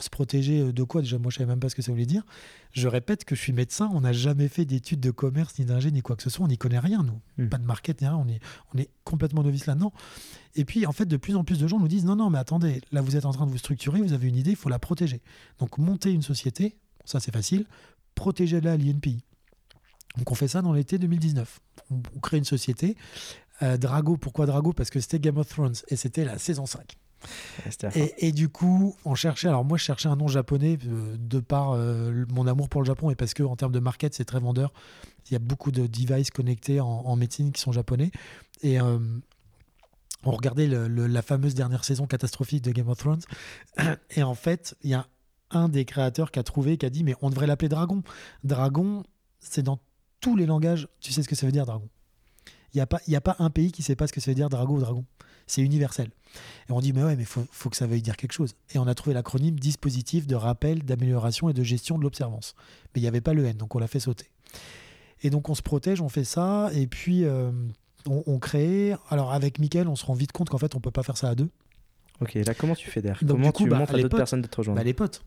se 0.00 0.10
protéger 0.10 0.72
de 0.72 0.82
quoi 0.82 1.00
Déjà, 1.00 1.18
moi, 1.18 1.30
je 1.30 1.38
savais 1.38 1.48
même 1.48 1.60
pas 1.60 1.68
ce 1.68 1.74
que 1.74 1.82
ça 1.82 1.92
voulait 1.92 2.04
dire. 2.04 2.24
Je 2.72 2.88
répète 2.88 3.24
que 3.24 3.34
je 3.34 3.40
suis 3.40 3.52
médecin, 3.52 3.90
on 3.92 4.00
n'a 4.00 4.12
jamais 4.12 4.48
fait 4.48 4.64
d'études 4.64 5.00
de 5.00 5.10
commerce, 5.10 5.58
ni 5.58 5.64
d'ingé, 5.64 5.90
ni 5.90 6.02
quoi 6.02 6.16
que 6.16 6.22
ce 6.22 6.30
soit. 6.30 6.44
On 6.44 6.48
n'y 6.48 6.58
connaît 6.58 6.78
rien, 6.78 7.02
nous. 7.02 7.20
Hmm. 7.38 7.48
Pas 7.48 7.58
de 7.58 7.64
market, 7.64 8.00
ni 8.00 8.08
rien. 8.08 8.16
On 8.16 8.28
est, 8.28 8.40
on 8.74 8.78
est 8.78 8.90
complètement 9.04 9.42
novice 9.42 9.66
là-dedans. 9.66 9.92
Et 10.54 10.64
puis, 10.64 10.84
en 10.84 10.92
fait, 10.92 11.06
de 11.06 11.16
plus 11.16 11.36
en 11.36 11.44
plus 11.44 11.58
de 11.58 11.66
gens 11.66 11.78
nous 11.78 11.88
disent, 11.88 12.04
non, 12.04 12.16
non, 12.16 12.28
mais 12.28 12.38
attendez, 12.38 12.80
là, 12.90 13.00
vous 13.00 13.16
êtes 13.16 13.24
en 13.24 13.32
train 13.32 13.46
de 13.46 13.50
vous 13.50 13.58
structurer, 13.58 14.02
vous 14.02 14.12
avez 14.12 14.28
une 14.28 14.36
idée, 14.36 14.50
il 14.50 14.56
faut 14.56 14.68
la 14.68 14.78
protéger. 14.78 15.22
Donc, 15.58 15.78
monter 15.78 16.10
une 16.10 16.22
société, 16.22 16.76
ça, 17.04 17.20
c'est 17.20 17.32
facile. 17.32 17.66
Protégez-la 18.14 18.72
à 18.72 18.76
l'INPI. 18.76 19.22
Donc, 20.16 20.30
on 20.30 20.34
fait 20.34 20.48
ça 20.48 20.60
dans 20.62 20.72
l'été 20.72 20.98
2019. 20.98 21.60
On, 21.90 22.02
on 22.16 22.20
crée 22.20 22.36
une 22.38 22.44
société. 22.44 22.96
Euh, 23.62 23.76
Drago, 23.76 24.16
pourquoi 24.16 24.46
Drago? 24.46 24.72
Parce 24.72 24.90
que 24.90 25.00
c'était 25.00 25.18
Game 25.18 25.38
of 25.38 25.48
Thrones 25.48 25.74
et 25.88 25.96
c'était 25.96 26.24
la 26.24 26.38
saison 26.38 26.66
5. 26.66 26.80
Ouais, 26.84 27.70
c'était 27.70 27.86
la 27.86 27.90
fin. 27.92 28.00
Et, 28.00 28.14
et 28.28 28.32
du 28.32 28.48
coup, 28.48 28.96
on 29.04 29.14
cherchait. 29.14 29.48
Alors, 29.48 29.64
moi, 29.64 29.78
je 29.78 29.84
cherchais 29.84 30.08
un 30.08 30.16
nom 30.16 30.28
japonais 30.28 30.78
euh, 30.86 31.16
de 31.18 31.38
par 31.40 31.72
euh, 31.72 32.24
mon 32.30 32.46
amour 32.46 32.68
pour 32.68 32.82
le 32.82 32.86
Japon 32.86 33.10
et 33.10 33.14
parce 33.14 33.32
que, 33.34 33.42
en 33.42 33.56
termes 33.56 33.72
de 33.72 33.78
market, 33.78 34.12
c'est 34.14 34.24
très 34.24 34.40
vendeur. 34.40 34.72
Il 35.30 35.32
y 35.32 35.36
a 35.36 35.38
beaucoup 35.38 35.70
de 35.70 35.86
devices 35.86 36.30
connectés 36.30 36.80
en, 36.80 36.86
en 36.88 37.16
médecine 37.16 37.52
qui 37.52 37.60
sont 37.60 37.72
japonais. 37.72 38.10
Et 38.62 38.80
euh, 38.80 38.98
on 40.24 40.32
regardait 40.32 40.66
le- 40.66 40.88
le- 40.88 41.06
la 41.06 41.22
fameuse 41.22 41.54
dernière 41.54 41.84
saison 41.84 42.06
catastrophique 42.06 42.62
de 42.62 42.70
Game 42.72 42.88
of 42.88 42.98
Thrones. 42.98 43.22
Et 44.10 44.22
en 44.22 44.34
fait, 44.34 44.74
il 44.82 44.90
y 44.90 44.94
a 44.94 45.06
un 45.52 45.68
des 45.68 45.84
créateurs 45.84 46.30
qui 46.30 46.38
a 46.38 46.42
trouvé, 46.42 46.76
qui 46.76 46.86
a 46.86 46.90
dit 46.90 47.04
Mais 47.04 47.14
on 47.22 47.30
devrait 47.30 47.46
l'appeler 47.46 47.68
Dragon. 47.68 48.02
Dragon, 48.44 49.02
c'est 49.40 49.62
dans 49.62 49.78
tous 50.20 50.36
les 50.36 50.46
langages. 50.46 50.88
Tu 51.00 51.12
sais 51.12 51.22
ce 51.22 51.28
que 51.28 51.34
ça 51.34 51.46
veut 51.46 51.52
dire, 51.52 51.66
Dragon 51.66 51.88
Il 52.74 52.76
n'y 52.78 52.80
a, 52.80 52.86
pas- 52.86 53.00
il 53.06 53.12
y 53.12 53.16
a 53.16 53.20
pas 53.20 53.36
un 53.38 53.50
pays 53.50 53.72
qui 53.72 53.82
ne 53.82 53.84
sait 53.84 53.96
pas 53.96 54.06
ce 54.06 54.12
que 54.12 54.20
ça 54.20 54.30
veut 54.30 54.34
dire, 54.34 54.48
Drago 54.48 54.74
ou 54.76 54.80
Dragon. 54.80 55.04
C'est 55.46 55.62
universel. 55.62 56.08
Et 56.68 56.72
on 56.72 56.80
dit, 56.80 56.92
mais 56.92 57.02
ouais, 57.02 57.16
mais 57.16 57.24
faut, 57.24 57.44
faut 57.50 57.68
que 57.68 57.76
ça 57.76 57.86
veuille 57.86 58.00
dire 58.02 58.16
quelque 58.16 58.32
chose. 58.32 58.54
Et 58.74 58.78
on 58.78 58.86
a 58.86 58.94
trouvé 58.94 59.12
l'acronyme 59.12 59.58
dispositif 59.58 60.26
de 60.26 60.34
rappel, 60.36 60.82
d'amélioration 60.84 61.48
et 61.48 61.52
de 61.52 61.62
gestion 61.62 61.98
de 61.98 62.02
l'observance. 62.04 62.54
Mais 62.94 63.00
il 63.00 63.02
n'y 63.02 63.08
avait 63.08 63.20
pas 63.20 63.34
le 63.34 63.44
N, 63.44 63.56
donc 63.56 63.74
on 63.74 63.78
l'a 63.78 63.88
fait 63.88 64.00
sauter. 64.00 64.26
Et 65.22 65.30
donc 65.30 65.48
on 65.48 65.54
se 65.54 65.62
protège, 65.62 66.00
on 66.00 66.08
fait 66.08 66.24
ça, 66.24 66.70
et 66.72 66.86
puis 66.86 67.24
euh, 67.24 67.50
on, 68.06 68.22
on 68.26 68.38
crée. 68.38 68.94
Alors 69.10 69.32
avec 69.32 69.58
Mickaël, 69.58 69.88
on 69.88 69.96
se 69.96 70.06
rend 70.06 70.14
vite 70.14 70.32
compte 70.32 70.48
qu'en 70.48 70.58
fait, 70.58 70.74
on 70.76 70.80
peut 70.80 70.90
pas 70.90 71.02
faire 71.02 71.16
ça 71.16 71.28
à 71.28 71.34
deux. 71.34 71.50
Ok, 72.20 72.34
là, 72.34 72.54
comment 72.54 72.74
tu 72.76 72.88
fédères 72.88 73.18
Donc, 73.22 73.30
Comment 73.36 73.46
du 73.48 73.52
coup, 73.52 73.64
tu 73.64 73.68
bah, 73.70 73.78
montres 73.78 73.94
à 73.94 73.98
d'autres 73.98 74.16
personnes 74.16 74.42
de 74.42 74.46
te 74.46 74.56
rejoindre 74.56 74.78
Bah, 74.78 74.84
les 74.84 74.94
potes. 74.94 75.24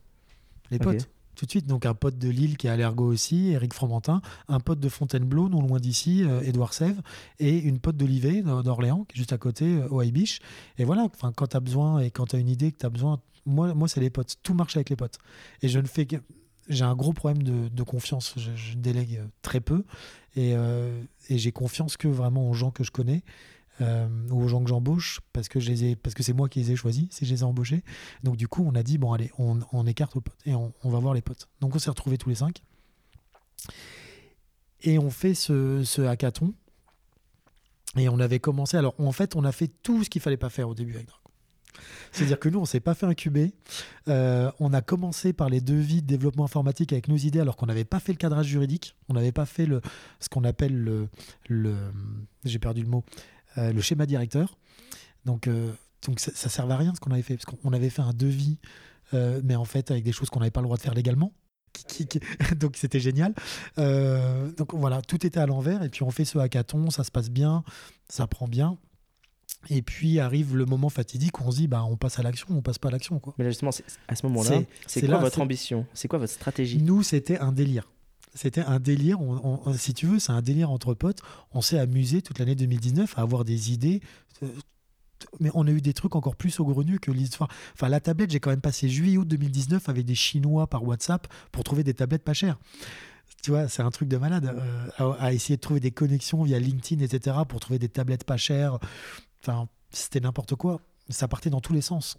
Les 0.72 0.78
potes. 0.86 1.10
Tout 1.36 1.46
de 1.46 1.52
suite. 1.52 1.68
Donc 1.68 1.86
un 1.86 1.94
pote 1.94 2.18
de 2.18 2.30
Lille 2.30 2.56
qui 2.56 2.68
est 2.68 2.70
allergo 2.70 3.06
aussi, 3.12 3.50
Eric 3.50 3.74
Fromentin, 3.74 4.22
un 4.48 4.62
pote 4.62 4.80
de 4.80 4.88
Fontainebleau, 4.88 5.50
non 5.50 5.62
loin 5.62 5.80
d'ici, 5.80 6.24
euh, 6.24 6.40
Édouard 6.42 6.74
Sèvres, 6.74 7.02
et 7.40 7.58
une 7.58 7.80
pote 7.80 7.98
d'Olivet, 7.98 8.42
d'O- 8.42 8.64
d'Orléans, 8.64 9.04
qui 9.04 9.16
est 9.16 9.18
juste 9.18 9.34
à 9.34 9.38
côté, 9.38 9.66
euh, 9.66 9.88
au 9.90 10.00
Haïbiche. 10.00 10.40
Et 10.78 10.86
voilà, 10.86 11.08
quand 11.36 11.48
tu 11.48 11.58
as 11.58 11.60
besoin 11.60 12.00
et 12.00 12.10
quand 12.10 12.28
tu 12.28 12.38
as 12.38 12.40
une 12.40 12.48
idée, 12.48 12.72
que 12.72 12.78
tu 12.78 12.86
as 12.86 12.90
besoin, 12.90 13.20
moi, 13.46 13.74
moi 13.74 13.90
c'est 13.90 14.00
les 14.00 14.10
potes. 14.10 14.36
Tout 14.44 14.54
marche 14.54 14.78
avec 14.78 14.90
les 14.90 14.96
potes. 14.96 15.18
Et 15.62 15.68
je 15.68 15.80
ne 15.80 15.88
fais 15.88 16.06
que. 16.06 16.16
J'ai 16.68 16.84
un 16.84 16.96
gros 16.96 17.14
problème 17.14 17.44
de, 17.44 17.68
de 17.68 17.84
confiance. 17.84 18.34
Je, 18.38 18.50
je 18.56 18.76
délègue 18.76 19.18
euh, 19.20 19.28
très 19.44 19.60
peu. 19.60 19.84
Et, 20.36 20.56
euh, 20.56 21.00
et 21.30 21.38
j'ai 21.38 21.52
confiance 21.52 21.96
que 21.96 22.08
vraiment 22.08 22.50
aux 22.50 22.54
gens 22.56 22.72
que 22.72 22.84
je 22.84 22.90
connais. 22.90 23.22
Euh, 23.82 24.08
ou 24.30 24.44
aux 24.44 24.48
gens 24.48 24.64
que 24.64 24.70
j'embauche 24.70 25.20
parce 25.34 25.50
que 25.50 25.60
je 25.60 25.70
les 25.70 25.84
ai 25.84 25.96
parce 25.96 26.14
que 26.14 26.24
c'est 26.24 26.34
moi 26.34 26.48
qui 26.48 26.60
les 26.60 26.72
ai 26.72 26.76
choisis 26.76 27.08
si 27.10 27.26
je 27.26 27.34
les 27.34 27.42
ai 27.42 27.44
embauchés. 27.44 27.84
Donc 28.24 28.38
du 28.38 28.48
coup 28.48 28.64
on 28.66 28.74
a 28.76 28.84
dit 28.84 28.98
bon 28.98 29.12
allez 29.14 29.32
on, 29.38 29.86
écarte 29.86 30.16
aux 30.16 30.22
potes 30.22 30.40
et 30.46 30.56
on, 30.56 30.72
va 30.84 31.00
voir 31.00 31.14
les 31.14 31.22
potes. 31.22 31.50
Donc 31.60 31.76
on 31.76 31.80
s'est 31.80 31.90
retrouvés 31.90 32.18
tous 32.18 32.30
les 32.30 32.36
cinq. 32.36 32.64
Et 34.82 35.00
on 35.00 35.10
fait 35.10 35.34
ce, 35.34 35.84
ce 35.84 36.02
hackathon. 36.02 36.54
Et 37.98 38.10
on 38.10 38.20
avait 38.20 38.40
commencé. 38.40 38.78
Alors 38.78 38.96
en 39.00 39.12
fait 39.12 39.36
on 39.36 39.44
a 39.44 39.52
fait 39.52 39.68
tout 39.68 40.04
ce 40.04 40.10
qu'il 40.10 40.22
fallait 40.22 40.38
pas 40.38 40.50
faire 40.50 40.70
au 40.70 40.76
début 40.76 40.96
avec 40.96 41.08
Dragon. 41.08 41.26
C'est-à-dire 42.12 42.40
que 42.40 42.50
nous, 42.50 42.60
on 42.60 42.66
s'est 42.66 42.80
pas 42.80 42.94
fait 42.94 43.06
incuber. 43.06 43.54
Euh, 44.08 44.52
on 44.60 44.74
a 44.74 44.82
commencé 44.82 45.34
par 45.34 45.50
les 45.50 45.62
devis 45.62 46.02
de 46.02 46.08
développement 46.08 46.46
informatique 46.46 46.94
avec 46.94 47.08
nos 47.08 47.18
idées, 47.18 47.40
alors 47.40 47.56
qu'on 47.56 47.66
n'avait 47.66 47.84
pas 47.84 48.00
fait 48.00 48.14
le 48.14 48.18
cadrage 48.18 48.48
juridique. 48.48 48.96
On 49.10 49.14
n'avait 49.14 49.32
pas 49.32 49.46
fait 49.46 49.66
le, 49.66 49.82
ce 50.20 50.30
qu'on 50.30 50.44
appelle 50.44 50.76
le, 50.76 51.10
le 51.48 51.76
j'ai 52.46 52.60
perdu 52.60 52.84
le 52.84 52.90
mot, 52.90 53.04
euh, 53.58 53.72
le 53.74 53.82
schéma 53.82 54.06
directeur. 54.06 54.58
Donc, 55.26 55.48
euh, 55.48 55.72
donc 56.06 56.20
ça, 56.20 56.32
ça 56.36 56.50
servait 56.50 56.74
à 56.74 56.78
rien 56.78 56.94
ce 56.96 57.00
qu'on 57.00 57.12
avait 57.12 57.22
fait, 57.24 57.36
parce 57.38 57.46
qu'on 57.46 57.74
avait 57.74 57.90
fait 57.90 58.02
un 58.02 58.14
devis, 58.14 58.58
euh, 59.14 59.42
mais 59.44 59.56
en 59.56 59.66
fait 59.66 59.92
avec 59.92 60.04
des 60.04 60.12
choses 60.12 60.30
qu'on 60.30 60.40
n'avait 60.40 60.52
pas 60.52 60.62
le 60.62 60.66
droit 60.66 60.78
de 60.78 60.82
faire 60.84 60.94
légalement. 60.94 61.32
Qui- 61.74 62.06
qui- 62.08 62.08
qui- 62.08 62.20
donc 62.56 62.78
c'était 62.78 63.00
génial. 63.00 63.34
Donc 64.58 64.74
voilà, 64.74 65.02
tout 65.02 65.26
était 65.26 65.40
à 65.40 65.46
l'envers, 65.46 65.84
et 65.84 65.90
puis 65.90 66.04
on 66.04 66.12
fait 66.12 66.26
ce 66.26 66.38
hackathon, 66.38 66.90
ça 66.90 67.04
se 67.04 67.12
passe 67.12 67.30
bien, 67.30 67.64
ça 68.10 68.28
prend 68.28 68.48
bien. 68.48 68.78
Et 69.70 69.82
puis 69.82 70.20
arrive 70.20 70.56
le 70.56 70.66
moment 70.66 70.90
fatidique 70.90 71.40
où 71.40 71.44
on 71.46 71.52
se 71.52 71.58
dit, 71.58 71.68
bah, 71.68 71.84
on 71.90 71.98
passe 71.98 72.20
à 72.20 72.24
l'action, 72.24 72.48
on 72.52 72.62
passe 72.62 72.78
pas 72.78 72.90
à 72.90 72.92
l'action. 72.92 73.20
Quoi. 73.20 73.34
Mais 73.38 73.44
là, 73.46 73.50
justement, 73.50 73.72
à 74.08 74.16
ce 74.16 74.26
moment-là, 74.28 74.62
C'est- 74.86 75.02
quoi 75.02 75.10
là, 75.10 75.18
votre 75.20 75.42
ambition? 75.42 75.88
C'est 75.94 76.08
quoi 76.08 76.20
votre 76.20 76.34
stratégie? 76.34 76.82
Nous, 76.82 77.02
c'était 77.04 77.40
un 77.40 77.52
délire. 77.52 77.90
C'était 78.36 78.62
un 78.62 78.80
délire. 78.80 79.18
Si 79.78 79.94
tu 79.94 80.06
veux, 80.08 80.20
c'est 80.20 80.34
un 80.34 80.42
délire 80.42 80.70
entre 80.70 80.94
potes. 80.94 81.22
On 81.54 81.62
s'est 81.62 81.80
amusé 81.80 82.22
toute 82.22 82.38
l'année 82.38 82.56
2019 82.56 83.18
à 83.18 83.22
avoir 83.22 83.46
des 83.46 83.72
idées. 83.72 84.02
euh, 84.44 84.48
Mais 85.40 85.50
on 85.54 85.66
a 85.66 85.72
eu 85.72 85.82
des 85.82 85.94
trucs 85.94 86.16
encore 86.16 86.36
plus 86.36 86.52
saugrenus 86.52 87.00
que 87.02 87.12
l'histoire. 87.12 87.50
Enfin, 87.74 87.88
la 87.88 88.02
tablette, 88.02 88.32
j'ai 88.32 88.42
quand 88.42 88.50
même 88.50 88.62
passé 88.62 88.90
juillet-août 88.90 89.26
2019 89.28 89.88
avec 89.90 90.06
des 90.06 90.16
Chinois 90.16 90.68
par 90.68 90.84
WhatsApp 90.84 91.28
pour 91.54 91.64
trouver 91.64 91.84
des 91.84 91.94
tablettes 91.94 92.24
pas 92.24 92.34
chères. 92.34 92.60
Tu 93.42 93.52
vois, 93.52 93.68
c'est 93.70 93.82
un 93.84 93.92
truc 93.92 94.10
de 94.10 94.18
malade. 94.18 94.54
euh, 95.00 95.14
à, 95.20 95.32
essayer 95.34 95.56
de 95.56 95.62
trouver 95.62 95.80
des 95.80 95.92
connexions 95.92 96.44
via 96.44 96.60
LinkedIn, 96.60 97.04
etc., 97.04 97.38
pour 97.48 97.60
trouver 97.60 97.80
des 97.80 97.90
tablettes 97.90 98.26
pas 98.26 98.38
chères. 98.38 98.80
Enfin, 99.42 99.70
c'était 99.92 100.20
n'importe 100.20 100.56
quoi. 100.56 100.82
Ça 101.10 101.28
partait 101.28 101.50
dans 101.50 101.62
tous 101.62 101.74
les 101.74 101.82
sens. 101.82 102.18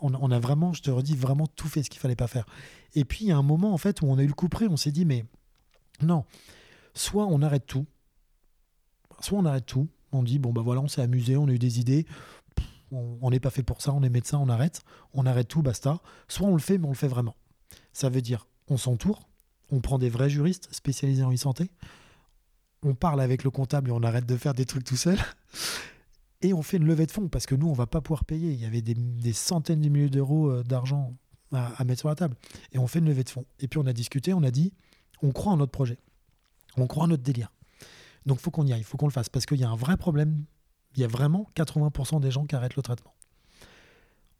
On- 0.00 0.30
a 0.30 0.38
vraiment, 0.38 0.72
je 0.72 0.82
te 0.82 0.90
redis, 0.90 1.16
vraiment 1.16 1.46
tout 1.46 1.68
fait 1.68 1.82
ce 1.82 1.90
qu'il 1.90 2.00
fallait 2.00 2.16
pas 2.16 2.26
faire. 2.26 2.46
Et 2.94 3.04
puis, 3.04 3.24
il 3.26 3.28
y 3.28 3.32
a 3.32 3.36
un 3.36 3.42
moment, 3.42 3.72
en 3.72 3.78
fait, 3.78 4.02
où 4.02 4.06
on 4.06 4.18
a 4.18 4.22
eu 4.22 4.26
le 4.26 4.32
coup 4.34 4.48
près, 4.48 4.66
on 4.66 4.76
s'est 4.76 4.92
dit, 4.92 5.04
mais 5.04 5.24
non, 6.02 6.24
soit 6.94 7.26
on 7.26 7.42
arrête 7.42 7.66
tout, 7.66 7.86
soit 9.20 9.38
on 9.38 9.44
arrête 9.44 9.66
tout, 9.66 9.88
On 10.10 10.22
dit, 10.22 10.38
bon, 10.38 10.54
bah 10.54 10.62
voilà, 10.62 10.80
on 10.80 10.88
s'est 10.88 11.02
amusé, 11.02 11.36
on 11.36 11.48
a 11.48 11.52
eu 11.52 11.58
des 11.58 11.80
idées. 11.80 12.06
on 12.90 13.28
n'est 13.30 13.40
pas 13.40 13.50
fait 13.50 13.62
pour 13.62 13.82
ça, 13.82 13.92
on 13.92 14.02
est 14.02 14.08
médecin, 14.08 14.38
on 14.38 14.48
arrête. 14.48 14.80
On 15.12 15.26
arrête 15.26 15.48
tout, 15.48 15.60
basta. 15.60 16.00
Soit 16.28 16.46
on 16.48 16.54
le 16.54 16.60
fait, 16.60 16.78
mais 16.78 16.86
on 16.86 16.92
le 16.92 16.96
fait 16.96 17.08
vraiment. 17.08 17.36
Ça 17.92 18.08
veut 18.08 18.22
dire, 18.22 18.46
on 18.68 18.78
s'entoure, 18.78 19.28
on 19.70 19.80
prend 19.80 19.98
des 19.98 20.08
vrais 20.08 20.30
juristes 20.30 20.68
spécialisés 20.72 21.22
en 21.24 21.30
e-santé, 21.30 21.70
on 22.82 22.94
parle 22.94 23.20
avec 23.20 23.44
le 23.44 23.50
comptable 23.50 23.90
et 23.90 23.92
on 23.92 24.02
arrête 24.02 24.24
de 24.24 24.36
faire 24.38 24.54
des 24.54 24.64
trucs 24.64 24.84
tout 24.84 24.96
seul. 24.96 25.18
Et 26.40 26.52
on 26.54 26.62
fait 26.62 26.76
une 26.76 26.86
levée 26.86 27.06
de 27.06 27.10
fonds 27.10 27.28
parce 27.28 27.46
que 27.46 27.54
nous, 27.54 27.68
on 27.68 27.72
va 27.72 27.86
pas 27.86 28.00
pouvoir 28.00 28.24
payer. 28.24 28.52
Il 28.52 28.60
y 28.60 28.64
avait 28.64 28.82
des, 28.82 29.32
centaines 29.32 29.80
de 29.80 29.88
milliers 29.88 30.08
d'euros 30.08 30.50
euh, 30.50 30.62
d'argent 30.62 31.16
à, 31.52 31.84
mettre 31.84 32.00
sur 32.00 32.08
la 32.08 32.14
table. 32.14 32.36
Et 32.72 32.78
on 32.78 32.86
fait 32.86 33.00
une 33.00 33.06
levée 33.06 33.24
de 33.24 33.30
fonds. 33.30 33.46
Et 33.58 33.68
puis 33.68 33.78
on 33.78 33.86
a 33.86 33.92
discuté, 33.92 34.32
on 34.34 34.42
a 34.42 34.50
dit, 34.50 34.72
on 35.22 35.32
croit 35.32 35.52
en 35.52 35.56
notre 35.56 35.72
projet. 35.72 35.98
On 36.76 36.86
croit 36.86 37.04
en 37.04 37.08
notre 37.08 37.22
délire. 37.22 37.50
Donc 38.26 38.38
il 38.38 38.42
faut 38.42 38.50
qu'on 38.50 38.66
y 38.66 38.72
aille, 38.72 38.80
il 38.80 38.84
faut 38.84 38.96
qu'on 38.96 39.06
le 39.06 39.12
fasse. 39.12 39.28
Parce 39.28 39.46
qu'il 39.46 39.58
y 39.58 39.64
a 39.64 39.70
un 39.70 39.76
vrai 39.76 39.96
problème. 39.96 40.44
Il 40.94 41.00
y 41.00 41.04
a 41.04 41.08
vraiment 41.08 41.50
80% 41.56 42.20
des 42.20 42.30
gens 42.30 42.46
qui 42.46 42.54
arrêtent 42.54 42.76
le 42.76 42.82
traitement. 42.82 43.14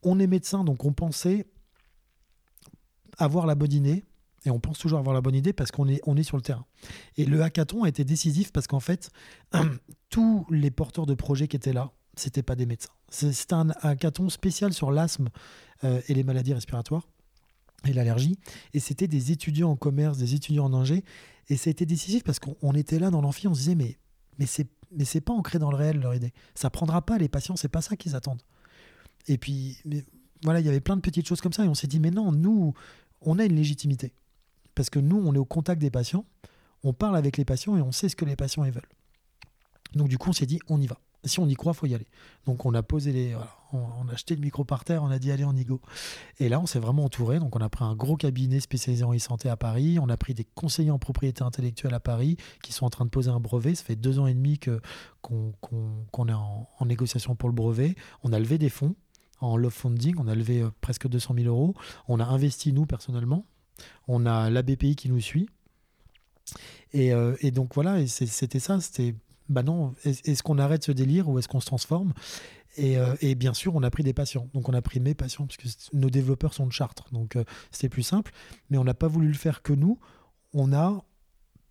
On 0.03 0.19
est 0.19 0.27
médecin, 0.27 0.63
donc 0.63 0.85
on 0.85 0.93
pensait 0.93 1.47
avoir 3.17 3.45
la 3.45 3.55
bonne 3.55 3.73
idée, 3.73 4.05
et 4.45 4.49
on 4.51 4.59
pense 4.59 4.79
toujours 4.79 4.99
avoir 4.99 5.13
la 5.13 5.21
bonne 5.21 5.35
idée 5.35 5.53
parce 5.53 5.71
qu'on 5.71 5.87
est, 5.87 6.01
on 6.05 6.15
est 6.15 6.23
sur 6.23 6.37
le 6.37 6.43
terrain. 6.43 6.65
Et 7.17 7.25
le 7.25 7.41
hackathon 7.41 7.83
a 7.83 7.89
été 7.89 8.03
décisif 8.03 8.51
parce 8.51 8.67
qu'en 8.67 8.79
fait, 8.79 9.09
tous 10.09 10.45
les 10.49 10.71
porteurs 10.71 11.05
de 11.05 11.13
projets 11.13 11.47
qui 11.47 11.55
étaient 11.55 11.73
là, 11.73 11.91
c'était 12.15 12.43
pas 12.43 12.55
des 12.55 12.65
médecins. 12.65 12.91
C'était 13.09 13.53
un 13.53 13.69
hackathon 13.81 14.29
spécial 14.29 14.73
sur 14.73 14.91
l'asthme 14.91 15.29
euh, 15.83 16.01
et 16.07 16.13
les 16.13 16.23
maladies 16.23 16.53
respiratoires 16.53 17.07
et 17.85 17.93
l'allergie. 17.93 18.37
Et 18.73 18.79
c'était 18.79 19.07
des 19.07 19.31
étudiants 19.31 19.71
en 19.71 19.75
commerce, 19.75 20.17
des 20.17 20.35
étudiants 20.35 20.65
en 20.65 20.73
ingé. 20.73 21.03
Et 21.49 21.57
ça 21.57 21.69
a 21.69 21.71
été 21.71 21.85
décisif 21.85 22.23
parce 22.23 22.39
qu'on 22.39 22.73
était 22.73 22.99
là 22.99 23.09
dans 23.09 23.21
l'amphi, 23.21 23.47
on 23.47 23.53
se 23.53 23.59
disait, 23.59 23.75
mais, 23.75 23.97
mais 24.37 24.45
c'est 24.45 24.67
mais 24.91 25.05
c'est 25.05 25.21
pas 25.21 25.33
ancré 25.33 25.59
dans 25.59 25.69
le 25.69 25.77
réel 25.77 25.99
leur 25.99 26.15
idée. 26.15 26.33
Ça 26.55 26.69
prendra 26.69 27.05
pas 27.05 27.17
les 27.17 27.29
patients, 27.29 27.55
c'est 27.55 27.69
pas 27.69 27.81
ça 27.81 27.95
qu'ils 27.95 28.15
attendent. 28.15 28.41
Et 29.27 29.37
puis 29.37 29.77
voilà, 30.43 30.59
il 30.59 30.65
y 30.65 30.69
avait 30.69 30.79
plein 30.79 30.95
de 30.95 31.01
petites 31.01 31.27
choses 31.27 31.41
comme 31.41 31.53
ça 31.53 31.65
et 31.65 31.67
on 31.67 31.75
s'est 31.75 31.87
dit 31.87 31.99
mais 31.99 32.11
non, 32.11 32.31
nous 32.31 32.73
on 33.21 33.37
a 33.37 33.45
une 33.45 33.55
légitimité 33.55 34.13
parce 34.79 34.89
que 34.89 34.99
nous 34.99 35.17
on 35.17 35.35
est 35.35 35.37
au 35.37 35.43
contact 35.43 35.81
des 35.81 35.91
patients, 35.91 36.23
on 36.85 36.93
parle 36.93 37.17
avec 37.17 37.35
les 37.35 37.43
patients 37.43 37.75
et 37.75 37.81
on 37.81 37.91
sait 37.91 38.07
ce 38.07 38.15
que 38.15 38.23
les 38.23 38.37
patients 38.37 38.63
veulent. 38.63 38.87
Donc 39.93 40.07
du 40.07 40.17
coup 40.17 40.29
on 40.29 40.33
s'est 40.33 40.45
dit 40.45 40.61
on 40.69 40.79
y 40.79 40.87
va 40.87 41.01
si 41.25 41.41
on 41.41 41.49
y 41.49 41.53
croit, 41.55 41.73
faut 41.73 41.85
y 41.85 41.93
aller. 41.93 42.07
Donc 42.45 42.65
on 42.65 42.73
a 42.73 42.81
posé 42.81 43.11
les, 43.11 43.35
on, 43.73 44.07
a 44.07 44.13
acheté 44.13 44.35
le 44.35 44.41
micro 44.41 44.63
par 44.63 44.85
terre, 44.85 45.03
on 45.03 45.11
a 45.11 45.19
dit 45.19 45.33
allez 45.33 45.43
on 45.43 45.53
y 45.53 45.65
go. 45.65 45.81
Et 46.39 46.47
là 46.47 46.61
on 46.61 46.65
s'est 46.65 46.79
vraiment 46.79 47.03
entouré. 47.03 47.39
Donc 47.39 47.57
on 47.57 47.59
a 47.59 47.67
pris 47.67 47.83
un 47.83 47.93
gros 47.93 48.15
cabinet 48.15 48.61
spécialisé 48.61 49.03
en 49.03 49.13
e-santé 49.13 49.49
à 49.49 49.57
Paris. 49.57 49.99
On 50.01 50.07
a 50.07 50.15
pris 50.15 50.33
des 50.33 50.45
conseillers 50.45 50.91
en 50.91 50.97
propriété 50.97 51.43
intellectuelle 51.43 51.93
à 51.93 51.99
Paris 51.99 52.37
qui 52.63 52.71
sont 52.71 52.85
en 52.85 52.89
train 52.89 53.03
de 53.03 53.09
poser 53.09 53.31
un 53.31 53.41
brevet. 53.41 53.75
Ça 53.75 53.83
fait 53.83 53.97
deux 53.97 54.17
ans 54.19 54.27
et 54.27 54.33
demi 54.33 54.59
que 54.59 54.79
qu'on 55.21 55.53
est 56.29 56.33
en, 56.33 56.69
négociation 56.85 57.35
pour 57.35 57.49
le 57.49 57.55
brevet. 57.55 57.95
On 58.23 58.31
a 58.31 58.39
levé 58.39 58.57
des 58.57 58.69
fonds 58.69 58.95
en 59.41 59.57
love 59.57 59.73
funding. 59.73 60.15
On 60.19 60.27
a 60.29 60.35
levé 60.35 60.61
euh, 60.61 60.71
presque 60.79 61.09
200 61.09 61.33
000 61.35 61.47
euros. 61.47 61.75
On 62.07 62.21
a 62.21 62.25
investi 62.25 62.71
nous 62.71 62.85
personnellement. 62.85 63.45
On 64.07 64.25
a 64.25 64.49
l'ABPI 64.49 64.95
qui 64.95 65.09
nous 65.09 65.21
suit. 65.21 65.49
Et, 66.93 67.13
euh, 67.13 67.35
et 67.41 67.51
donc 67.51 67.75
voilà, 67.75 67.99
et 67.99 68.07
c'était 68.07 68.59
ça, 68.59 68.79
c'était 68.81 69.15
bah 69.49 69.63
non, 69.63 69.95
est-ce 70.03 70.43
qu'on 70.43 70.59
arrête 70.59 70.83
ce 70.83 70.91
délire 70.91 71.27
ou 71.27 71.39
est-ce 71.39 71.47
qu'on 71.47 71.59
se 71.59 71.65
transforme? 71.65 72.13
Euh, 72.77 73.15
et, 73.21 73.35
bien 73.35 73.53
sûr, 73.53 73.75
on 73.75 73.83
a 73.83 73.89
pris 73.89 74.03
des 74.03 74.13
patients. 74.13 74.47
Donc 74.53 74.69
on 74.69 74.73
a 74.73 74.81
pris 74.81 74.99
mes 74.99 75.15
patients, 75.15 75.47
parce 75.47 75.57
que 75.57 75.67
nos 75.93 76.09
développeurs 76.09 76.53
sont 76.53 76.67
de 76.67 76.71
Chartres. 76.71 77.07
Donc 77.11 77.35
euh, 77.35 77.43
c'était 77.71 77.89
plus 77.89 78.03
simple. 78.03 78.31
Mais 78.69 78.77
on 78.77 78.83
n'a 78.83 78.93
pas 78.93 79.07
voulu 79.07 79.27
le 79.27 79.33
faire 79.33 79.61
que 79.61 79.73
nous. 79.73 79.99
On 80.53 80.71
a 80.71 81.03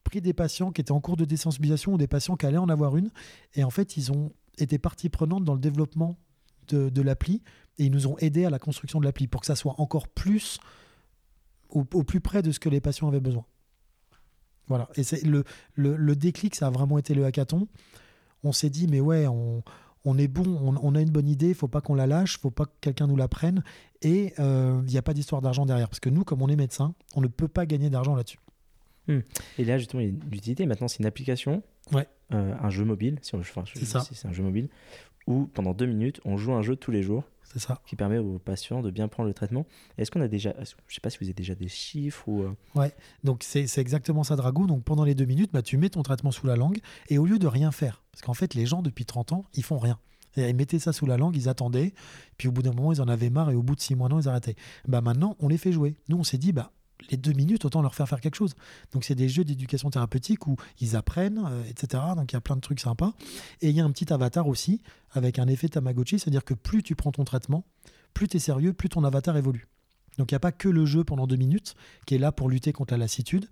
pris 0.05 0.21
des 0.21 0.33
patients 0.33 0.73
qui 0.73 0.81
étaient 0.81 0.93
en 0.93 1.01
cours 1.01 1.17
de 1.17 1.25
désensibilisation 1.25 1.95
ou 1.95 1.99
des 1.99 2.09
patients 2.09 2.37
qui 2.37 2.47
allaient 2.47 2.59
en 2.59 2.69
avoir 2.69 2.97
une. 2.97 3.11
Et 3.55 3.65
en 3.65 3.71
fait, 3.71 3.97
ils 3.97 4.13
ont 4.13 4.33
été 4.59 4.79
partie 4.79 5.09
prenante 5.09 5.45
dans 5.45 5.55
le 5.55 5.61
développement 5.61 6.19
de, 6.69 7.03
l'appli. 7.03 7.43
Et 7.79 7.85
ils 7.85 7.93
nous 7.93 8.07
ont 8.07 8.19
aidés 8.19 8.45
à 8.45 8.51
la 8.51 8.59
construction 8.59 8.99
de 9.01 9.05
l'appli 9.05 9.29
pour 9.29 9.41
que 9.41 9.47
ça 9.47 9.57
soit 9.57 9.77
encore 9.79 10.09
plus 10.09 10.59
au 11.71 11.85
plus 11.85 12.21
près 12.21 12.43
de 12.43 12.51
ce 12.51 12.59
que 12.59 12.69
les 12.69 12.81
patients 12.81 13.09
avaient 13.09 13.21
besoin. 13.21 13.45
Voilà. 14.69 14.89
Et 14.97 15.03
c'est 15.03 15.23
le, 15.25 15.45
le, 15.75 16.17
déclic, 16.17 16.55
ça 16.55 16.69
a 16.69 16.71
vraiment 16.71 16.99
été 16.99 17.15
le 17.15 17.25
hackathon. 17.25 17.69
On 18.45 18.53
s'est 18.53 18.71
dit, 18.71 18.87
mais 18.87 19.01
ouais, 19.01 19.27
on, 19.27 19.63
on 20.05 20.19
est 20.19 20.29
bon, 20.29 20.45
on, 20.83 20.95
a 20.95 21.01
une 21.01 21.11
bonne 21.11 21.29
idée, 21.29 21.49
il 21.49 21.55
faut 21.55 21.69
pas 21.69 21.81
qu'on 21.81 21.95
la 21.95 22.07
lâche, 22.07 22.39
faut 22.39 22.51
pas 22.51 22.67
que 22.67 22.73
quelqu'un 22.81 23.07
nous 23.07 23.17
la 23.17 23.29
prenne. 23.29 23.65
Et 24.03 24.35
euh, 24.39 24.81
il 24.87 24.93
n'y 24.93 24.99
a 24.99 25.03
pas 25.03 25.15
d'histoire 25.15 25.43
d'argent 25.43 25.67
derrière. 25.67 25.89
Parce 25.89 26.01
que 26.01 26.11
nous, 26.11 26.23
comme 26.23 26.43
on 26.43 26.49
est 26.49 26.57
médecin, 26.57 26.95
on 27.17 27.21
ne 27.21 27.27
peut 27.27 27.49
pas 27.49 27.67
gagner 27.67 27.91
d'argent 27.91 28.15
là-dessus. 28.15 28.39
Hmm. 29.09 29.21
Et 29.57 29.65
là, 29.65 29.79
justement, 29.79 30.01
il 30.01 30.07
y 30.07 30.09
a 30.09 30.13
une 30.13 30.35
utilité. 30.35 30.67
Maintenant, 30.67 30.87
c'est 30.87 30.99
une 30.99 31.07
application, 31.07 31.63
ouais. 31.93 32.07
Euh, 32.35 32.55
un 32.61 32.71
jeu 32.71 32.85
mobile, 32.85 33.19
si 33.23 33.35
on, 33.35 33.41
enfin, 33.41 33.65
c'est 33.75 33.87
ça. 33.87 34.01
C'est 34.01 34.29
un 34.29 34.33
jeu 34.33 34.43
mobile, 34.43 34.69
où 35.27 35.47
pendant 35.47 35.73
deux 35.73 35.87
minutes, 35.87 36.21
on 36.27 36.37
joue 36.37 36.53
un 36.53 36.63
jeu 36.63 36.77
tous 36.77 36.91
les 36.91 37.03
jours 37.03 37.25
c'est 37.53 37.59
ça. 37.59 37.81
Qui 37.87 37.97
permet 37.97 38.19
aux 38.19 38.39
patients 38.39 38.83
de 38.83 38.91
bien 38.91 39.09
prendre 39.09 39.29
le 39.29 39.35
traitement. 39.35 39.67
Est-ce 39.97 40.11
qu'on 40.11 40.21
a 40.21 40.29
déjà, 40.29 40.55
je 40.61 40.95
sais 40.95 41.01
pas 41.01 41.11
si 41.11 41.19
vous 41.19 41.25
avez 41.25 41.35
déjà 41.35 41.55
des 41.55 41.69
chiffres 41.69 42.29
ou. 42.29 42.43
Euh, 42.43 42.55
ouais, 42.75 42.95
donc 43.25 43.43
c'est 43.43 43.79
exactement 43.79 44.23
ça, 44.23 44.37
Dragou. 44.37 44.67
Donc 44.67 44.85
pendant 44.85 45.05
les 45.05 45.15
deux 45.15 45.25
minutes, 45.25 45.51
bah, 45.53 45.63
tu 45.63 45.77
mets 45.79 45.91
ton 45.91 46.03
traitement 46.03 46.31
sous 46.31 46.47
la 46.47 46.57
langue 46.57 46.79
et 47.09 47.19
au 47.19 47.27
lieu 47.27 47.39
de 47.39 47.47
rien 47.47 47.73
faire, 47.73 48.03
parce 48.13 48.23
qu'en 48.23 48.35
fait, 48.35 48.55
les 48.55 48.67
gens 48.67 48.83
depuis 48.83 49.05
30 49.05 49.33
ans, 49.33 49.45
ils 49.55 49.65
font 49.65 49.79
rien. 49.79 49.99
Ils 50.37 50.55
mettaient 50.55 50.79
ça 50.79 50.93
sous 50.93 51.07
la 51.07 51.17
langue, 51.17 51.37
ils 51.37 51.49
attendaient, 51.49 51.95
puis 52.37 52.49
au 52.49 52.53
bout 52.53 52.63
d'un 52.63 52.73
moment, 52.73 52.93
ils 52.93 53.01
en 53.01 53.09
avaient 53.09 53.31
marre 53.31 53.51
et 53.51 53.55
au 53.55 53.63
bout 53.63 53.75
de 53.75 53.81
six 53.81 53.97
mois, 53.97 54.09
non, 54.09 54.21
ils 54.21 54.29
arrêtaient. 54.29 54.57
Bah 54.87 55.01
maintenant, 55.01 55.37
on 55.41 55.49
les 55.49 55.59
fait 55.59 55.73
jouer. 55.73 55.97
Nous, 56.09 56.17
on 56.17 56.23
s'est 56.23 56.39
dit, 56.39 56.53
bah 56.53 56.71
les 57.11 57.17
deux 57.17 57.33
minutes, 57.33 57.65
autant 57.65 57.83
leur 57.83 57.95
faire 57.95 58.09
faire 58.09 58.21
quelque 58.21 58.35
chose. 58.35 58.55
Donc 58.93 59.05
c'est 59.05 59.15
des 59.15 59.29
jeux 59.29 59.45
d'éducation 59.45 59.91
thérapeutique 59.91 60.47
où 60.47 60.57
ils 60.81 60.97
apprennent, 60.97 61.43
euh, 61.47 61.63
etc. 61.69 62.03
Donc 62.17 62.33
il 62.33 62.35
y 62.35 62.37
a 62.37 62.41
plein 62.41 62.57
de 62.57 62.61
trucs 62.61 62.81
sympas. 62.81 63.13
Et 63.61 63.71
il 63.71 63.77
y 63.77 63.81
a 63.81 63.85
un 63.85 63.91
petit 63.91 64.13
avatar 64.13 64.49
aussi 64.49 64.83
avec 65.13 65.39
un 65.39 65.47
effet 65.49 65.69
Tamagotchi, 65.69 66.19
c'est-à-dire 66.19 66.45
que 66.45 66.55
plus 66.55 66.83
tu 66.83 66.95
prends 66.95 67.13
ton 67.13 67.25
traitement, 67.25 67.65
plus 68.15 68.29
tu 68.29 68.37
es 68.37 68.41
sérieux, 68.41 68.73
plus 68.73 68.89
ton 68.89 69.05
avatar 69.05 69.37
évolue. 69.37 69.69
Donc 70.19 70.33
il 70.33 70.35
n'y 70.35 70.37
a 70.37 70.41
pas 70.41 70.53
que 70.53 70.69
le 70.69 70.85
jeu 70.85 71.05
pendant 71.05 71.27
deux 71.27 71.37
minutes 71.37 71.75
qui 72.05 72.17
est 72.17 72.19
là 72.19 72.33
pour 72.33 72.49
lutter 72.49 72.73
contre 72.73 72.93
la 72.93 72.99
lassitude 72.99 73.49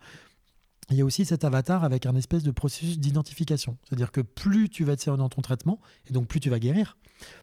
il 0.90 0.96
y 0.96 1.00
a 1.00 1.04
aussi 1.04 1.24
cet 1.24 1.44
avatar 1.44 1.82
avec 1.82 2.06
un 2.06 2.14
espèce 2.14 2.44
de 2.44 2.52
processus 2.52 2.98
d'identification. 2.98 3.76
C'est-à-dire 3.84 4.12
que 4.12 4.20
plus 4.20 4.68
tu 4.68 4.84
vas 4.84 4.92
être 4.92 5.00
sérieux 5.00 5.18
dans 5.18 5.28
ton 5.28 5.42
traitement, 5.42 5.80
et 6.08 6.12
donc 6.12 6.28
plus 6.28 6.38
tu 6.38 6.48
vas 6.48 6.60
guérir, 6.60 6.96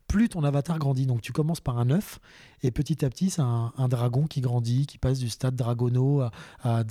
plus 0.07 0.29
ton 0.29 0.43
avatar 0.43 0.79
grandit. 0.79 1.05
Donc 1.05 1.21
tu 1.21 1.33
commences 1.33 1.59
par 1.59 1.77
un 1.77 1.89
œuf, 1.89 2.19
et 2.61 2.71
petit 2.71 3.03
à 3.03 3.09
petit, 3.09 3.29
c'est 3.29 3.41
un, 3.41 3.71
dragon 3.89 4.27
qui 4.27 4.39
grandit, 4.39 4.85
qui 4.85 4.97
passe 4.97 5.19
du 5.19 5.29
stade 5.29 5.55
dragono 5.55 6.21
à, 6.21 6.31
à, 6.61 6.83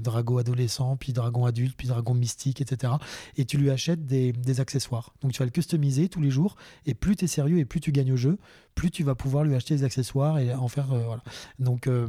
dragon 0.00 0.38
adolescent, 0.38 0.96
puis 0.96 1.12
dragon 1.12 1.44
adulte, 1.44 1.76
puis 1.76 1.88
dragon 1.88 2.14
mystique, 2.14 2.62
etc. 2.62 2.94
Et 3.36 3.44
tu 3.44 3.58
lui 3.58 3.70
achètes 3.70 4.06
des, 4.06 4.32
accessoires. 4.58 5.12
Donc 5.20 5.32
tu 5.32 5.38
vas 5.40 5.44
le 5.44 5.50
customiser 5.50 6.08
tous 6.08 6.22
les 6.22 6.30
jours, 6.30 6.56
et 6.86 6.94
plus 6.94 7.16
tu 7.16 7.26
es 7.26 7.28
sérieux 7.28 7.58
et 7.58 7.66
plus 7.66 7.80
tu 7.80 7.92
gagnes 7.92 8.12
au 8.12 8.16
jeu, 8.16 8.38
plus 8.74 8.90
tu 8.90 9.04
vas 9.04 9.14
pouvoir 9.14 9.44
lui 9.44 9.54
acheter 9.54 9.74
des 9.76 9.84
accessoires 9.84 10.38
et 10.38 10.54
en 10.54 10.68
faire... 10.68 10.92
Euh. 10.92 11.16
Donc... 11.58 11.86
Euh, 11.86 12.06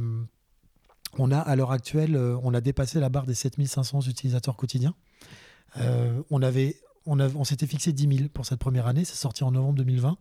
on 1.16 1.30
a 1.30 1.38
à 1.38 1.56
l'heure 1.56 1.72
actuelle, 1.72 2.16
euh, 2.16 2.36
on 2.42 2.54
a 2.54 2.60
dépassé 2.60 3.00
la 3.00 3.08
barre 3.08 3.26
des 3.26 3.34
7500 3.34 4.02
utilisateurs 4.02 4.56
quotidiens. 4.56 4.94
Euh, 5.76 6.22
on 6.30 6.42
avait, 6.42 6.76
on, 7.06 7.20
on 7.20 7.44
s'était 7.44 7.66
fixé 7.66 7.92
10 7.92 8.16
000 8.16 8.28
pour 8.28 8.46
cette 8.46 8.58
première 8.58 8.86
année, 8.86 9.04
c'est 9.04 9.16
sorti 9.16 9.44
en 9.44 9.52
novembre 9.52 9.76
2020. 9.76 10.16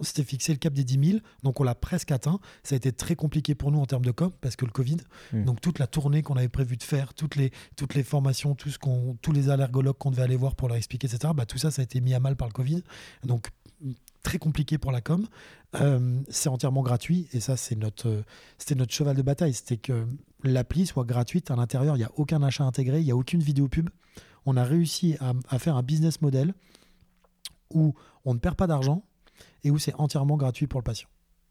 On 0.00 0.02
s'était 0.02 0.24
fixé 0.24 0.52
le 0.52 0.58
cap 0.58 0.72
des 0.72 0.82
10 0.82 1.10
000, 1.10 1.18
donc 1.44 1.60
on 1.60 1.62
l'a 1.62 1.76
presque 1.76 2.10
atteint. 2.10 2.40
Ça 2.64 2.74
a 2.74 2.76
été 2.76 2.90
très 2.90 3.14
compliqué 3.14 3.54
pour 3.54 3.70
nous 3.70 3.78
en 3.78 3.86
termes 3.86 4.04
de 4.04 4.10
com, 4.10 4.32
parce 4.40 4.56
que 4.56 4.64
le 4.64 4.72
Covid, 4.72 4.96
hmm. 5.32 5.44
donc 5.44 5.60
toute 5.60 5.78
la 5.78 5.86
tournée 5.86 6.22
qu'on 6.22 6.36
avait 6.36 6.48
prévu 6.48 6.76
de 6.76 6.82
faire, 6.82 7.14
toutes 7.14 7.36
les, 7.36 7.52
toutes 7.76 7.94
les 7.94 8.02
formations, 8.02 8.54
tout 8.54 8.70
ce 8.70 8.78
qu'on, 8.78 9.16
tous 9.22 9.32
les 9.32 9.50
allergologues 9.50 9.96
qu'on 9.96 10.10
devait 10.10 10.22
aller 10.22 10.36
voir 10.36 10.56
pour 10.56 10.68
leur 10.68 10.76
expliquer, 10.76 11.06
etc., 11.06 11.32
bah, 11.34 11.46
tout 11.46 11.58
ça, 11.58 11.70
ça 11.70 11.82
a 11.82 11.84
été 11.84 12.00
mis 12.00 12.12
à 12.12 12.20
mal 12.20 12.34
par 12.34 12.48
le 12.48 12.52
Covid. 12.52 12.82
Donc 13.22 13.50
très 14.24 14.38
compliqué 14.38 14.78
pour 14.78 14.90
la 14.90 15.00
com. 15.00 15.28
Euh, 15.76 16.20
c'est 16.28 16.48
entièrement 16.48 16.82
gratuit 16.82 17.28
et 17.32 17.38
ça, 17.38 17.56
c'est 17.56 17.76
notre, 17.76 18.24
c'était 18.58 18.74
notre 18.74 18.92
cheval 18.92 19.16
de 19.16 19.22
bataille. 19.22 19.54
C'était 19.54 19.76
que 19.76 20.06
l'appli 20.42 20.86
soit 20.86 21.04
gratuite 21.04 21.52
à 21.52 21.56
l'intérieur. 21.56 21.94
Il 21.94 22.00
n'y 22.00 22.04
a 22.04 22.10
aucun 22.16 22.42
achat 22.42 22.64
intégré, 22.64 22.98
il 22.98 23.04
n'y 23.04 23.12
a 23.12 23.16
aucune 23.16 23.40
vidéo 23.40 23.68
pub. 23.68 23.90
On 24.46 24.56
a 24.56 24.64
réussi 24.64 25.16
à, 25.20 25.58
faire 25.58 25.76
un 25.76 25.82
business 25.82 26.20
model 26.20 26.52
où 27.70 27.94
on 28.24 28.34
ne 28.34 28.38
perd 28.38 28.56
pas 28.56 28.66
d'argent 28.66 29.04
et 29.62 29.70
où 29.70 29.78
c'est 29.78 29.94
entièrement 29.94 30.36
gratuit 30.36 30.66
pour 30.66 30.80
le 30.80 30.84
patient. 30.84 31.08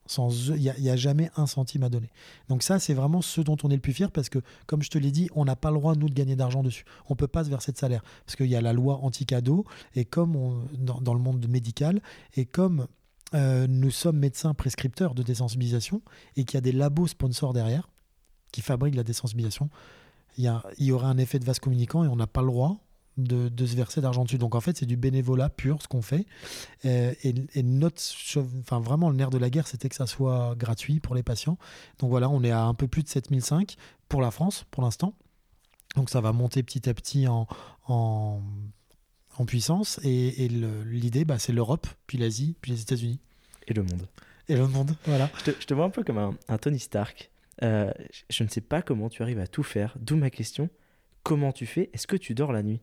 Il 0.10 0.74
n'y 0.80 0.90
a, 0.90 0.96
jamais 0.96 1.32
un 1.38 1.48
centime 1.48 1.84
à 1.84 1.90
donner. 1.90 2.10
Donc 2.50 2.62
ça, 2.62 2.80
c'est 2.80 2.94
vraiment 2.94 3.22
ce 3.22 3.40
dont 3.42 3.58
on 3.64 3.70
est 3.70 3.76
le 3.76 3.82
plus 3.82 3.94
fier 3.94 4.12
parce 4.12 4.30
que, 4.30 4.40
comme 4.66 4.82
je 4.84 4.90
te 4.90 4.98
l'ai 4.98 5.12
dit, 5.12 5.30
on 5.34 5.46
n'a 5.46 5.56
pas 5.56 5.72
le 5.72 5.78
droit, 5.78 5.96
nous, 5.96 6.10
de 6.10 6.14
gagner 6.14 6.36
d'argent 6.36 6.62
dessus. 6.62 6.84
On 7.10 7.14
ne 7.14 7.18
peut 7.18 7.28
pas 7.28 7.46
se 7.46 7.50
verser 7.50 7.72
de 7.72 7.78
salaire 7.78 8.04
parce 8.26 8.36
qu'il 8.36 8.48
y 8.48 8.56
a 8.56 8.62
la 8.62 8.74
loi 8.74 9.00
anti-cadeau 9.02 9.66
et 9.96 10.04
comme 10.04 10.36
on, 10.36 10.66
dans, 10.78 11.14
le 11.14 11.20
monde 11.20 11.48
médical, 11.48 12.02
et 12.36 12.46
comme 12.46 12.88
euh, 13.34 13.66
nous 13.68 13.92
sommes 13.92 14.18
médecins 14.18 14.54
prescripteurs 14.54 15.16
de 15.16 15.24
désensibilisation 15.24 16.02
et 16.36 16.44
qu'il 16.44 16.56
y 16.56 16.58
a 16.58 16.62
des 16.62 16.74
labos 16.74 17.08
sponsors 17.08 17.54
derrière, 17.54 17.90
qui 18.52 18.62
fabrique 18.62 18.96
la 18.96 19.04
désensibilisation, 19.04 19.70
il 20.38 20.44
y, 20.44 20.84
y 20.86 20.92
aurait 20.92 21.08
un 21.08 21.18
effet 21.18 21.40
de 21.40 21.46
vase 21.46 21.60
communicant 21.60 22.04
et 22.04 22.08
on 22.08 22.16
n'a 22.16 22.28
pas 22.28 22.42
le 22.42 22.48
droit 22.48 22.83
de, 23.18 23.66
se 23.66 23.76
verser 23.76 24.02
d'argent 24.02 24.24
dessus. 24.24 24.38
Donc 24.38 24.56
en 24.56 24.62
fait, 24.62 24.78
c'est 24.78 24.86
du 24.86 24.98
bénévolat 24.98 25.50
pur 25.50 25.82
ce 25.82 25.88
qu'on 25.88 26.02
fait. 26.02 26.26
Euh, 26.86 27.14
et, 27.24 27.64
notre, 27.64 28.02
enfin 28.60 28.80
vraiment 28.80 29.10
le 29.10 29.16
nerf 29.16 29.30
de 29.30 29.38
la 29.38 29.50
guerre, 29.50 29.68
c'était 29.68 29.90
que 29.90 29.96
ça 29.96 30.08
soit 30.08 30.56
gratuit 30.58 31.00
pour 31.00 31.16
les 31.16 31.24
patients. 31.24 31.58
Donc 32.00 32.10
voilà, 32.10 32.30
on 32.30 32.44
est 32.44 32.52
à 32.52 32.64
un 32.64 32.74
peu 32.74 32.88
plus 32.88 33.04
de 33.04 33.08
7005 33.10 33.76
pour 34.10 34.22
la 34.22 34.32
France 34.32 34.66
pour 34.72 34.84
l'instant. 34.84 35.14
Donc 35.96 36.10
ça 36.10 36.22
va 36.22 36.32
monter 36.34 36.64
petit 36.64 36.90
à 36.90 36.94
petit 36.94 37.28
en, 37.28 37.48
en 39.38 39.46
puissance. 39.46 40.00
Et, 40.04 40.48
l'idée, 40.48 41.26
bah, 41.26 41.40
c'est 41.40 41.54
l'Europe, 41.54 41.88
puis 42.08 42.18
l'Asie, 42.18 42.56
puis 42.62 42.72
les 42.72 42.82
États-Unis. 42.82 43.20
Et 43.68 43.74
le 43.74 43.84
monde. 43.84 44.08
Et 44.50 44.56
le 44.56 44.68
monde, 44.68 44.96
voilà. 45.06 45.30
Je 45.40 45.52
te, 45.52 45.62
je 45.62 45.66
te 45.66 45.74
vois 45.74 45.86
un 45.86 45.90
peu 45.90 46.04
comme 46.04 46.18
un, 46.18 46.36
un 46.50 46.58
Tony 46.58 46.80
Stark. 46.80 47.32
Euh, 47.62 47.92
je- 48.12 48.24
je 48.30 48.44
ne 48.44 48.50
sais 48.50 48.62
pas 48.62 48.82
comment 48.82 49.10
tu 49.10 49.22
arrives 49.22 49.40
à 49.40 49.48
tout 49.48 49.64
faire, 49.64 49.96
d'où 50.00 50.18
ma 50.18 50.30
question. 50.30 50.70
Comment 51.24 51.54
tu 51.54 51.66
fais? 51.66 51.90
Est-ce 51.94 52.08
que 52.08 52.18
tu 52.18 52.34
dors 52.36 52.52
la 52.52 52.64
nuit? 52.64 52.82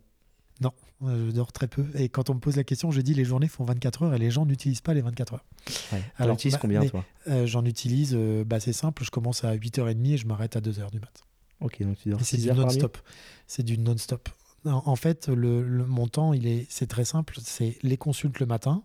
Euh, 0.62 1.26
Je 1.28 1.30
dors 1.34 1.50
très 1.52 1.66
peu. 1.66 1.86
Et 1.94 2.08
quand 2.10 2.28
on 2.28 2.34
me 2.34 2.40
pose 2.40 2.56
la 2.56 2.64
question, 2.64 2.90
je 2.90 3.00
dis 3.00 3.14
les 3.14 3.24
journées 3.24 3.48
font 3.48 3.64
24 3.64 4.02
heures 4.02 4.14
et 4.14 4.18
les 4.18 4.30
gens 4.30 4.44
n'utilisent 4.44 4.82
pas 4.82 4.92
les 4.92 5.00
24 5.00 5.34
heures. 5.34 5.44
Ouais. 5.92 6.02
Alors, 6.18 6.34
utilises 6.34 6.54
bah, 6.54 6.58
combien, 6.60 6.80
mais- 6.80 6.90
toi? 6.90 7.04
Euh, 7.28 7.46
J'en 7.46 7.64
utilise, 7.64 8.12
euh, 8.14 8.44
bah, 8.44 8.60
c'est 8.60 8.74
simple, 8.74 9.02
je 9.02 9.10
commence 9.10 9.42
à 9.44 9.54
8h30 9.56 10.12
et 10.12 10.16
je 10.18 10.26
m'arrête 10.26 10.56
à 10.56 10.60
2h 10.60 10.90
du 10.90 11.00
mat. 11.00 11.22
Ok, 11.60 11.82
donc 11.82 11.96
tu 11.98 12.10
dors 12.10 12.20
c'est 12.20 12.36
6 12.36 12.42
du 12.42 12.52
non-stop. 12.52 12.98
C'est 13.46 13.62
du 13.62 13.78
non-stop. 13.78 14.28
En, 14.66 14.82
en 14.84 14.96
fait, 14.96 15.28
le, 15.28 15.62
le- 15.62 15.86
mon 15.86 16.06
temps, 16.06 16.34
il 16.34 16.46
est, 16.46 16.66
c'est 16.68 16.86
très 16.86 17.06
simple. 17.06 17.38
C'est 17.42 17.78
les 17.82 17.96
consultes 17.96 18.38
le 18.38 18.46
matin. 18.46 18.82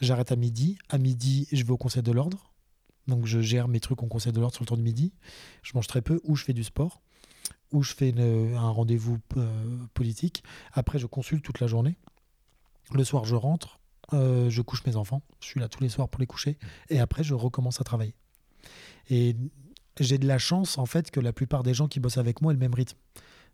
J'arrête 0.00 0.30
à 0.30 0.36
midi. 0.36 0.78
À 0.88 0.98
midi, 0.98 1.48
je 1.52 1.64
vais 1.64 1.70
au 1.72 1.76
conseil 1.76 2.02
de 2.04 2.12
l'ordre. 2.12 2.52
Donc, 3.08 3.26
je 3.26 3.40
gère 3.40 3.66
mes 3.68 3.80
trucs 3.80 4.02
au 4.02 4.06
conseil 4.06 4.32
de 4.32 4.38
l'ordre 4.40 4.54
sur 4.54 4.62
le 4.62 4.68
temps 4.68 4.76
de 4.76 4.82
midi. 4.82 5.12
Je 5.62 5.72
mange 5.74 5.86
très 5.88 6.00
peu 6.00 6.20
ou 6.24 6.36
je 6.36 6.44
fais 6.44 6.52
du 6.52 6.62
sport 6.64 7.00
ou 7.74 7.82
je 7.82 7.92
fais 7.92 8.14
un 8.18 8.70
rendez-vous 8.70 9.18
euh, 9.36 9.76
politique. 9.92 10.42
Après, 10.72 10.98
je 10.98 11.06
consulte 11.06 11.44
toute 11.44 11.60
la 11.60 11.66
journée. 11.66 11.96
Le 12.92 13.04
soir, 13.04 13.24
je 13.24 13.34
rentre. 13.34 13.80
euh, 14.12 14.48
je 14.48 14.62
couche 14.62 14.84
mes 14.86 14.96
enfants. 14.96 15.22
Je 15.40 15.46
suis 15.46 15.60
là 15.60 15.68
tous 15.68 15.82
les 15.82 15.88
soirs 15.88 16.08
pour 16.08 16.20
les 16.20 16.26
coucher. 16.26 16.56
Et 16.88 17.00
après, 17.00 17.24
je 17.24 17.34
recommence 17.34 17.80
à 17.80 17.84
travailler. 17.84 18.14
Et 19.10 19.36
j'ai 19.98 20.18
de 20.18 20.26
la 20.26 20.38
chance, 20.38 20.78
en 20.78 20.86
fait, 20.86 21.10
que 21.10 21.20
la 21.20 21.32
plupart 21.32 21.62
des 21.62 21.74
gens 21.74 21.88
qui 21.88 22.00
bossent 22.00 22.18
avec 22.18 22.40
moi 22.40 22.52
aient 22.52 22.54
le 22.54 22.60
même 22.60 22.74
rythme. 22.74 22.96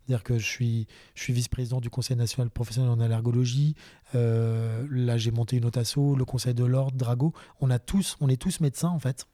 C'est-à-dire 0.05 0.23
que 0.23 0.37
je 0.39 0.45
suis, 0.45 0.87
je 1.15 1.23
suis 1.23 1.33
vice-président 1.33 1.79
du 1.79 1.89
Conseil 1.89 2.17
national 2.17 2.49
professionnel 2.49 2.89
en 2.89 2.99
allergologie. 2.99 3.75
Euh, 4.15 4.85
là, 4.89 5.17
j'ai 5.17 5.31
monté 5.31 5.57
une 5.57 5.65
autre 5.65 5.79
asso, 5.79 6.15
le 6.17 6.25
Conseil 6.25 6.53
de 6.53 6.65
l'ordre, 6.65 6.97
Drago. 6.97 7.33
On, 7.59 7.69
a 7.69 7.79
tous, 7.79 8.17
on 8.19 8.27
est 8.27 8.41
tous 8.41 8.59
médecins, 8.59 8.89
en 8.89 8.99
fait. 8.99 9.27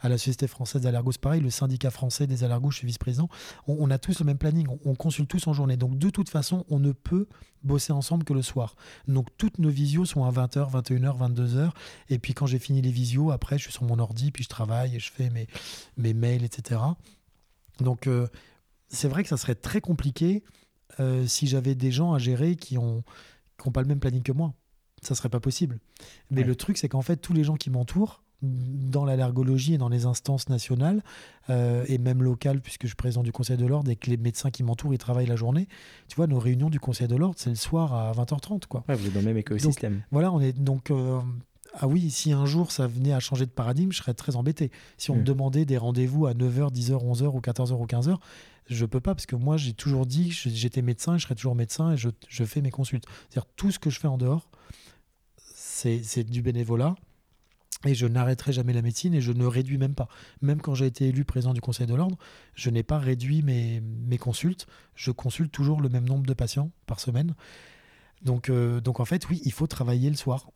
À 0.00 0.08
la 0.08 0.18
Société 0.18 0.46
française 0.46 0.82
d'allergos, 0.82 1.12
pareil. 1.20 1.40
Le 1.40 1.50
syndicat 1.50 1.90
français 1.90 2.26
des 2.26 2.44
allergos, 2.44 2.70
je 2.70 2.78
suis 2.78 2.86
vice-président. 2.86 3.28
On, 3.66 3.76
on 3.80 3.90
a 3.90 3.98
tous 3.98 4.20
le 4.20 4.24
même 4.26 4.38
planning. 4.38 4.66
On, 4.68 4.78
on 4.84 4.94
consulte 4.94 5.28
tous 5.28 5.46
en 5.46 5.52
journée. 5.52 5.76
Donc, 5.76 5.98
de 5.98 6.10
toute 6.10 6.28
façon, 6.28 6.64
on 6.68 6.78
ne 6.78 6.92
peut 6.92 7.26
bosser 7.62 7.92
ensemble 7.92 8.24
que 8.24 8.32
le 8.34 8.42
soir. 8.42 8.76
Donc, 9.08 9.28
toutes 9.38 9.58
nos 9.58 9.70
visios 9.70 10.04
sont 10.04 10.24
à 10.24 10.30
20h, 10.30 10.70
21h, 10.70 11.18
22h. 11.34 11.70
Et 12.10 12.18
puis, 12.18 12.34
quand 12.34 12.46
j'ai 12.46 12.58
fini 12.58 12.82
les 12.82 12.90
visios, 12.90 13.30
après, 13.30 13.56
je 13.58 13.64
suis 13.64 13.72
sur 13.72 13.84
mon 13.84 13.98
ordi, 13.98 14.30
puis 14.30 14.44
je 14.44 14.48
travaille 14.48 14.94
et 14.96 15.00
je 15.00 15.10
fais 15.10 15.30
mes, 15.30 15.46
mes 15.96 16.14
mails, 16.14 16.44
etc. 16.44 16.80
Donc, 17.80 18.06
euh, 18.06 18.28
c'est 18.88 19.08
vrai 19.08 19.22
que 19.22 19.28
ça 19.28 19.36
serait 19.36 19.54
très 19.56 19.80
compliqué 19.80 20.44
euh, 21.00 21.26
si 21.26 21.46
j'avais 21.46 21.74
des 21.74 21.90
gens 21.90 22.12
à 22.12 22.18
gérer 22.18 22.54
qui 22.56 22.78
ont, 22.78 23.02
qui 23.60 23.66
ont 23.68 23.72
pas 23.72 23.82
le 23.82 23.88
même 23.88 24.00
planning 24.00 24.22
que 24.22 24.32
moi. 24.32 24.54
Ça 25.02 25.14
serait 25.14 25.28
pas 25.28 25.40
possible. 25.40 25.80
Mais 26.30 26.42
Ouais. 26.42 26.46
le 26.46 26.56
truc, 26.56 26.78
c'est 26.78 26.88
qu'en 26.88 27.02
fait, 27.02 27.16
tous 27.16 27.32
les 27.32 27.44
gens 27.44 27.56
qui 27.56 27.70
m'entourent, 27.70 28.22
dans 28.42 29.04
l'allergologie 29.04 29.74
et 29.74 29.78
dans 29.78 29.88
les 29.88 30.04
instances 30.06 30.48
nationales, 30.48 31.02
euh, 31.50 31.84
et 31.88 31.98
même 31.98 32.22
locales, 32.22 32.60
puisque 32.60 32.82
je 32.82 32.88
suis 32.88 32.96
président 32.96 33.22
du 33.22 33.32
Conseil 33.32 33.56
de 33.56 33.66
l'Ordre 33.66 33.90
et 33.90 33.96
que 33.96 34.10
les 34.10 34.16
médecins 34.16 34.50
qui 34.50 34.62
m'entourent, 34.62 34.92
ils 34.94 34.98
travaillent 34.98 35.26
la 35.26 35.36
journée, 35.36 35.68
tu 36.08 36.16
vois, 36.16 36.26
nos 36.26 36.38
réunions 36.38 36.70
du 36.70 36.80
Conseil 36.80 37.08
de 37.08 37.16
l'Ordre, 37.16 37.36
c'est 37.38 37.50
le 37.50 37.56
soir 37.56 37.94
à 37.94 38.12
20h30, 38.12 38.66
quoi. 38.66 38.84
Ouais, 38.88 38.94
vous 38.94 39.06
êtes 39.06 39.12
dans 39.12 39.20
le 39.20 39.26
même 39.26 39.36
écosystème. 39.38 40.02
Voilà, 40.10 40.32
on 40.32 40.40
est 40.40 40.52
donc. 40.52 40.90
euh, 40.90 41.20
ah 41.76 41.88
oui, 41.88 42.08
si 42.10 42.30
un 42.32 42.46
jour 42.46 42.70
ça 42.70 42.86
venait 42.86 43.12
à 43.12 43.18
changer 43.18 43.46
de 43.46 43.50
paradigme, 43.50 43.90
je 43.90 43.98
serais 43.98 44.14
très 44.14 44.36
embêté. 44.36 44.70
Si 44.96 45.10
on 45.10 45.16
me 45.16 45.22
demandait 45.24 45.64
des 45.64 45.76
rendez-vous 45.76 46.26
à 46.26 46.32
9h, 46.32 46.72
10h, 46.72 47.04
11h 47.04 47.24
ou 47.34 47.40
14h 47.40 47.72
ou 47.72 47.86
15h, 47.86 48.16
je 48.70 48.86
peux 48.86 49.00
pas 49.00 49.14
parce 49.14 49.26
que 49.26 49.34
moi 49.34 49.56
j'ai 49.56 49.72
toujours 49.72 50.06
dit 50.06 50.28
que 50.28 50.50
j'étais 50.50 50.82
médecin 50.82 51.16
et 51.16 51.18
je 51.18 51.24
serai 51.24 51.34
toujours 51.34 51.56
médecin 51.56 51.92
et 51.92 51.96
je, 51.96 52.10
je 52.28 52.44
fais 52.44 52.60
mes 52.60 52.70
consultes. 52.70 53.04
C'est-à-dire 53.28 53.50
tout 53.56 53.72
ce 53.72 53.80
que 53.80 53.90
je 53.90 53.98
fais 53.98 54.06
en 54.06 54.18
dehors, 54.18 54.48
c'est 55.54 56.24
du 56.24 56.42
bénévolat 56.42 56.94
et 57.84 57.94
je 57.94 58.06
n'arrêterai 58.06 58.52
jamais 58.52 58.72
la 58.72 58.82
médecine 58.82 59.14
et 59.14 59.20
je 59.20 59.32
ne 59.32 59.46
réduis 59.46 59.78
même 59.78 59.94
pas. 59.94 60.08
Même 60.42 60.60
quand 60.60 60.74
j'ai 60.74 60.86
été 60.86 61.08
élu 61.08 61.24
président 61.24 61.54
du 61.54 61.60
Conseil 61.60 61.86
de 61.86 61.94
l'Ordre, 61.94 62.16
je 62.54 62.70
n'ai 62.70 62.82
pas 62.82 62.98
réduit 62.98 63.42
mes, 63.42 63.80
mes 63.80 64.18
consultes. 64.18 64.66
Je 64.94 65.10
consulte 65.10 65.52
toujours 65.52 65.80
le 65.80 65.88
même 65.88 66.08
nombre 66.08 66.26
de 66.26 66.34
patients 66.34 66.70
par 66.86 67.00
semaine. 67.00 67.34
Donc, 68.22 68.48
euh, 68.48 68.80
donc 68.80 69.00
en 69.00 69.04
fait, 69.04 69.28
oui, 69.28 69.40
il 69.44 69.52
faut 69.52 69.66
travailler 69.66 70.10
le 70.10 70.16
soir. 70.16 70.46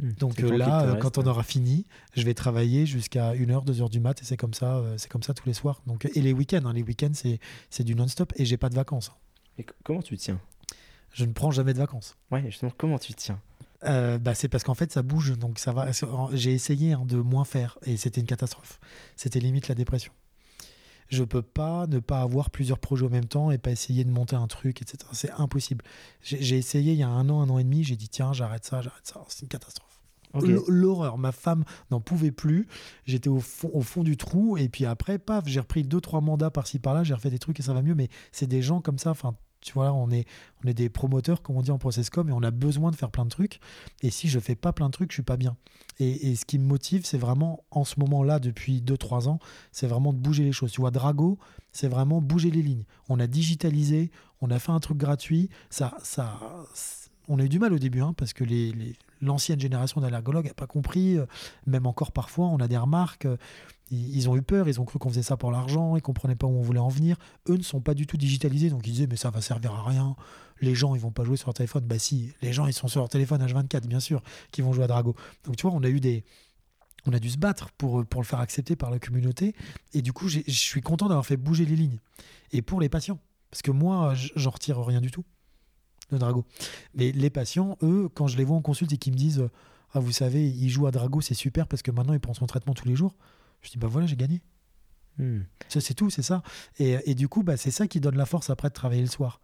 Hmm. 0.00 0.12
Donc 0.18 0.40
euh, 0.40 0.56
là, 0.56 0.82
euh, 0.82 0.92
reste. 0.92 1.02
quand 1.02 1.18
on 1.18 1.26
aura 1.26 1.42
fini, 1.42 1.86
je 2.14 2.22
vais 2.22 2.34
travailler 2.34 2.86
jusqu'à 2.86 3.34
1h, 3.34 3.64
2h 3.64 3.90
du 3.90 4.00
mat 4.00 4.20
et 4.20 4.24
c'est 4.24 4.36
comme 4.36 4.54
ça, 4.54 4.76
euh, 4.76 4.94
c'est 4.98 5.10
comme 5.10 5.22
ça 5.22 5.34
tous 5.34 5.46
les 5.46 5.54
soirs. 5.54 5.80
Donc, 5.86 6.08
et 6.14 6.20
les 6.20 6.32
week-ends, 6.32 6.64
hein, 6.64 6.72
les 6.72 6.82
week-ends 6.82 7.12
c'est, 7.14 7.84
du 7.84 7.94
non-stop 7.94 8.32
et 8.36 8.44
j'ai 8.44 8.56
pas 8.56 8.68
de 8.68 8.74
vacances. 8.74 9.12
Et 9.58 9.64
comment 9.84 10.02
tu 10.02 10.16
tiens? 10.16 10.40
Je 11.12 11.24
ne 11.24 11.32
prends 11.32 11.50
jamais 11.50 11.72
de 11.72 11.78
vacances. 11.78 12.16
Ouais, 12.30 12.42
justement, 12.44 12.72
comment 12.76 12.98
tu 12.98 13.14
tiens? 13.14 13.40
Euh, 13.84 14.18
bah, 14.18 14.34
c'est 14.34 14.48
parce 14.48 14.64
qu'en 14.64 14.74
fait 14.74 14.92
ça 14.92 15.02
bouge, 15.02 15.38
donc 15.38 15.58
ça 15.58 15.72
va. 15.72 15.88
J'ai 16.32 16.52
essayé 16.52 16.92
hein, 16.92 17.04
de 17.06 17.16
moins 17.16 17.44
faire 17.44 17.78
et 17.84 17.96
c'était 17.96 18.20
une 18.20 18.26
catastrophe. 18.26 18.80
C'était 19.16 19.40
limite 19.40 19.68
la 19.68 19.74
dépression. 19.74 20.12
Je 21.08 21.22
peux 21.22 21.42
pas 21.42 21.86
ne 21.86 22.00
pas 22.00 22.20
avoir 22.20 22.50
plusieurs 22.50 22.78
projets 22.78 23.06
en 23.06 23.10
même 23.10 23.26
temps 23.26 23.50
et 23.50 23.58
pas 23.58 23.70
essayer 23.70 24.04
de 24.04 24.10
monter 24.10 24.34
un 24.34 24.48
truc, 24.48 24.82
etc. 24.82 24.98
C'est 25.12 25.30
impossible. 25.32 25.84
J'ai 26.22 26.58
essayé 26.58 26.92
il 26.92 26.98
y 26.98 27.04
a 27.04 27.08
un 27.08 27.28
an, 27.28 27.42
un 27.42 27.50
an 27.50 27.58
et 27.58 27.64
demi. 27.64 27.84
J'ai 27.84 27.96
dit 27.96 28.08
tiens, 28.08 28.32
j'arrête 28.32 28.64
ça, 28.64 28.82
j'arrête 28.82 29.06
ça. 29.06 29.24
C'est 29.28 29.42
une 29.42 29.48
catastrophe. 29.48 29.86
L'horreur. 30.34 31.16
Ma 31.16 31.32
femme 31.32 31.64
n'en 31.90 32.00
pouvait 32.00 32.32
plus. 32.32 32.66
J'étais 33.04 33.28
au 33.28 33.40
fond, 33.40 33.70
au 33.72 33.82
fond 33.82 34.02
du 34.02 34.16
trou. 34.16 34.58
Et 34.58 34.68
puis 34.68 34.84
après, 34.84 35.18
paf, 35.18 35.46
j'ai 35.46 35.60
repris 35.60 35.84
deux, 35.84 36.00
trois 36.00 36.20
mandats 36.20 36.50
par-ci, 36.50 36.78
par-là. 36.78 37.04
J'ai 37.04 37.14
refait 37.14 37.30
des 37.30 37.38
trucs 37.38 37.58
et 37.60 37.62
ça 37.62 37.72
va 37.72 37.82
mieux. 37.82 37.94
Mais 37.94 38.08
c'est 38.32 38.46
des 38.46 38.60
gens 38.60 38.80
comme 38.80 38.98
ça. 38.98 39.10
Enfin, 39.10 39.36
tu 39.66 39.72
vois, 39.72 39.92
on 39.92 40.10
est, 40.10 40.26
on 40.64 40.68
est 40.68 40.74
des 40.74 40.88
promoteurs, 40.88 41.42
comme 41.42 41.56
on 41.56 41.62
dit 41.62 41.72
en 41.72 41.78
processcom, 41.78 42.28
et 42.28 42.32
on 42.32 42.42
a 42.42 42.52
besoin 42.52 42.92
de 42.92 42.96
faire 42.96 43.10
plein 43.10 43.24
de 43.24 43.30
trucs. 43.30 43.58
Et 44.00 44.10
si 44.10 44.28
je 44.28 44.38
fais 44.38 44.54
pas 44.54 44.72
plein 44.72 44.86
de 44.86 44.92
trucs, 44.92 45.10
je 45.10 45.16
suis 45.16 45.22
pas 45.24 45.36
bien. 45.36 45.56
Et, 45.98 46.36
ce 46.36 46.44
qui 46.44 46.58
me 46.58 46.64
motive, 46.64 47.04
c'est 47.04 47.18
vraiment, 47.18 47.64
en 47.72 47.84
ce 47.84 47.98
moment-là, 47.98 48.38
depuis 48.38 48.80
2-3 48.80 49.28
ans, 49.28 49.40
c'est 49.72 49.88
vraiment 49.88 50.12
de 50.12 50.18
bouger 50.18 50.44
les 50.44 50.52
choses. 50.52 50.70
Tu 50.70 50.80
vois, 50.80 50.92
Drago, 50.92 51.38
c'est 51.72 51.88
vraiment 51.88 52.20
bouger 52.20 52.50
les 52.50 52.62
lignes. 52.62 52.84
On 53.08 53.18
a 53.18 53.26
digitalisé, 53.26 54.12
on 54.40 54.50
a 54.50 54.58
fait 54.60 54.72
un 54.72 54.80
truc 54.80 54.98
gratuit. 54.98 55.48
Ça, 55.68 55.96
ça, 56.02 56.38
on 57.26 57.40
a 57.40 57.44
eu 57.44 57.48
du 57.48 57.58
mal 57.58 57.72
au 57.72 57.78
début, 57.78 58.02
hein, 58.02 58.14
parce 58.16 58.32
que 58.32 58.44
l'ancienne 59.20 59.58
génération 59.58 60.00
d'allergologues 60.00 60.46
n'a 60.46 60.54
pas 60.54 60.68
compris. 60.68 61.16
euh, 61.16 61.26
Même 61.66 61.86
encore 61.86 62.12
parfois, 62.12 62.46
on 62.46 62.58
a 62.58 62.68
des 62.68 62.78
remarques. 62.78 63.26
Euh, 63.92 63.96
Ils, 63.96 64.28
ont 64.28 64.36
eu 64.36 64.42
peur, 64.42 64.68
ils 64.68 64.80
ont 64.80 64.84
cru 64.84 64.98
qu'on 64.98 65.08
faisait 65.08 65.22
ça 65.22 65.36
pour 65.36 65.50
l'argent, 65.50 65.96
ils 65.96 66.02
comprenaient 66.02 66.36
pas 66.36 66.46
où 66.46 66.56
on 66.56 66.62
voulait 66.62 66.80
en 66.80 66.88
venir. 66.88 67.16
Eux 67.48 67.56
ne 67.56 67.62
sont 67.62 67.80
pas 67.80 67.94
du 67.94 68.06
tout 68.06 68.16
digitalisés, 68.16 68.70
donc 68.70 68.86
ils 68.86 68.92
disaient 68.92 69.06
mais 69.08 69.16
ça 69.16 69.30
va 69.30 69.40
servir 69.40 69.72
à 69.72 69.82
rien. 69.82 70.16
Les 70.60 70.74
gens, 70.74 70.94
ils 70.94 71.00
vont 71.00 71.10
pas 71.10 71.24
jouer 71.24 71.36
sur 71.36 71.48
leur 71.48 71.54
téléphone. 71.54 71.84
Bah 71.84 71.98
si, 71.98 72.32
les 72.42 72.52
gens, 72.52 72.66
ils 72.66 72.72
sont 72.72 72.88
sur 72.88 73.00
leur 73.00 73.08
téléphone 73.08 73.44
H24, 73.44 73.86
bien 73.86 74.00
sûr, 74.00 74.22
qui 74.50 74.62
vont 74.62 74.72
jouer 74.72 74.84
à 74.84 74.86
Drago. 74.86 75.14
Donc 75.44 75.56
tu 75.56 75.66
vois, 75.66 75.76
on 75.76 75.82
a 75.82 75.88
eu 75.88 76.00
des, 76.00 76.24
on 77.06 77.12
a 77.12 77.18
dû 77.18 77.30
se 77.30 77.38
battre 77.38 77.70
pour, 77.72 78.04
pour 78.06 78.20
le 78.20 78.26
faire 78.26 78.40
accepter 78.40 78.76
par 78.76 78.90
la 78.90 78.98
communauté. 78.98 79.54
Et 79.92 80.02
du 80.02 80.12
coup, 80.12 80.28
je 80.28 80.40
suis 80.46 80.80
content 80.80 81.08
d'avoir 81.08 81.26
fait 81.26 81.36
bouger 81.36 81.64
les 81.64 81.76
lignes. 81.76 81.98
Et 82.52 82.62
pour 82.62 82.80
les 82.80 82.88
patients, 82.88 83.18
parce 83.50 83.62
que 83.62 83.70
moi, 83.70 84.14
j'en 84.14 84.50
retire 84.50 84.78
rien 84.84 85.00
du 85.00 85.10
tout 85.10 85.24
de 86.10 86.18
Drago. 86.18 86.44
Mais 86.94 87.12
les 87.12 87.30
patients, 87.30 87.76
eux, 87.82 88.08
quand 88.14 88.26
je 88.26 88.36
les 88.36 88.44
vois 88.44 88.56
en 88.56 88.62
consulte 88.62 88.92
et 88.92 88.96
qu'ils 88.96 89.12
me 89.12 89.18
disent 89.18 89.48
Ah, 89.92 90.00
vous 90.00 90.12
savez, 90.12 90.48
il 90.48 90.68
joue 90.68 90.86
à 90.86 90.90
Drago, 90.90 91.20
c'est 91.20 91.34
super 91.34 91.66
parce 91.66 91.82
que 91.82 91.90
maintenant 91.90 92.12
il 92.12 92.20
prend 92.20 92.34
son 92.34 92.46
traitement 92.46 92.74
tous 92.74 92.88
les 92.88 92.96
jours, 92.96 93.14
je 93.66 93.72
dis 93.72 93.78
Bah 93.78 93.88
voilà, 93.88 94.06
j'ai 94.06 94.16
gagné. 94.16 94.40
Hmm. 95.18 95.40
Ça, 95.68 95.80
c'est 95.80 95.94
tout, 95.94 96.10
c'est 96.10 96.22
ça. 96.22 96.42
Et, 96.78 96.98
et 97.10 97.14
du 97.14 97.26
coup, 97.28 97.42
bah, 97.42 97.56
c'est 97.56 97.70
ça 97.70 97.86
qui 97.86 98.00
donne 98.00 98.16
la 98.16 98.26
force 98.26 98.50
après 98.50 98.68
de 98.68 98.74
travailler 98.74 99.00
le 99.02 99.08
soir. 99.08 99.40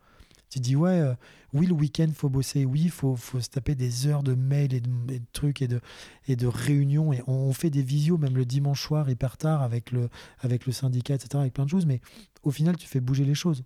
Tu 0.50 0.60
dis, 0.60 0.76
ouais, 0.76 1.00
euh, 1.00 1.14
oui, 1.54 1.66
le 1.66 1.72
week-end, 1.72 2.08
faut 2.14 2.28
bosser, 2.28 2.66
oui, 2.66 2.88
faut, 2.90 3.16
faut 3.16 3.40
se 3.40 3.48
taper 3.48 3.74
des 3.74 4.06
heures 4.06 4.22
de 4.22 4.34
mails 4.34 4.74
et 4.74 4.80
de, 4.82 4.90
et 5.10 5.18
de 5.18 5.24
trucs 5.32 5.62
et 5.62 5.66
de, 5.68 5.80
et 6.28 6.36
de 6.36 6.46
réunions. 6.46 7.10
Et 7.14 7.22
on, 7.26 7.32
on 7.32 7.52
fait 7.54 7.70
des 7.70 7.80
visios, 7.82 8.18
même 8.18 8.36
le 8.36 8.44
dimanche 8.44 8.82
soir, 8.82 9.08
hyper 9.08 9.38
tard, 9.38 9.62
avec 9.62 9.92
le, 9.92 10.10
avec 10.40 10.66
le 10.66 10.72
syndicat, 10.72 11.14
etc., 11.14 11.30
avec 11.36 11.54
plein 11.54 11.64
de 11.64 11.70
choses. 11.70 11.86
Mais 11.86 12.02
au 12.42 12.50
final, 12.50 12.76
tu 12.76 12.86
fais 12.86 13.00
bouger 13.00 13.24
les 13.24 13.34
choses. 13.34 13.64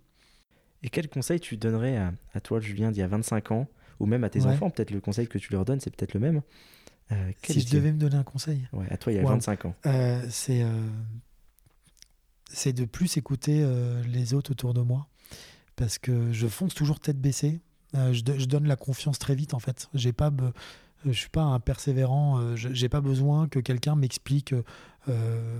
Et 0.81 0.87
quel 0.89 1.09
conseil 1.09 1.41
tu 1.41 1.57
donnerais 1.57 1.97
à, 1.97 2.13
à 2.33 2.39
toi, 2.39 2.61
Julien, 2.61 2.89
d'il 2.91 2.99
y 3.01 3.03
a 3.03 3.07
25 3.07 3.51
ans, 3.51 3.67
ou 3.99 4.05
même 4.05 4.23
à 4.23 4.29
tes 4.29 4.39
Ouais. 4.43 4.47
enfants? 4.53 4.69
Peut-être 4.69 4.91
le 4.91 5.01
conseil 5.01 5.27
que 5.27 5.37
tu 5.39 5.51
leur 5.51 5.65
donnes, 5.65 5.81
c'est 5.81 5.93
peut-être 5.93 6.13
le 6.13 6.21
même. 6.21 6.41
Euh, 7.11 7.31
si 7.43 7.61
je 7.61 7.69
devais 7.71 7.91
me 7.93 7.97
donner 7.97 8.15
un 8.17 8.23
conseil, 8.23 8.67
Ouais, 8.73 8.87
à 8.91 8.97
toi, 8.97 9.11
il 9.13 9.15
y 9.15 9.19
a 9.19 9.23
Wow. 9.23 9.29
25 9.29 9.65
ans. 9.65 9.75
euh, 9.85 10.25
c'est 10.29 10.61
euh, 10.63 10.89
c'est 12.51 12.73
de 12.73 12.85
plus 12.85 13.17
écouter 13.17 13.65
les 14.05 14.33
autres 14.33 14.51
autour 14.51 14.73
de 14.73 14.81
moi. 14.81 15.07
Parce 15.75 15.97
que 15.99 16.31
je 16.31 16.47
fonce 16.47 16.73
toujours 16.73 16.99
tête 16.99 17.19
baissée. 17.19 17.59
Je, 17.93 18.21
do- 18.21 18.37
je 18.37 18.45
donne 18.45 18.67
la 18.67 18.75
confiance 18.75 19.19
très 19.19 19.35
vite, 19.35 19.53
en 19.53 19.59
fait. 19.59 19.89
J'ai 19.93 20.11
pas 20.13 20.29
be- 20.31 20.51
je 21.05 21.11
suis 21.11 21.29
pas 21.29 21.43
un 21.43 21.59
persévérant. 21.59 22.55
je- 22.55 22.73
J'ai 22.73 22.89
pas 22.89 23.01
besoin 23.01 23.47
que 23.47 23.59
quelqu'un 23.59 23.95
m'explique 23.95 24.53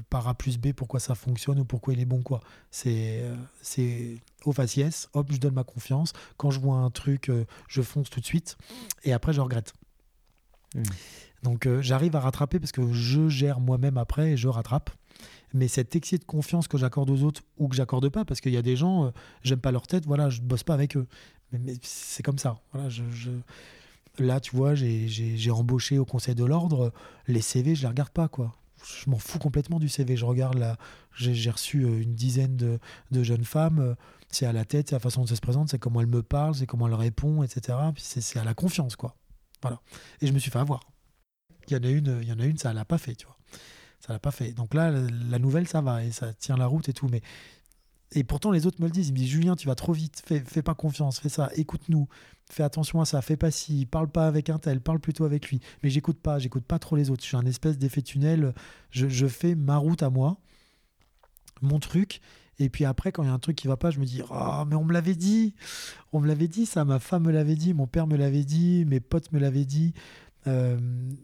par 0.10 0.28
A 0.28 0.34
plus 0.34 0.58
B 0.58 0.74
pourquoi 0.74 1.00
ça 1.00 1.14
fonctionne 1.16 1.60
ou 1.60 1.66
pourquoi 1.66 1.93
il 1.93 2.00
est 2.00 2.06
bon. 2.06 2.22
quoi. 2.24 2.41
C'est 2.72 3.24
c'est 3.62 4.18
au 4.45 4.52
faciès. 4.54 5.08
Hop, 5.14 5.28
je 5.32 5.38
donne 5.38 5.54
ma 5.54 5.64
confiance. 5.64 6.14
Quand 6.38 6.52
je 6.52 6.60
vois 6.60 6.78
un 6.78 6.89
truc, 6.89 7.32
je 7.68 7.82
fonce 7.82 8.10
tout 8.10 8.20
de 8.22 8.26
suite. 8.26 8.58
Et 9.04 9.14
après, 9.14 9.34
je 9.34 9.41
regrette. 9.41 9.74
Hmm. 10.76 10.84
Donc 11.43 11.65
euh, 11.65 11.81
j'arrive 11.81 12.15
à 12.15 12.19
rattraper 12.19 12.59
parce 12.59 12.71
que 12.71 12.91
je 12.91 13.29
gère 13.29 13.59
moi-même 13.59 13.97
après 13.97 14.31
et 14.31 14.38
je 14.38 14.47
rattrape. 14.47 14.89
Mais 15.53 15.67
cet 15.67 15.95
excès 15.95 16.17
de 16.17 16.25
confiance 16.25 16.67
que 16.67 16.77
j'accorde 16.77 17.09
aux 17.09 17.23
autres 17.23 17.41
ou 17.57 17.67
que 17.67 17.75
j'accorde 17.75 18.09
pas, 18.09 18.25
parce 18.25 18.41
qu'il 18.41 18.53
y 18.53 18.57
a 18.57 18.61
des 18.61 18.75
gens, 18.75 19.05
euh, 19.05 19.11
j'aime 19.43 19.59
pas 19.59 19.71
leur 19.71 19.88
tête, 19.88 20.05
voilà, 20.05 20.29
je 20.29 20.41
bosse 20.41 20.63
pas 20.63 20.73
avec 20.73 20.97
eux. 20.97 21.07
Mais, 21.51 21.75
c'est 21.81 22.23
comme 22.23 22.38
ça. 22.38 22.59
Voilà, 22.73 22.89
je, 22.89 23.03
Là, 24.19 24.39
tu 24.39 24.55
vois, 24.55 24.73
j'ai 24.73 25.51
embauché 25.51 25.99
au 25.99 26.05
Conseil 26.05 26.33
de 26.33 26.43
l'Ordre, 26.43 26.91
les 27.27 27.41
CV, 27.41 27.75
je 27.75 27.83
les 27.83 27.88
regarde 27.88 28.09
pas, 28.09 28.27
quoi. 28.27 28.55
Je 28.83 29.09
m'en 29.09 29.17
fous 29.17 29.38
complètement 29.39 29.79
du 29.79 29.89
CV. 29.89 30.15
Je 30.15 30.25
regarde 30.25 30.57
là, 30.57 30.77
j'ai 31.15 31.49
reçu 31.49 31.83
euh, 31.83 32.01
une 32.01 32.13
dizaine 32.13 32.55
de, 32.55 32.79
de 33.11 33.23
jeunes 33.23 33.43
femmes. 33.43 33.79
Euh, 33.79 33.95
c'est 34.29 34.45
à 34.45 34.53
la 34.53 34.65
tête, 34.65 34.89
c'est 34.89 34.95
la 34.95 34.99
façon 34.99 35.21
dont 35.21 35.27
elle 35.27 35.35
se 35.35 35.41
présente, 35.41 35.69
c'est 35.69 35.79
comment 35.79 36.01
elle 36.01 36.07
me 36.07 36.21
parle, 36.21 36.55
c'est 36.55 36.65
comment 36.65 36.88
elle 36.88 36.93
répond, 36.93 37.43
etc. 37.43 37.77
C'est 37.97 38.39
à 38.39 38.43
la 38.43 38.53
confiance, 38.53 38.95
quoi. 38.95 39.15
Voilà. 39.61 39.79
Et 40.21 40.27
je 40.27 40.33
me 40.33 40.39
suis 40.39 40.51
fait 40.51 40.59
avoir. 40.59 40.81
Il 41.68 41.74
y 41.74 41.78
en 41.78 41.84
a 41.84 41.89
une, 41.89 42.20
il 42.22 42.28
y 42.28 42.32
en 42.32 42.39
a 42.39 42.45
une, 42.45 42.57
ça 42.57 42.74
l'a 42.74 42.86
pas 42.86 42.97
fait, 42.97 43.15
tu 43.15 43.26
vois. 43.26 43.38
Ça 43.99 44.13
l'a 44.13 44.20
pas 44.20 44.32
fait. 44.32 44.53
Donc 44.53 44.74
là, 44.74 44.91
la 44.91 45.39
nouvelle, 45.39 45.68
ça 45.68 45.82
va 45.82 46.03
et 46.03 46.11
ça 46.11 46.34
tient 46.34 46.57
la 46.57 46.68
route 46.68 46.88
et 46.89 46.93
tout. 46.93 47.07
Mais 47.07 47.22
et 48.13 48.24
pourtant, 48.24 48.51
les 48.51 48.65
autres 48.65 48.82
me 48.82 48.88
le 48.88 48.91
disent. 48.91 49.09
Ils 49.09 49.13
me 49.13 49.18
disent 49.18 49.30
Julien, 49.30 49.55
tu 49.55 49.68
vas 49.68 49.76
trop 49.76 49.93
vite, 49.93 50.22
fais, 50.26 50.39
fais 50.39 50.61
pas 50.61 50.76
confiance, 50.76 51.20
fais 51.20 51.30
ça, 51.30 51.49
écoute-nous, 51.55 52.07
fais 52.49 52.63
attention 52.63 53.01
à 53.01 53.05
ça, 53.05 53.22
fais 53.22 53.36
pas 53.36 53.51
ci, 53.51 53.86
parle 53.86 54.07
pas 54.09 54.28
avec 54.28 54.49
un 54.49 54.59
tel, 54.59 54.80
parle 54.80 54.99
plutôt 54.99 55.26
avec 55.26 55.49
lui. 55.49 55.59
Mais 55.84 55.89
j'écoute 55.89 56.20
pas, 56.20 56.39
j'écoute 56.39 56.63
pas 56.63 56.80
trop 56.80 56.95
les 56.95 57.09
autres. 57.09 57.24
Je 57.24 57.28
suis 57.28 57.38
un 57.38 57.45
espèce 57.45 57.78
d'effet 57.78 58.01
tunnel. 58.01 58.53
Je, 58.91 59.09
je, 59.09 59.28
fais 59.28 59.55
ma 59.55 59.78
route 59.78 60.03
à 60.03 60.09
moi, 60.09 60.38
mon 61.61 61.80
truc. 61.80 62.22
Et 62.59 62.70
puis 62.70 62.86
après, 62.86 63.11
quand 63.11 63.24
il 63.24 63.28
y 63.28 63.30
a 63.30 63.34
un 63.34 63.39
truc 63.39 63.55
qui 63.55 63.68
va 63.68 63.78
pas, 63.78 63.91
je 63.91 63.99
me 63.99 64.05
dis 64.05 64.22
Ah, 64.32 64.65
mais 64.68 64.76
on 64.76 64.86
me 64.86 64.93
l'avait 64.93 65.15
dit, 65.15 65.53
on 66.13 66.22
me 66.22 66.28
l'avait 66.28 66.47
dit, 66.47 66.65
ça, 66.65 66.86
ma 66.86 66.99
femme 66.99 67.24
me 67.24 67.32
l'avait 67.32 67.55
dit, 67.55 67.74
mon 67.74 67.88
père 67.88 68.07
me 68.07 68.15
l'avait 68.15 68.45
dit, 68.45 68.86
mes 68.86 68.99
potes 68.99 69.32
me 69.32 69.39
l'avaient 69.39 69.65
dit. 69.65 69.93
Euh, 70.48 70.78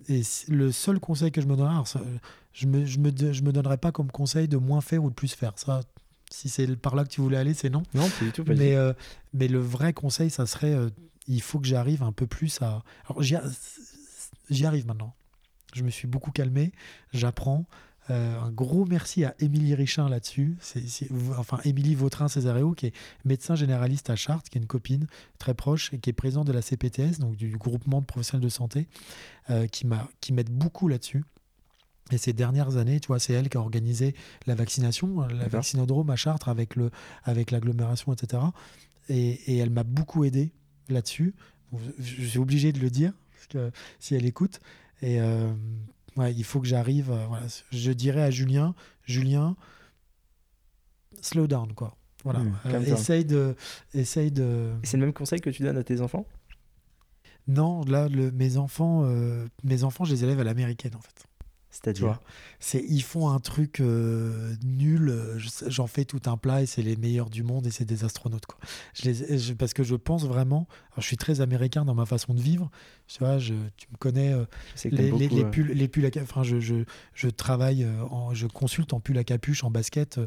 et 0.10 0.22
le 0.50 0.72
seul 0.72 1.00
conseil 1.00 1.32
que 1.32 1.42
je 1.42 1.48
me 1.48 1.56
donnerais, 1.56 1.84
je 2.54 2.68
me, 2.68 2.86
je 2.86 3.00
me, 3.00 3.12
je 3.34 3.42
me 3.42 3.52
donnerais 3.52 3.78
pas 3.78 3.92
comme 3.92 4.12
conseil 4.12 4.48
de 4.48 4.58
moins 4.58 4.82
faire 4.82 5.04
ou 5.04 5.10
de 5.10 5.16
plus 5.16 5.34
faire. 5.34 5.54
Ça, 5.56 5.82
si 6.30 6.50
c'est 6.50 6.76
par 6.76 6.96
là 6.96 7.04
que 7.04 7.10
tu 7.10 7.22
voulais 7.22 7.38
aller, 7.38 7.54
c'est 7.54 7.70
non. 7.70 7.84
Non, 7.94 8.10
pas 8.10 8.26
du 8.26 8.32
tout. 8.32 8.44
mais, 8.48 8.76
euh, 8.76 8.94
mais 9.34 9.48
le 9.48 9.60
vrai 9.60 9.94
conseil, 9.94 10.30
ça 10.30 10.46
serait 10.46 10.74
euh, 10.74 10.90
il 11.28 11.42
faut 11.42 11.60
que 11.60 11.68
j'arrive 11.68 12.04
un 12.04 12.12
peu 12.12 12.28
plus 12.28 12.62
à. 12.62 12.84
Alors, 13.08 13.22
j'y 13.22 14.66
arrive 14.66 14.88
maintenant. 14.88 15.16
Je 15.74 15.84
me 15.84 15.90
suis 15.90 16.08
beaucoup 16.08 16.32
calmé, 16.32 16.72
j'apprends. 17.14 17.66
Euh, 18.10 18.40
un 18.40 18.52
gros 18.52 18.86
merci 18.86 19.24
à 19.24 19.34
Émilie 19.40 19.76
Richin 19.76 20.10
là-dessus. 20.10 20.58
Enfin, 21.38 21.60
Émilie 21.64 21.96
Vautrin-Césaréo, 21.96 22.74
qui 22.74 22.88
est 22.88 22.94
médecin 23.24 23.56
généraliste 23.56 24.10
à 24.10 24.16
Chartres, 24.16 24.50
qui 24.50 24.58
est 24.58 24.62
une 24.62 24.68
copine 24.68 25.08
très 25.40 25.54
proche 25.54 25.94
et 25.94 26.00
qui 26.00 26.10
est 26.10 26.14
présidente 26.14 26.48
de 26.48 26.54
la 26.54 26.62
CPTS, 26.62 27.20
donc 27.20 27.36
du 27.36 27.58
groupement 27.58 28.02
de 28.02 28.06
professionnels 28.06 28.44
de 28.44 28.50
santé, 28.50 28.88
qui, 29.72 29.88
m'a, 29.88 30.10
qui 30.20 30.34
m'aide 30.34 30.50
beaucoup 30.50 30.88
là-dessus. 30.88 31.24
Et 32.12 32.18
ces 32.18 32.34
dernières 32.34 32.78
années, 32.78 33.00
tu 33.00 33.08
vois, 33.08 33.20
c'est 33.20 33.34
elle 33.34 33.50
qui 33.50 33.58
a 33.58 33.62
organisé 33.62 34.14
la 34.46 34.56
vaccination, 34.56 35.24
euh, 35.24 35.28
la 35.28 35.48
vaccinodrome 35.48 36.10
à 36.10 36.16
Chartres 36.16 36.50
avec, 36.50 36.76
le, 36.76 36.92
avec 37.24 37.52
l'agglomération, 37.52 38.14
etc. 38.14 38.44
Et, 39.10 39.58
elle 39.58 39.70
m'a 39.70 39.84
beaucoup 39.84 40.24
aidé 40.24 40.52
là-dessus. 40.90 41.34
Je 42.00 42.26
suis 42.26 42.40
obligé 42.40 42.72
de 42.72 42.80
le 42.80 42.90
dire, 42.90 43.14
parce 43.34 43.48
que 43.48 43.72
si 44.00 44.16
elle 44.16 44.26
écoute. 44.26 44.60
Et 45.02 45.20
euh, 45.20 45.52
ouais, 46.18 46.34
il 46.34 46.44
faut 46.44 46.60
que 46.60 46.68
j'arrive. 46.68 47.12
Euh, 47.12 47.26
voilà. 47.28 47.46
Je 47.72 47.92
dirais 47.92 48.22
à 48.22 48.32
Julien, 48.32 48.76
Julien, 49.06 49.56
slow 51.22 51.48
down, 51.48 51.74
quoi. 51.74 51.96
Voilà. 52.24 52.40
Mmh, 52.40 52.84
essaye 52.88 53.26
de, 53.26 53.56
essaye 53.94 54.32
de. 54.32 54.72
c'est 54.84 54.98
le 54.98 55.06
même 55.06 55.14
conseil 55.14 55.42
que 55.42 55.50
tu 55.50 55.64
donnes 55.64 55.78
à 55.78 55.84
tes 55.84 56.00
enfants? 56.02 56.26
Non, 57.48 57.84
là, 57.84 58.08
le, 58.08 58.32
mes 58.32 58.56
enfants, 58.58 59.06
mes 59.64 59.84
enfants, 59.84 60.06
je 60.06 60.14
les 60.14 60.24
élève 60.24 60.40
à 60.40 60.46
l'américaine, 60.46 60.96
en 60.96 61.02
fait. 61.02 61.26
C'est-à-dire 61.74 62.22
c'est 62.60 62.86
ils 62.88 63.02
font 63.02 63.30
un 63.30 63.40
truc 63.40 63.80
euh, 63.80 64.54
nul, 64.64 65.10
euh, 65.10 65.40
j'en 65.40 65.88
fais 65.88 66.06
tout 66.06 66.22
un 66.28 66.38
plat 66.38 66.62
et 66.62 66.68
c'est 66.68 66.84
les 66.84 66.96
meilleurs 66.96 67.32
du 67.32 67.42
monde 67.42 67.66
et 67.66 67.72
c'est 67.72 67.84
des 67.84 68.04
astronautes 68.04 68.46
quoi. 68.46 68.60
Je 68.94 69.10
les, 69.10 69.56
parce 69.56 69.74
que 69.74 69.82
je 69.82 69.96
pense 69.96 70.24
vraiment, 70.26 70.68
je 70.98 71.02
suis 71.02 71.18
très 71.18 71.42
américain 71.42 71.84
dans 71.84 71.96
ma 71.96 72.06
façon 72.06 72.36
de 72.36 72.42
vivre. 72.42 72.70
Tu 73.08 73.18
vois, 73.18 73.40
je, 73.40 73.56
tu 73.76 73.88
me 73.92 73.98
connais 73.98 74.34
euh, 74.34 74.46
les, 74.86 75.12
les, 75.12 75.28
les, 75.30 75.46
pulls, 75.46 75.72
les 75.74 75.88
pulls 75.88 76.10
enfin 76.22 76.44
je, 76.44 76.60
je, 76.60 76.76
je 77.16 77.28
travaille, 77.28 77.88
en, 78.12 78.36
je 78.36 78.46
consulte 78.46 78.94
en 78.94 79.00
pull 79.00 79.18
à 79.18 79.24
capuche, 79.24 79.64
en 79.64 79.72
basket. 79.72 80.20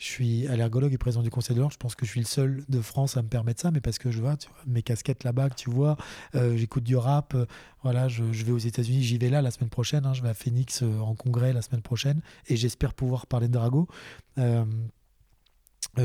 Je 0.00 0.06
suis 0.06 0.46
allergologue 0.46 0.94
et 0.94 0.98
président 0.98 1.22
du 1.22 1.28
Conseil 1.28 1.54
de 1.54 1.60
l'Ordre. 1.60 1.74
Je 1.74 1.78
pense 1.78 1.94
que 1.94 2.06
je 2.06 2.10
suis 2.10 2.20
le 2.20 2.26
seul 2.26 2.64
de 2.70 2.80
France 2.80 3.18
à 3.18 3.22
me 3.22 3.28
permettre 3.28 3.60
ça, 3.60 3.70
mais 3.70 3.82
parce 3.82 3.98
que 3.98 4.10
je 4.10 4.18
vois, 4.18 4.34
tu 4.38 4.48
vois 4.48 4.56
mes 4.66 4.82
casquettes 4.82 5.24
là-bas, 5.24 5.50
tu 5.50 5.68
vois, 5.68 5.98
euh, 6.34 6.56
j'écoute 6.56 6.84
du 6.84 6.96
rap. 6.96 7.34
Euh, 7.34 7.44
voilà, 7.82 8.08
je, 8.08 8.24
vais 8.24 8.50
aux 8.50 8.56
États-Unis, 8.56 9.02
j'y 9.02 9.18
vais 9.18 9.28
là 9.28 9.42
la 9.42 9.50
semaine 9.50 9.68
prochaine. 9.68 10.06
Hein, 10.06 10.14
je 10.14 10.22
vais 10.22 10.30
à 10.30 10.34
Phoenix 10.34 10.82
euh, 10.82 11.00
en 11.00 11.14
congrès 11.14 11.52
la 11.52 11.60
semaine 11.60 11.82
prochaine 11.82 12.22
et 12.46 12.56
j'espère 12.56 12.94
pouvoir 12.94 13.26
parler 13.26 13.48
de 13.48 13.52
Drago. 13.52 13.88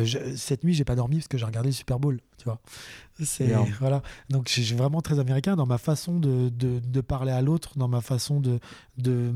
cette 0.05 0.65
nuit, 0.65 0.73
j'ai 0.73 0.83
pas 0.83 0.95
dormi 0.95 1.19
parce 1.19 1.29
que 1.29 1.37
j'ai 1.37 1.45
regardé 1.45 1.69
le 1.69 1.73
Super 1.73 1.97
Bowl, 1.97 2.19
tu 2.37 2.43
vois. 2.43 2.59
C'est 3.23 3.47
voilà. 3.79 4.01
Donc, 4.29 4.49
je 4.49 4.59
suis 4.59 4.75
vraiment 4.75 5.01
très 5.01 5.19
américain 5.19 5.55
dans 5.55 5.67
ma 5.67 5.77
façon 5.77 6.19
de, 6.19 6.49
de, 6.49 6.79
de 6.79 7.01
parler 7.01 7.31
à 7.31 7.41
l'autre, 7.41 7.77
dans 7.77 7.87
ma 7.87 8.01
façon 8.01 8.41
de, 8.41 8.59
de 8.97 9.33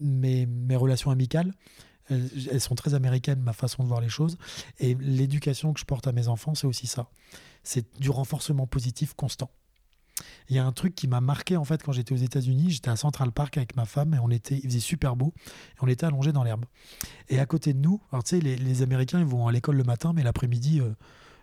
mes, 0.00 0.46
mes 0.46 0.74
relations 0.74 1.12
amicales. 1.12 1.52
Elles, 2.50 2.60
sont 2.60 2.74
très 2.74 2.94
américaines, 2.94 3.40
ma 3.40 3.52
façon 3.52 3.82
de 3.82 3.88
voir 3.88 4.00
les 4.00 4.08
choses. 4.08 4.36
Et 4.78 4.94
l'éducation 4.94 5.72
que 5.72 5.80
je 5.80 5.84
porte 5.84 6.06
à 6.06 6.12
mes 6.12 6.28
enfants, 6.28 6.54
c'est 6.54 6.66
aussi 6.66 6.86
ça. 6.86 7.08
C'est 7.62 8.00
du 8.00 8.10
renforcement 8.10 8.66
positif 8.66 9.14
constant. 9.14 9.50
Il 10.48 10.56
y 10.56 10.58
a 10.58 10.64
un 10.64 10.72
truc 10.72 10.94
qui 10.94 11.08
m'a 11.08 11.20
marqué 11.20 11.56
en 11.56 11.64
fait 11.64 11.82
quand 11.82 11.92
j'étais 11.92 12.12
aux 12.12 12.18
États-Unis. 12.18 12.70
J'étais 12.70 12.90
à 12.90 12.96
Central 12.96 13.32
Park 13.32 13.56
avec 13.56 13.76
ma 13.76 13.84
femme 13.84 14.14
et 14.14 14.18
on 14.18 14.30
était, 14.30 14.56
il 14.56 14.64
faisait 14.64 14.80
super 14.80 15.16
beau 15.16 15.32
et 15.38 15.78
on 15.80 15.88
était 15.88 16.06
allongés 16.06 16.32
dans 16.32 16.44
l'herbe. 16.44 16.64
Et 17.28 17.38
à 17.38 17.46
côté 17.46 17.72
de 17.72 17.78
nous, 17.78 18.00
alors 18.10 18.24
tu 18.24 18.36
sais, 18.36 18.40
les, 18.40 18.82
Américains 18.82 19.20
ils 19.20 19.26
vont 19.26 19.46
à 19.46 19.52
l'école 19.52 19.76
le 19.76 19.84
matin, 19.84 20.12
mais 20.14 20.22
l'après-midi, 20.22 20.80
euh, 20.80 20.90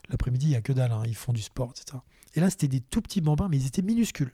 l'après-midi 0.09 0.47
il 0.47 0.51
y 0.51 0.55
a 0.55 0.61
que 0.61 0.74
dalle. 0.74 0.91
Hein. 0.91 1.03
ils 1.05 1.15
font 1.15 1.34
du 1.34 1.41
sport, 1.41 1.72
etc. 1.72 1.97
Et 2.36 2.39
là 2.39 2.49
c'était 2.49 2.67
des 2.67 2.82
tout 2.82 3.01
petits 3.01 3.22
bambins, 3.22 3.47
mais 3.49 3.57
ils 3.57 3.67
étaient 3.67 3.82
minuscules. 3.82 4.32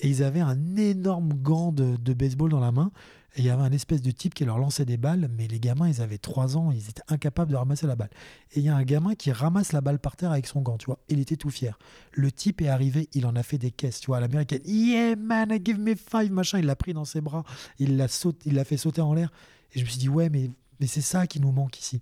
Et 0.00 0.08
ils 0.08 0.22
avaient 0.22 0.40
un 0.40 0.76
énorme 0.76 1.32
gant 1.32 1.72
de 1.72 2.12
baseball 2.12 2.50
dans 2.50 2.60
la 2.60 2.72
main 2.72 2.92
et 3.36 3.40
il 3.40 3.44
y 3.44 3.50
avait 3.50 3.62
un 3.62 3.72
espèce 3.72 4.00
de 4.00 4.10
type 4.10 4.32
qui 4.32 4.46
leur 4.46 4.58
lançait 4.58 4.86
des 4.86 4.96
balles, 4.96 5.28
mais 5.36 5.46
les 5.46 5.60
gamins, 5.60 5.88
ils 5.88 6.00
avaient 6.00 6.16
3 6.16 6.56
ans, 6.56 6.72
ils 6.72 6.88
étaient 6.88 7.02
incapables 7.08 7.50
de 7.50 7.56
ramasser 7.56 7.86
la 7.86 7.94
balle. 7.94 8.08
Et 8.52 8.60
il 8.60 8.62
y 8.64 8.70
a 8.70 8.74
un 8.74 8.82
gamin 8.82 9.14
qui 9.14 9.30
ramasse 9.30 9.72
la 9.72 9.82
balle 9.82 9.98
par 9.98 10.16
terre 10.16 10.32
avec 10.32 10.46
son 10.46 10.62
gant, 10.62 10.78
tu 10.78 10.86
vois. 10.86 10.98
Il 11.10 11.20
était 11.20 11.36
tout 11.36 11.50
fier. 11.50 11.78
Le 12.12 12.32
type 12.32 12.62
est 12.62 12.68
arrivé, 12.68 13.10
il 13.12 13.26
en 13.26 13.36
a 13.36 13.42
fait 13.42 13.58
des 13.58 13.70
caisses, 13.70 14.00
tu 14.00 14.06
vois, 14.06 14.16
à 14.16 14.20
l'américaine. 14.20 14.62
Yeah, 14.64 15.16
man, 15.16 15.50
give 15.62 15.78
me 15.78 15.94
five, 15.94 16.32
machin. 16.32 16.60
Il 16.60 16.64
l'a 16.64 16.76
pris 16.76 16.94
dans 16.94 17.04
ses 17.04 17.20
bras, 17.20 17.44
il 17.78 17.98
l'a 17.98 18.06
il 18.46 18.54
l'a 18.54 18.64
fait 18.64 18.78
sauter 18.78 19.02
en 19.02 19.12
l'air. 19.12 19.30
Et 19.74 19.80
je 19.80 19.84
me 19.84 19.90
suis 19.90 19.98
dit, 19.98 20.08
ouais, 20.08 20.30
mais, 20.30 20.50
mais 20.80 20.86
c'est 20.86 21.02
ça 21.02 21.26
qui 21.26 21.38
nous 21.38 21.52
manque 21.52 21.78
ici. 21.78 22.00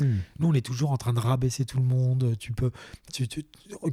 Hmm. 0.00 0.18
Nous, 0.38 0.48
on 0.48 0.54
est 0.54 0.64
toujours 0.64 0.92
en 0.92 0.96
train 0.96 1.12
de 1.12 1.20
rabaisser 1.20 1.64
tout 1.64 1.78
le 1.78 1.84
monde. 1.84 2.36
Tu 2.38 2.52
peux, 2.52 2.70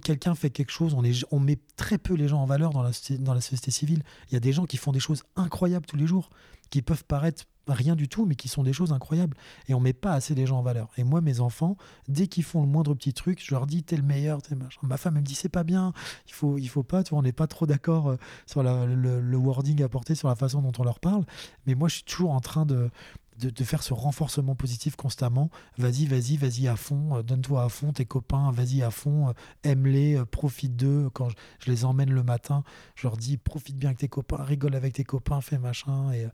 quelqu'un 0.04 0.36
fait 0.36 0.50
quelque 0.50 0.72
chose, 0.72 0.96
on, 1.32 1.40
met 1.40 1.60
très 1.78 1.98
peu 1.98 2.14
les 2.14 2.28
gens 2.28 2.42
en 2.42 2.46
valeur 2.46 2.72
dans 2.72 2.84
la, 2.84 3.42
société 3.42 3.72
civile. 3.72 4.04
Il 4.30 4.34
y 4.34 4.38
a 4.38 4.40
des 4.40 4.54
gens 4.54 4.66
qui 4.66 4.78
font 4.78 4.92
des 4.92 5.00
choses 5.00 5.24
incroyables 5.36 5.86
tous 5.86 5.98
les 5.98 6.08
jours, 6.08 6.30
qui 6.70 6.82
peuvent 6.82 7.06
paraître 7.06 7.46
rien 7.68 7.96
du 7.96 8.08
tout, 8.08 8.28
mais 8.28 8.36
qui 8.36 8.48
sont 8.48 8.62
des 8.62 8.74
choses 8.74 8.94
incroyables. 8.94 9.36
Et 9.68 9.74
on 9.74 9.80
met 9.80 9.94
pas 9.94 10.14
assez 10.14 10.36
les 10.36 10.46
gens 10.46 10.60
en 10.60 10.62
valeur. 10.62 10.90
Et 10.98 11.04
moi, 11.04 11.22
mes 11.22 11.40
enfants, 11.40 11.78
dès 12.08 12.28
qu'ils 12.28 12.44
font 12.44 12.62
le 12.62 12.68
moindre 12.68 12.94
petit 12.94 13.14
truc, 13.14 13.44
je 13.44 13.54
leur 13.56 13.66
dis 13.66 13.82
t'es 13.82 13.98
le 13.98 14.04
meilleur, 14.04 14.42
t'es 14.44 14.54
machin. 14.56 14.80
Ma 14.84 14.98
femme 14.98 15.16
elle 15.16 15.22
me 15.22 15.26
dit 15.26 15.34
c'est 15.34 15.50
pas 15.50 15.64
bien, 15.64 15.92
il 16.28 16.34
faut, 16.34 16.58
faut 16.70 16.84
pas. 16.84 17.02
On 17.12 17.24
n'est 17.24 17.32
pas 17.32 17.48
trop 17.48 17.66
d'accord 17.66 18.10
euh, 18.10 18.18
sur 18.46 18.62
le, 18.62 19.20
le, 19.20 19.38
wording 19.38 19.82
apporté, 19.82 20.14
sur 20.14 20.28
la 20.28 20.36
façon 20.36 20.62
dont 20.62 20.74
on 20.78 20.84
leur 20.84 21.00
parle. 21.00 21.26
Mais 21.66 21.74
moi, 21.74 21.88
je 21.88 21.96
suis 21.96 22.04
toujours 22.04 22.32
en 22.32 22.42
train 22.42 22.66
de, 22.66 22.92
de, 23.40 23.64
faire 23.64 23.84
ce 23.84 23.94
renforcement 23.94 24.56
positif 24.56 24.96
constamment. 24.96 25.50
Vas-y, 25.78 26.06
vas-y, 26.06 26.38
vas-y 26.38 26.68
à 26.68 26.76
fond, 26.76 27.18
euh, 27.18 27.24
donne-toi 27.24 27.64
à 27.64 27.70
fond, 27.70 27.92
tes 27.94 28.06
copains, 28.06 28.52
vas-y 28.52 28.82
à 28.82 28.92
fond, 28.92 29.30
euh, 29.30 29.34
aime-les, 29.64 30.18
euh, 30.18 30.26
profite 30.26 30.76
d'eux. 30.76 31.10
Quand 31.14 31.30
je, 31.30 31.36
les 31.70 31.86
emmène 31.86 32.12
le 32.12 32.24
matin, 32.24 32.64
je 32.96 33.08
leur 33.08 33.18
dis 33.18 33.38
profite 33.38 33.78
bien 33.78 33.90
avec 33.90 34.00
tes 34.00 34.08
copains, 34.08 34.44
rigole 34.44 34.76
avec 34.76 34.94
tes 34.94 35.04
copains, 35.04 35.42
fais 35.42 35.58
machin. 35.58 36.12
Et, 36.14 36.28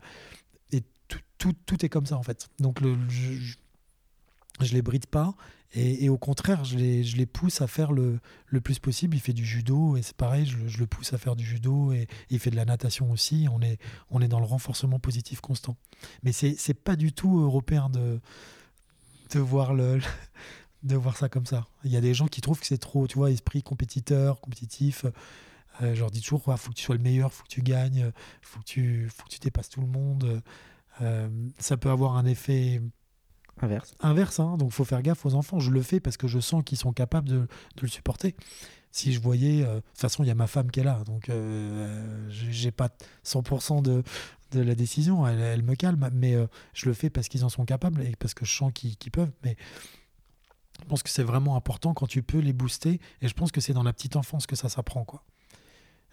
et 0.76 0.82
tout, 1.38 1.52
tout, 1.66 1.84
est 1.84 1.88
comme 1.88 2.06
ça 2.06 2.16
en 2.16 2.22
fait. 2.22 2.48
Donc 2.58 2.80
le, 2.80 2.96
je, 3.08 3.56
je 4.60 4.72
les 4.74 4.82
bride 4.82 5.06
pas 5.06 5.34
et, 5.74 6.10
au 6.10 6.18
contraire, 6.18 6.64
je 6.64 6.76
les, 6.76 7.26
pousse 7.26 7.62
à 7.62 7.66
faire 7.66 7.92
le, 7.92 8.20
le, 8.46 8.60
plus 8.60 8.78
possible. 8.78 9.16
Il 9.16 9.20
fait 9.20 9.32
du 9.32 9.44
judo 9.44 9.96
et 9.96 10.02
c'est 10.02 10.16
pareil, 10.16 10.44
je, 10.44 10.78
le 10.78 10.86
pousse 10.86 11.14
à 11.14 11.18
faire 11.18 11.34
du 11.34 11.44
judo 11.44 11.92
et, 11.92 12.08
il 12.28 12.38
fait 12.38 12.50
de 12.50 12.56
la 12.56 12.66
natation 12.66 13.10
aussi. 13.10 13.46
On 13.50 13.62
est, 13.62 13.78
on 14.10 14.20
est 14.20 14.28
dans 14.28 14.38
le 14.38 14.44
renforcement 14.44 14.98
positif 14.98 15.40
constant. 15.40 15.78
Mais 16.24 16.32
c'est 16.32 16.56
n'est 16.68 16.74
pas 16.74 16.94
du 16.94 17.14
tout 17.14 17.40
européen 17.40 17.88
de, 17.88 18.20
de, 19.30 19.40
voir 19.40 19.72
le, 19.72 19.98
de 20.82 20.94
voir 20.94 21.16
ça 21.16 21.30
comme 21.30 21.46
ça. 21.46 21.66
Il 21.84 21.90
y 21.90 21.96
a 21.96 22.02
des 22.02 22.12
gens 22.12 22.26
qui 22.26 22.42
trouvent 22.42 22.60
que 22.60 22.66
c'est 22.66 22.76
trop, 22.76 23.06
tu 23.06 23.16
vois, 23.16 23.30
esprit 23.30 23.62
compétiteur, 23.62 24.42
compétitif. 24.42 25.06
Euh, 25.80 25.94
je 25.94 26.00
leur 26.00 26.10
dis 26.10 26.20
toujours, 26.20 26.42
il 26.48 26.56
faut 26.58 26.68
que 26.68 26.76
tu 26.76 26.84
sois 26.84 26.96
le 26.96 27.02
meilleur, 27.02 27.32
faut 27.32 27.44
que 27.44 27.48
tu 27.48 27.62
gagnes, 27.62 28.12
faut 28.42 28.60
que 28.60 28.66
tu, 28.66 29.08
faut 29.08 29.24
que 29.24 29.30
tu 29.30 29.38
dépasses 29.38 29.70
tout 29.70 29.80
le 29.80 29.86
monde. 29.86 30.42
Euh, 31.00 31.30
ça 31.58 31.78
peut 31.78 31.88
avoir 31.88 32.18
un 32.18 32.26
effet 32.26 32.82
Inverse. 33.60 33.94
Inverse, 34.00 34.40
hein, 34.40 34.56
donc 34.56 34.72
faut 34.72 34.84
faire 34.84 35.02
gaffe 35.02 35.24
aux 35.26 35.34
enfants. 35.34 35.60
Je 35.60 35.70
le 35.70 35.82
fais 35.82 36.00
parce 36.00 36.16
que 36.16 36.26
je 36.26 36.40
sens 36.40 36.62
qu'ils 36.64 36.78
sont 36.78 36.92
capables 36.92 37.28
de, 37.28 37.46
le 37.80 37.88
supporter. 37.88 38.34
Si 38.90 39.12
je 39.12 39.20
voyais, 39.20 39.62
euh, 39.62 39.76
de 39.76 39.80
toute 39.80 40.00
façon, 40.00 40.24
il 40.24 40.26
y 40.26 40.30
a 40.30 40.34
ma 40.34 40.46
femme 40.46 40.70
qui 40.70 40.80
est 40.80 40.84
là, 40.84 41.02
donc 41.06 41.28
euh, 41.28 42.28
j'ai 42.28 42.70
pas 42.70 42.90
100% 43.24 43.82
de, 43.82 44.02
la 44.54 44.74
décision. 44.74 45.26
Elle, 45.26 45.62
me 45.62 45.74
calme, 45.74 46.10
mais 46.12 46.34
euh, 46.34 46.46
je 46.74 46.86
le 46.86 46.94
fais 46.94 47.08
parce 47.08 47.28
qu'ils 47.28 47.44
en 47.44 47.48
sont 47.48 47.64
capables 47.64 48.02
et 48.02 48.14
parce 48.18 48.34
que 48.34 48.44
je 48.44 48.54
sens 48.54 48.72
qu'ils 48.72 48.96
peuvent. 49.10 49.32
Mais 49.44 49.56
je 50.80 50.86
pense 50.86 51.02
que 51.02 51.08
c'est 51.08 51.22
vraiment 51.22 51.56
important 51.56 51.94
quand 51.94 52.06
tu 52.06 52.22
peux 52.22 52.38
les 52.38 52.52
booster. 52.52 53.00
Et 53.22 53.28
je 53.28 53.34
pense 53.34 53.52
que 53.52 53.60
c'est 53.60 53.72
dans 53.72 53.82
la 53.82 53.92
petite 53.92 54.16
enfance 54.16 54.46
que 54.46 54.56
ça 54.56 54.68
s'apprend, 54.68 55.04
quoi. 55.04 55.24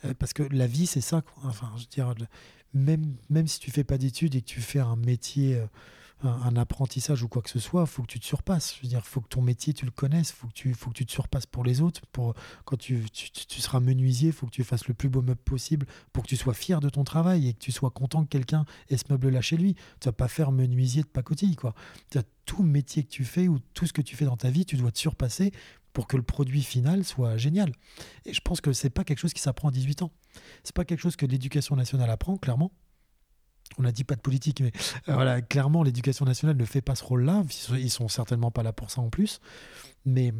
Euh, 0.06 0.14
parce 0.18 0.32
que 0.32 0.44
la 0.44 0.68
vie, 0.68 0.88
c'est 0.88 1.02
ça. 1.02 1.24
Enfin, 1.44 1.72
je 1.76 1.82
veux 1.82 1.88
dire, 1.90 2.14
même, 2.74 3.16
même 3.30 3.48
si 3.48 3.60
tu 3.60 3.72
fais 3.72 3.84
pas 3.84 3.98
d'études 3.98 4.36
et 4.36 4.42
que 4.42 4.48
tu 4.48 4.62
fais 4.62 4.80
un 4.80 4.96
métier 4.96 5.62
un, 6.22 6.55
apprentissage 6.57 7.24
ou 7.24 7.28
quoi 7.28 7.41
que 7.41 7.49
ce 7.49 7.59
soit, 7.59 7.86
faut 7.86 8.01
que 8.01 8.07
tu 8.07 8.20
te 8.20 8.26
surpasses. 8.26 8.76
Je 8.76 8.84
veux 8.84 8.89
dire, 8.89 9.05
faut 9.05 9.22
que 9.22 9.28
ton 9.28 9.41
métier, 9.41 9.74
tu 9.74 9.86
le 9.86 9.91
connaisses, 9.91 10.32
faut 10.32 10.47
que 10.47 10.53
tu, 10.53 10.74
faut 10.74 10.89
que 10.89 10.95
tu 10.95 11.05
te 11.05 11.11
surpasses 11.11 11.45
pour 11.45 11.63
les 11.63 11.82
autres. 11.82 12.01
Pour, 12.11 12.34
quand 12.65 12.78
tu, 12.78 13.05
tu, 13.11 13.61
seras 13.61 13.80
menuisier, 13.80 14.32
faut 14.32 14.45
que 14.45 14.51
tu 14.51 14.63
fasses 14.63 14.88
le 14.88 14.93
plus 14.93 15.09
beau 15.09 15.22
meuble 15.22 15.39
possible 15.39 15.88
pour 16.11 16.24
que 16.24 16.30
tu 16.30 16.36
sois 16.36 16.53
fier 16.53 16.80
de 16.80 16.89
ton 16.89 17.03
travail 17.03 17.47
et 17.47 17.53
que 17.53 17.59
tu 17.59 17.72
sois 17.72 17.91
content 17.91 18.24
que 18.24 18.30
quelqu'un 18.30 18.65
ait 18.89 18.97
ce 18.97 19.05
meuble-là 19.09 19.41
chez 19.41 19.57
lui. 19.57 19.76
Tu 19.99 20.07
vas 20.07 20.13
pas 20.13 20.28
faire 20.28 20.51
menuisier 20.51 21.03
de 21.03 21.07
pacotille, 21.07 21.55
quoi. 21.55 21.74
Tout 22.45 22.63
métier 22.63 23.03
que 23.03 23.09
tu 23.09 23.26
fais 23.26 23.47
ou 23.47 23.59
tout 23.76 23.86
ce 23.86 23.93
que 23.93 24.01
tu 24.01 24.15
fais 24.15 24.26
dans 24.26 24.38
ta 24.38 24.49
vie, 24.49 24.65
tu 24.65 24.76
dois 24.76 24.91
te 24.91 24.97
surpasser 24.97 25.51
pour 25.93 26.07
que 26.07 26.17
le 26.17 26.24
produit 26.24 26.63
final 26.63 27.03
soit 27.03 27.38
génial. 27.38 27.72
Et 28.26 28.34
je 28.34 28.41
pense 28.41 28.59
que 28.59 28.74
c'est 28.74 28.89
pas 28.89 29.03
quelque 29.03 29.20
chose 29.20 29.34
qui 29.34 29.41
s'apprend 29.41 29.67
à 29.67 29.72
18 29.72 30.01
ans. 30.01 30.11
C'est 30.63 30.76
pas 30.76 30.84
quelque 30.84 30.99
chose 30.99 31.15
que 31.15 31.28
l'éducation 31.28 31.76
nationale 31.76 32.09
apprend, 32.09 32.38
clairement 32.38 32.72
on 33.78 33.84
n'a 33.84 33.91
dit 33.91 34.03
pas 34.03 34.15
de 34.15 34.22
politique, 34.22 34.61
mais 34.61 34.72
euh, 35.07 35.13
voilà, 35.13 35.41
clairement, 35.41 35.84
l'éducation 35.84 36.26
nationale 36.26 36.57
ne 36.57 36.65
fait 36.65 36.82
pas 36.82 36.95
ce 36.95 37.03
rôle-là. 37.03 37.43
Ils 37.72 37.91
sont 37.91 38.07
certainement 38.07 38.51
pas 38.51 38.63
là 38.63 38.74
pour 38.74 38.91
ça 38.91 39.01
en 39.01 39.09
plus. 39.09 39.39
Mais 40.05 40.34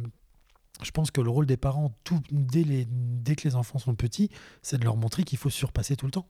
je 0.82 0.90
pense 0.90 1.10
que 1.10 1.20
le 1.20 1.30
rôle 1.30 1.46
des 1.46 1.56
parents, 1.56 1.94
tout, 2.04 2.20
dès, 2.30 2.64
les, 2.64 2.86
dès 2.86 3.36
que 3.36 3.46
les 3.46 3.56
enfants 3.56 3.78
sont 3.78 3.94
petits, 3.94 4.30
c'est 4.62 4.78
de 4.78 4.84
leur 4.84 4.96
montrer 4.96 5.24
qu'il 5.24 5.38
faut 5.38 5.50
surpasser 5.50 5.96
tout 5.96 6.06
le 6.06 6.12
temps. 6.12 6.26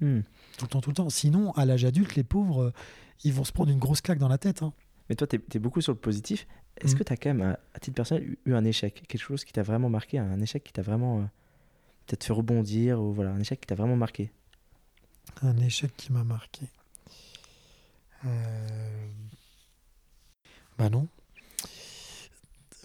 Hmm. 0.00 0.20
Tout 0.58 0.66
le 0.66 0.68
temps, 0.68 0.80
tout 0.80 0.90
le 0.90 0.96
temps. 0.96 1.10
Sinon, 1.10 1.52
à 1.52 1.64
l'âge 1.64 1.84
adulte, 1.84 2.14
les 2.16 2.24
pauvres, 2.24 2.64
euh, 2.64 2.72
ils 3.24 3.32
vont 3.32 3.44
se 3.44 3.52
prendre 3.52 3.70
une 3.70 3.78
grosse 3.78 4.00
claque 4.00 4.18
dans 4.18 4.28
la 4.28 4.38
tête. 4.38 4.62
Hein. 4.62 4.72
Mais 5.08 5.16
toi, 5.16 5.26
tu 5.26 5.36
es, 5.36 5.58
beaucoup 5.58 5.80
sur 5.80 5.92
le 5.92 5.98
positif. 5.98 6.46
Est-ce 6.78 6.94
hmm. 6.94 6.98
que 6.98 7.04
tu 7.04 7.12
as 7.12 7.16
quand 7.16 7.34
même, 7.34 7.56
à, 7.74 7.78
titre 7.80 7.94
personnel, 7.94 8.36
eu 8.44 8.54
un 8.54 8.64
échec? 8.64 9.04
Quelque 9.08 9.20
chose 9.20 9.44
qui 9.44 9.52
t'a 9.52 9.62
vraiment 9.62 9.88
marqué 9.88 10.18
Un 10.18 10.40
échec 10.40 10.62
qui 10.62 10.72
t'a 10.72 10.82
vraiment 10.82 11.20
euh, 11.20 11.22
peut-être 12.06 12.24
fait 12.24 12.32
rebondir 12.32 13.00
ou 13.00 13.12
voilà, 13.12 13.30
Un 13.30 13.40
échec 13.40 13.60
qui 13.60 13.66
t'a 13.66 13.74
vraiment 13.74 13.96
marqué? 13.96 14.30
Un 15.42 15.56
échec 15.58 15.94
qui 15.96 16.12
m'a 16.12 16.24
marqué. 16.24 16.66
Euh... 18.24 19.06
Bah 20.78 20.90
non. 20.90 21.08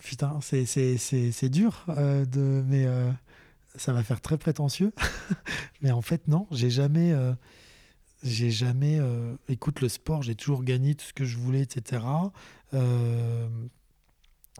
Putain, 0.01 0.39
c'est 0.41 1.49
dur, 1.49 1.85
euh, 1.89 2.25
de, 2.25 2.63
mais 2.67 2.85
euh, 2.85 3.11
ça 3.75 3.93
va 3.93 4.03
faire 4.03 4.21
très 4.21 4.37
prétentieux. 4.37 4.93
mais 5.81 5.91
en 5.91 6.01
fait, 6.01 6.27
non, 6.27 6.47
j'ai 6.51 6.69
jamais. 6.69 7.13
J'ai 8.23 8.51
jamais. 8.51 8.99
écoute, 9.47 9.81
le 9.81 9.89
sport, 9.89 10.21
j'ai 10.21 10.35
toujours 10.35 10.63
gagné 10.63 10.95
tout 10.95 11.05
ce 11.05 11.13
que 11.13 11.25
je 11.25 11.37
voulais, 11.37 11.61
etc. 11.61 12.03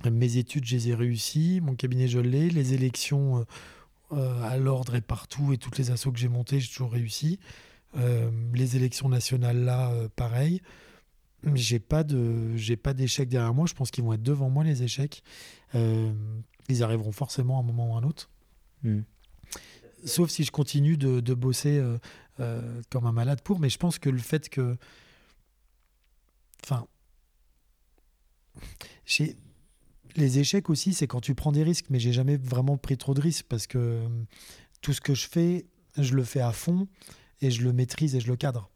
mes 0.10 0.38
études, 0.38 0.66
je 0.66 0.76
les 0.76 0.90
ai 0.90 0.96
réussies. 0.96 1.60
Mon 1.62 1.76
cabinet, 1.76 2.08
je 2.08 2.20
l'ai. 2.20 2.50
Les 2.50 2.74
élections 2.74 3.46
à 4.12 4.58
l'ordre 4.58 4.96
et 4.96 5.02
partout 5.02 5.54
et 5.54 5.58
toutes 5.58 5.78
les 5.78 5.92
assauts 5.92 6.12
que 6.12 6.20
j'ai 6.20 6.30
montées, 6.30 6.60
j'ai 6.60 6.70
toujours 6.70 6.92
réussi. 6.92 7.40
Euh, 7.98 8.32
les 8.54 8.76
élections 8.76 9.10
nationales 9.10 9.64
là, 9.64 9.92
euh, 9.92 10.08
pareil. 10.16 10.62
J'ai 11.56 11.80
pas 11.80 12.04
de, 12.04 12.56
j'ai 12.56 12.78
pas 12.78 12.94
d'échecs 12.94 13.28
derrière 13.28 13.54
moi. 13.54 13.66
Je 13.66 13.74
pense 13.74 13.90
qu'ils 13.90 14.04
vont 14.04 14.14
être 14.14 14.24
devant 14.24 14.50
moi 14.50 14.64
les 14.64 14.84
échecs. 14.84 15.24
Euh, 15.74 16.14
ils 16.70 16.84
arriveront 16.84 17.12
forcément 17.12 17.58
à 17.58 17.62
un 17.62 17.64
moment 17.64 17.92
ou 17.92 17.96
à 17.96 18.00
un 18.00 18.04
autre. 18.04 18.30
Hmm. 18.84 19.02
Sauf 20.06 20.30
si 20.30 20.44
je 20.44 20.52
continue 20.52 20.98
de, 20.98 21.20
de 21.20 21.34
bosser 21.34 21.84
comme 22.90 23.06
un 23.06 23.12
malade 23.12 23.42
pour. 23.42 23.60
Mais 23.60 23.70
je 23.70 23.78
pense 23.78 24.00
que 24.00 24.10
le 24.10 24.18
fait 24.18 24.50
que, 24.50 24.78
enfin, 26.64 26.88
les 30.16 30.40
échecs 30.40 30.70
aussi, 30.70 30.94
c'est 30.94 31.08
quand 31.08 31.22
tu 31.22 31.36
prends 31.36 31.52
des 31.52 31.64
risques. 31.64 31.88
Mais 31.90 32.00
j'ai 32.00 32.14
jamais 32.14 32.38
vraiment 32.38 32.78
pris 32.78 32.98
trop 32.98 33.14
de 33.14 33.22
risques 33.22 33.46
parce 33.48 33.68
que 33.68 34.02
tout 34.82 34.94
ce 34.94 35.02
que 35.02 35.14
je 35.14 35.28
fais, 35.28 35.66
je 35.98 36.16
le 36.16 36.24
fais 36.24 36.42
à 36.42 36.52
fond 36.52 36.88
et 37.42 37.52
je 37.52 37.64
le 37.64 37.74
maîtrise 37.74 38.16
et 38.16 38.20
je 38.20 38.28
le 38.28 38.36
cadre. 38.36 38.70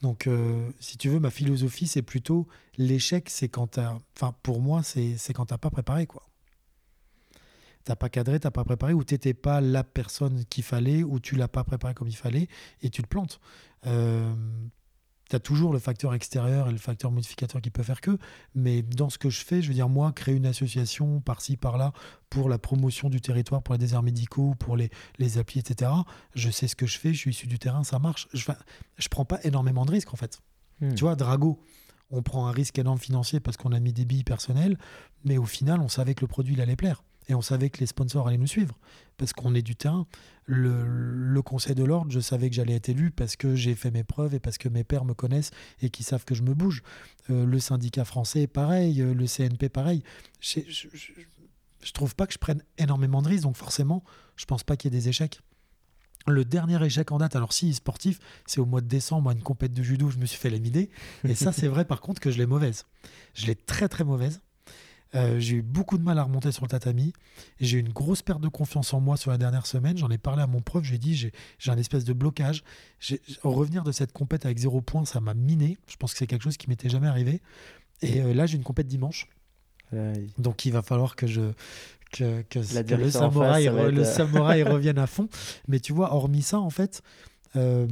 Donc, 0.00 0.26
euh, 0.26 0.70
si 0.78 0.96
tu 0.96 1.08
veux, 1.08 1.18
ma 1.18 1.30
philosophie, 1.30 1.86
c'est 1.86 2.02
plutôt 2.02 2.46
l'échec, 2.76 3.28
c'est 3.28 3.48
quand 3.48 3.72
tu 3.72 3.80
Enfin, 3.80 4.34
pour 4.42 4.60
moi, 4.60 4.82
c'est 4.82 5.16
quand 5.34 5.46
tu 5.46 5.54
n'as 5.54 5.58
pas 5.58 5.70
préparé, 5.70 6.06
quoi. 6.06 6.22
Tu 7.84 7.90
n'as 7.90 7.96
pas 7.96 8.08
cadré, 8.08 8.38
tu 8.38 8.46
n'as 8.46 8.52
pas 8.52 8.64
préparé, 8.64 8.92
ou 8.92 9.02
tu 9.02 9.14
n'étais 9.14 9.34
pas 9.34 9.60
la 9.60 9.82
personne 9.82 10.44
qu'il 10.44 10.62
fallait, 10.62 11.02
ou 11.02 11.18
tu 11.18 11.34
l'as 11.34 11.48
pas 11.48 11.64
préparé 11.64 11.94
comme 11.94 12.08
il 12.08 12.16
fallait, 12.16 12.48
et 12.82 12.90
tu 12.90 13.02
te 13.02 13.08
plantes. 13.08 13.40
Euh, 13.86 14.32
tu 15.28 15.36
as 15.36 15.40
toujours 15.40 15.72
le 15.72 15.78
facteur 15.78 16.14
extérieur 16.14 16.68
et 16.68 16.72
le 16.72 16.78
facteur 16.78 17.10
modificateur 17.10 17.60
qui 17.60 17.70
peut 17.70 17.82
faire 17.82 18.00
que, 18.00 18.18
mais 18.54 18.82
dans 18.82 19.10
ce 19.10 19.18
que 19.18 19.30
je 19.30 19.44
fais, 19.44 19.62
je 19.62 19.68
veux 19.68 19.74
dire, 19.74 19.88
moi, 19.88 20.12
créer 20.12 20.34
une 20.34 20.46
association 20.46 21.20
par-ci, 21.20 21.56
par-là, 21.56 21.92
pour 22.30 22.48
la 22.48 22.58
promotion 22.58 23.08
du 23.08 23.20
territoire, 23.20 23.62
pour 23.62 23.74
les 23.74 23.78
déserts 23.78 24.02
médicaux, 24.02 24.54
pour 24.58 24.76
les, 24.76 24.90
les 25.18 25.38
applis, 25.38 25.60
etc., 25.60 25.90
je 26.34 26.50
sais 26.50 26.68
ce 26.68 26.76
que 26.76 26.86
je 26.86 26.98
fais, 26.98 27.12
je 27.12 27.18
suis 27.18 27.30
issu 27.30 27.46
du 27.46 27.58
terrain, 27.58 27.84
ça 27.84 27.98
marche. 27.98 28.28
Je 28.32 28.50
ne 28.50 29.08
prends 29.10 29.24
pas 29.24 29.38
énormément 29.44 29.84
de 29.84 29.90
risques, 29.90 30.12
en 30.12 30.16
fait. 30.16 30.40
Hmm. 30.80 30.94
Tu 30.94 31.04
vois, 31.04 31.16
Drago, 31.16 31.60
on 32.10 32.22
prend 32.22 32.46
un 32.46 32.52
risque 32.52 32.78
énorme 32.78 32.98
financier 32.98 33.40
parce 33.40 33.56
qu'on 33.56 33.72
a 33.72 33.80
mis 33.80 33.92
des 33.92 34.04
billes 34.04 34.24
personnelles, 34.24 34.78
mais 35.24 35.38
au 35.38 35.46
final, 35.46 35.80
on 35.80 35.88
savait 35.88 36.14
que 36.14 36.22
le 36.22 36.28
produit 36.28 36.54
il 36.54 36.60
allait 36.60 36.76
plaire. 36.76 37.02
Et 37.28 37.34
on 37.34 37.42
savait 37.42 37.70
que 37.70 37.80
les 37.80 37.86
sponsors 37.86 38.26
allaient 38.26 38.38
nous 38.38 38.46
suivre 38.46 38.74
parce 39.18 39.32
qu'on 39.32 39.54
est 39.54 39.62
du 39.62 39.76
terrain. 39.76 40.06
Le, 40.46 41.40
Conseil 41.42 41.74
de 41.74 41.84
l'Ordre, 41.84 42.10
je 42.10 42.20
savais 42.20 42.48
que 42.48 42.56
j'allais 42.56 42.74
être 42.74 42.88
élu 42.88 43.10
parce 43.10 43.36
que 43.36 43.54
j'ai 43.54 43.74
fait 43.74 43.90
mes 43.90 44.02
preuves 44.02 44.34
et 44.34 44.40
parce 44.40 44.58
que 44.58 44.68
mes 44.68 44.84
pères 44.84 45.04
me 45.04 45.14
connaissent 45.14 45.50
et 45.82 45.90
qu'ils 45.90 46.06
savent 46.06 46.24
que 46.24 46.34
je 46.34 46.42
me 46.42 46.54
bouge. 46.54 46.82
Euh, 47.30 47.44
le 47.44 47.58
syndicat 47.60 48.04
français, 48.04 48.46
pareil. 48.46 49.00
Euh, 49.02 49.14
le 49.14 49.26
CNP, 49.26 49.68
pareil. 49.68 50.02
Je, 50.40 50.60
je, 50.68 51.92
trouve 51.92 52.14
pas 52.14 52.26
que 52.26 52.32
je 52.32 52.38
prenne 52.38 52.62
énormément 52.78 53.22
de 53.22 53.28
risques, 53.28 53.44
donc 53.44 53.56
forcément, 53.56 54.04
je 54.36 54.46
pense 54.46 54.64
pas 54.64 54.76
qu'il 54.76 54.92
y 54.92 54.96
ait 54.96 55.00
des 55.00 55.08
échecs. 55.08 55.40
Le 56.26 56.44
dernier 56.44 56.82
échec 56.84 57.10
en 57.12 57.18
date, 57.18 57.36
alors 57.36 57.52
si 57.52 57.72
sportif, 57.72 58.18
c'est 58.46 58.60
au 58.60 58.66
mois 58.66 58.80
de 58.80 58.88
décembre, 58.88 59.30
à 59.30 59.32
une 59.32 59.42
compète 59.42 59.72
de 59.72 59.82
judo, 59.82 60.10
je 60.10 60.18
me 60.18 60.26
suis 60.26 60.38
fait 60.38 60.50
l'amider. 60.50 60.90
Et 61.24 61.34
ça, 61.34 61.52
c'est 61.52 61.68
vrai 61.68 61.84
par 61.84 62.00
contre 62.00 62.20
que 62.20 62.30
je 62.30 62.38
l'ai 62.38 62.46
mauvaise. 62.46 62.84
Je 63.34 63.46
l'ai 63.46 63.54
très 63.54 63.88
très 63.88 64.04
mauvaise. 64.04 64.40
Euh, 65.14 65.40
j'ai 65.40 65.56
eu 65.56 65.62
beaucoup 65.62 65.96
de 65.96 66.02
mal 66.02 66.18
à 66.18 66.22
remonter 66.22 66.52
sur 66.52 66.64
le 66.64 66.68
tatami. 66.68 67.12
J'ai 67.60 67.78
eu 67.78 67.80
une 67.80 67.92
grosse 67.92 68.22
perte 68.22 68.40
de 68.40 68.48
confiance 68.48 68.92
en 68.92 69.00
moi 69.00 69.16
sur 69.16 69.30
la 69.30 69.38
dernière 69.38 69.66
semaine. 69.66 69.96
J'en 69.96 70.10
ai 70.10 70.18
parlé 70.18 70.42
à 70.42 70.46
mon 70.46 70.60
prof. 70.60 70.84
J'ai 70.84 70.98
dit 70.98 71.14
j'ai 71.14 71.70
un 71.70 71.78
espèce 71.78 72.04
de 72.04 72.12
blocage. 72.12 72.62
Revenir 73.42 73.84
de 73.84 73.92
cette 73.92 74.12
compète 74.12 74.44
avec 74.44 74.58
zéro 74.58 74.80
point, 74.80 75.04
ça 75.04 75.20
m'a 75.20 75.34
miné. 75.34 75.78
Je 75.88 75.96
pense 75.96 76.12
que 76.12 76.18
c'est 76.18 76.26
quelque 76.26 76.42
chose 76.42 76.56
qui 76.56 76.68
m'était 76.68 76.88
jamais 76.88 77.08
arrivé. 77.08 77.40
Et 78.02 78.20
euh, 78.20 78.34
là, 78.34 78.46
j'ai 78.46 78.56
une 78.56 78.64
compète 78.64 78.86
dimanche. 78.86 79.28
Donc 80.36 80.66
il 80.66 80.72
va 80.72 80.82
falloir 80.82 81.16
que 81.16 81.26
je 81.26 81.52
que, 82.10 82.44
le 82.94 83.10
samouraï, 83.10 83.70
le 83.90 84.04
samouraï 84.04 84.62
revienne 84.64 84.98
à 84.98 85.06
fond. 85.06 85.28
Mais 85.66 85.80
tu 85.80 85.92
vois, 85.92 86.12
hormis 86.14 86.42
ça, 86.42 86.60
en 86.60 86.70
fait. 86.70 87.02
Euh, 87.56 87.86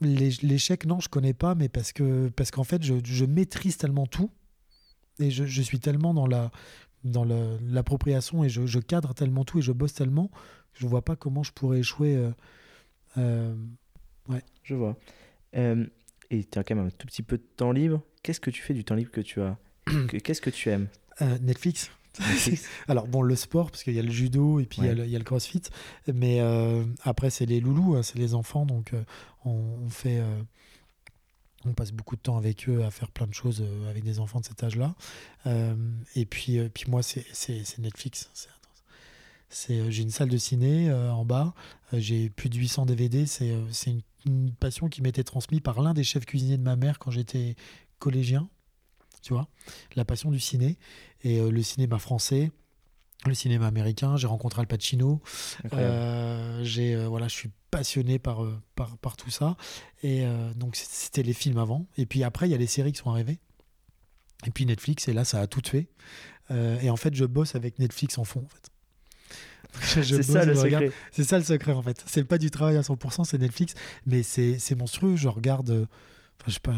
l'échec, 0.00 0.84
non, 0.86 1.00
je 1.00 1.08
connais 1.08 1.34
pas, 1.34 1.54
mais 1.54 1.68
parce 1.68 1.92
que 1.92 2.28
parce 2.28 2.50
qu'en 2.50 2.64
fait, 2.64 2.82
je, 2.82 2.94
je, 3.04 3.24
maîtrise 3.24 3.76
tellement 3.76 4.06
tout 4.06 4.30
et 5.18 5.30
je, 5.30 5.62
suis 5.62 5.80
tellement 5.80 6.14
dans 6.14 6.26
la 6.26 6.50
dans 7.04 7.24
l'appropriation 7.24 8.44
et 8.44 8.48
je, 8.48 8.78
cadre 8.78 9.14
tellement 9.14 9.44
tout 9.44 9.58
et 9.58 9.62
je 9.62 9.72
bosse 9.72 9.94
tellement 9.94 10.28
que 10.28 10.80
je 10.80 10.86
vois 10.86 11.02
pas 11.02 11.16
comment 11.16 11.42
je 11.42 11.52
pourrais 11.52 11.78
échouer. 11.78 12.16
Euh, 12.16 12.30
euh, 13.18 13.54
ouais. 14.28 14.42
Je 14.62 14.74
vois. 14.74 14.96
Euh, 15.56 15.86
et 16.30 16.44
tu 16.44 16.58
as 16.58 16.64
quand 16.64 16.74
même 16.74 16.86
un 16.86 16.90
tout 16.90 17.06
petit 17.06 17.22
peu 17.22 17.38
de 17.38 17.44
temps 17.56 17.72
libre. 17.72 18.02
Qu'est-ce 18.22 18.40
que 18.40 18.50
tu 18.50 18.62
fais 18.62 18.74
du 18.74 18.84
temps 18.84 18.94
libre 18.94 19.10
que 19.10 19.20
tu 19.20 19.40
as 19.40 19.56
Qu'est-ce 20.24 20.40
que 20.40 20.50
tu 20.50 20.68
aimes? 20.68 20.88
Netflix. 21.40 21.90
Alors 22.88 23.06
bon, 23.06 23.22
le 23.22 23.36
sport, 23.36 23.70
parce 23.70 23.82
qu'il 23.82 23.94
y 23.94 23.98
a 23.98 24.02
le 24.02 24.10
judo 24.10 24.58
et 24.58 24.66
puis 24.66 24.80
il, 24.82 24.86
y 24.86 25.16
a 25.16 25.18
le, 25.18 25.24
crossfit, 25.24 25.62
mais 26.12 26.40
après 27.02 27.30
c'est 27.30 27.46
les 27.46 27.60
loulous, 27.60 27.94
hein, 27.94 28.02
c'est 28.02 28.18
les 28.18 28.34
enfants, 28.34 28.64
donc 28.64 28.92
on, 29.44 29.50
on, 29.84 29.88
fait 29.88 30.22
on 31.66 31.74
passe 31.74 31.92
beaucoup 31.92 32.16
de 32.16 32.20
temps 32.20 32.36
avec 32.36 32.68
eux 32.68 32.84
à 32.84 32.90
faire 32.90 33.10
plein 33.10 33.26
de 33.26 33.34
choses 33.34 33.62
euh, 33.62 33.90
avec 33.90 34.04
des 34.04 34.20
enfants 34.20 34.40
de 34.40 34.44
cet 34.44 34.62
âge-là. 34.62 34.94
Euh, 35.46 35.74
et 36.14 36.26
puis, 36.26 36.58
euh, 36.58 36.68
puis 36.72 36.84
moi, 36.88 37.02
c'est 37.02 37.78
Netflix. 37.78 38.30
J'ai 39.50 40.02
une 40.02 40.10
salle 40.10 40.28
de 40.28 40.36
ciné 40.36 40.92
en 40.92 41.24
bas. 41.24 41.54
j'ai 41.92 42.30
plus 42.30 42.48
de 42.48 42.56
800 42.56 42.86
DVD. 42.86 43.26
C'est 43.26 43.54
une, 43.86 44.02
une, 44.26 44.52
passion 44.52 44.88
qui 44.88 45.02
m'était 45.02 45.24
transmise 45.24 45.60
par 45.60 45.80
l'un 45.80 45.94
des 45.94 46.04
chefs 46.04 46.26
cuisiniers 46.26 46.58
de 46.58 46.62
ma 46.62 46.76
mère 46.76 46.98
quand 46.98 47.10
j'étais 47.10 47.54
collégien. 47.98 48.48
Tu 49.22 49.32
vois, 49.32 49.48
la 49.94 50.04
passion 50.04 50.30
du 50.30 50.40
ciné 50.40 50.78
et 51.22 51.40
le 51.40 51.62
cinéma 51.62 51.98
français 51.98 52.50
le 53.28 53.34
cinéma 53.34 53.66
américain, 53.66 54.16
j'ai 54.16 54.26
rencontré 54.26 54.60
Al 54.60 54.66
Pacino. 54.66 55.20
Euh, 55.72 56.60
j'ai 56.62 56.94
euh, 56.94 57.08
voilà, 57.08 57.28
je 57.28 57.34
suis 57.34 57.50
passionné 57.70 58.18
par, 58.18 58.44
euh, 58.44 58.60
par, 58.74 58.96
par 58.98 59.16
tout 59.16 59.30
ça. 59.30 59.56
Et 60.02 60.24
donc 60.54 60.76
c'était 60.76 61.22
les 61.22 61.32
films 61.32 61.58
avant. 61.58 61.86
Et 61.96 62.06
puis 62.06 62.22
après, 62.22 62.48
il 62.48 62.52
y 62.52 62.54
a 62.54 62.58
les 62.58 62.66
séries 62.66 62.92
qui 62.92 62.98
sont 62.98 63.10
arrivées. 63.10 63.38
Et 64.46 64.50
puis 64.50 64.66
Netflix, 64.66 65.08
et 65.08 65.12
là, 65.12 65.24
ça 65.24 65.40
a 65.40 65.46
tout 65.46 65.62
fait. 65.64 65.88
et 66.50 66.90
en 66.90 66.96
fait, 66.96 67.14
je 67.14 67.24
bosse 67.24 67.54
avec 67.54 67.78
Netflix 67.78 68.18
en 68.18 68.24
fond, 68.24 68.44
en 68.44 68.48
fait. 68.48 68.70
c'est 69.82 70.22
ça 70.22 70.44
le 70.44 70.54
secret. 70.54 70.92
C'est 71.10 71.24
ça 71.24 71.38
le 71.38 71.44
secret 71.44 71.72
en 71.72 71.82
fait. 71.82 72.02
C'est 72.06 72.24
pas 72.24 72.38
du 72.38 72.50
travail 72.50 72.76
à 72.76 72.82
100%, 72.82 73.24
c'est 73.24 73.38
Netflix, 73.38 73.74
mais 74.06 74.22
c'est 74.22 74.74
monstrueux. 74.76 75.16
Je 75.16 75.28
regarde, 75.28 75.70
enfin, 75.70 76.46
je 76.46 76.52
sais 76.52 76.60
pas, 76.60 76.74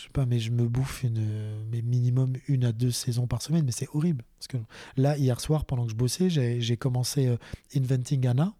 je 0.00 0.06
sais 0.06 0.12
pas, 0.12 0.24
mais 0.24 0.38
je 0.38 0.50
me 0.50 0.66
bouffe 0.66 1.02
une, 1.02 1.26
mais 1.70 1.82
minimum 1.82 2.32
une 2.48 2.64
à 2.64 2.72
deux 2.72 2.90
saisons 2.90 3.26
par 3.26 3.42
semaine, 3.42 3.66
mais 3.66 3.72
c'est 3.72 3.88
horrible. 3.92 4.24
Parce 4.38 4.48
que 4.48 4.56
là, 4.96 5.18
hier 5.18 5.38
soir, 5.40 5.66
pendant 5.66 5.84
que 5.84 5.90
je 5.90 5.96
bossais, 5.96 6.30
j'ai 6.30 6.76
commencé 6.78 7.26
euh, 7.26 7.36
Inventing 7.76 8.26
Anna, 8.26 8.54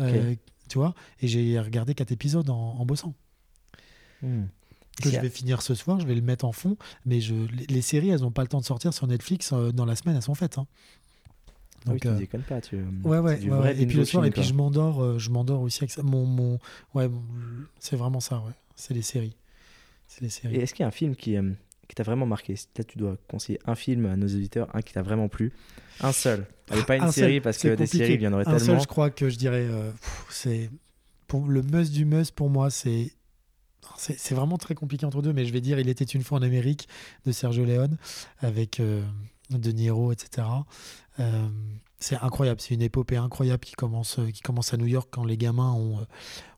euh, 0.00 0.34
tu 0.68 0.78
vois, 0.78 0.94
et 1.20 1.28
j'ai 1.28 1.60
regardé 1.60 1.94
quatre 1.94 2.10
épisodes 2.10 2.50
en, 2.50 2.84
bossant. 2.84 3.14
Hmm. 4.22 4.46
Que 5.00 5.10
je 5.10 5.20
vais 5.20 5.30
finir 5.30 5.62
ce 5.62 5.74
soir, 5.74 6.00
je 6.00 6.06
vais 6.06 6.14
le 6.14 6.22
mettre 6.22 6.44
en 6.44 6.52
fond, 6.52 6.76
mais 7.04 7.20
je, 7.20 7.34
les, 7.68 7.82
séries, 7.82 8.08
elles 8.08 8.22
n'ont 8.22 8.32
pas 8.32 8.42
le 8.42 8.48
temps 8.48 8.60
de 8.60 8.64
sortir 8.64 8.92
sur 8.92 9.06
Netflix 9.06 9.52
dans 9.52 9.84
la 9.84 9.94
semaine, 9.94 10.16
elles 10.16 10.22
sont 10.22 10.34
faites. 10.34 10.58
Hein. 10.58 10.66
Ah 11.86 11.90
Donc, 11.90 11.94
oui, 11.94 12.00
tu 12.00 12.08
euh, 12.08 12.16
déconnes 12.16 12.42
pas. 12.42 12.60
Tu... 12.60 12.76
Ouais, 13.04 13.18
ouais. 13.18 13.38
Et 13.80 13.86
puis 13.86 13.96
le 13.96 14.04
soir, 14.04 14.24
et 14.24 14.30
puis 14.30 14.42
je 14.42 14.54
m'endors, 14.54 15.00
euh, 15.00 15.18
je 15.18 15.30
m'endors 15.30 15.60
aussi 15.60 15.78
avec 15.80 15.92
ça. 15.92 16.02
Mon, 16.02 16.26
mon... 16.26 16.58
Ouais, 16.94 17.08
c'est 17.78 17.96
vraiment 17.96 18.20
ça, 18.20 18.38
ouais. 18.38 18.52
C'est 18.74 18.94
les 18.94 19.02
séries. 19.02 19.36
C'est 20.16 20.22
les 20.22 20.30
séries. 20.30 20.56
Et 20.56 20.62
est-ce 20.62 20.74
qu'il 20.74 20.82
y 20.82 20.84
a 20.84 20.88
un 20.88 20.92
film 20.92 21.14
qui, 21.16 21.36
euh, 21.36 21.52
qui 21.88 21.94
t'a 21.94 22.02
vraiment 22.02 22.26
marqué? 22.26 22.54
Peut-être 22.54 22.88
tu 22.88 22.98
dois 22.98 23.16
conseiller 23.28 23.58
un 23.66 23.74
film 23.74 24.06
à 24.06 24.16
nos 24.16 24.26
auditeurs, 24.26 24.68
un 24.74 24.82
qui 24.82 24.92
t'a 24.92 25.02
vraiment 25.02 25.28
plu. 25.28 25.52
Un 26.00 26.12
seul. 26.12 26.46
Allez, 26.70 26.82
pas 26.82 26.96
une 26.96 27.12
série, 27.12 27.40
parce 27.40 27.58
que 27.58 27.74
des 27.74 27.86
séries, 27.86 28.14
il 28.14 28.22
y 28.22 28.28
en 28.28 28.32
aurait 28.32 28.44
tellement. 28.44 28.58
Un 28.58 28.64
seul, 28.64 28.80
je 28.80 28.86
crois 28.86 29.10
que 29.10 29.28
je 29.28 29.36
dirais, 29.36 29.68
c'est 30.30 30.70
pour 31.28 31.46
le 31.46 31.62
must 31.62 31.92
du 31.92 32.04
must 32.04 32.34
pour 32.34 32.50
moi, 32.50 32.70
c'est 32.70 33.12
c'est 33.98 34.34
vraiment 34.34 34.58
très 34.58 34.74
compliqué 34.74 35.06
entre 35.06 35.22
deux, 35.22 35.32
mais 35.32 35.44
je 35.44 35.52
vais 35.52 35.60
dire 35.60 35.78
Il 35.78 35.88
était 35.88 36.04
une 36.04 36.22
fois 36.22 36.38
en 36.38 36.42
Amérique 36.42 36.88
de 37.24 37.30
Sergio 37.30 37.64
Leone 37.64 37.96
avec 38.40 38.80
De 39.50 39.70
Niro, 39.70 40.12
etc. 40.12 40.46
Euh, 41.20 41.48
c'est 41.98 42.16
incroyable, 42.16 42.60
c'est 42.60 42.74
une 42.74 42.82
épopée 42.82 43.16
incroyable 43.16 43.64
qui 43.64 43.72
commence, 43.72 44.20
qui 44.32 44.42
commence 44.42 44.74
à 44.74 44.76
New 44.76 44.86
York 44.86 45.08
quand 45.10 45.24
les 45.24 45.36
gamins 45.36 45.72
ont, 45.72 46.00
euh, 46.00 46.04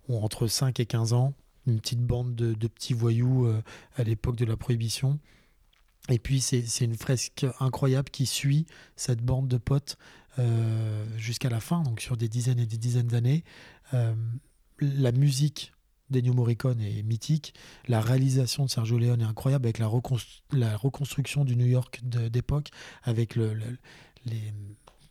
ont 0.08 0.22
entre 0.22 0.46
5 0.46 0.80
et 0.80 0.86
15 0.86 1.12
ans, 1.12 1.32
une 1.68 1.80
petite 1.80 2.00
bande 2.00 2.34
de, 2.34 2.68
petits 2.68 2.94
voyous 2.94 3.46
euh, 3.46 3.62
à 3.96 4.02
l'époque 4.02 4.36
de 4.36 4.44
la 4.44 4.56
prohibition. 4.56 5.18
Et 6.08 6.18
puis 6.18 6.40
c'est 6.40 6.64
une 6.80 6.96
fresque 6.96 7.46
incroyable 7.60 8.08
qui 8.08 8.24
suit 8.24 8.66
cette 8.96 9.22
bande 9.22 9.46
de 9.46 9.58
potes 9.58 9.98
jusqu'à 11.16 11.50
la 11.50 11.58
fin, 11.58 11.82
donc 11.82 12.00
sur 12.00 12.16
des 12.16 12.28
dizaines 12.28 12.60
et 12.60 12.66
des 12.66 12.78
dizaines 12.78 13.08
d'années. 13.08 13.44
la 14.80 15.12
musique 15.12 15.72
d'Ennio 16.10 16.32
Morricone 16.32 16.80
est 16.80 17.02
mythique. 17.02 17.54
La 17.86 18.00
réalisation 18.00 18.64
de 18.64 18.70
Sergio 18.70 18.98
Leone 18.98 19.20
est 19.20 19.24
incroyable 19.24 19.66
avec 19.66 19.78
la, 19.78 19.90
la 20.52 20.76
reconstruction 20.76 21.44
du 21.44 21.56
New 21.56 21.66
York 21.66 22.00
d'époque, 22.04 22.70
avec 23.02 23.36
le, 23.36 23.56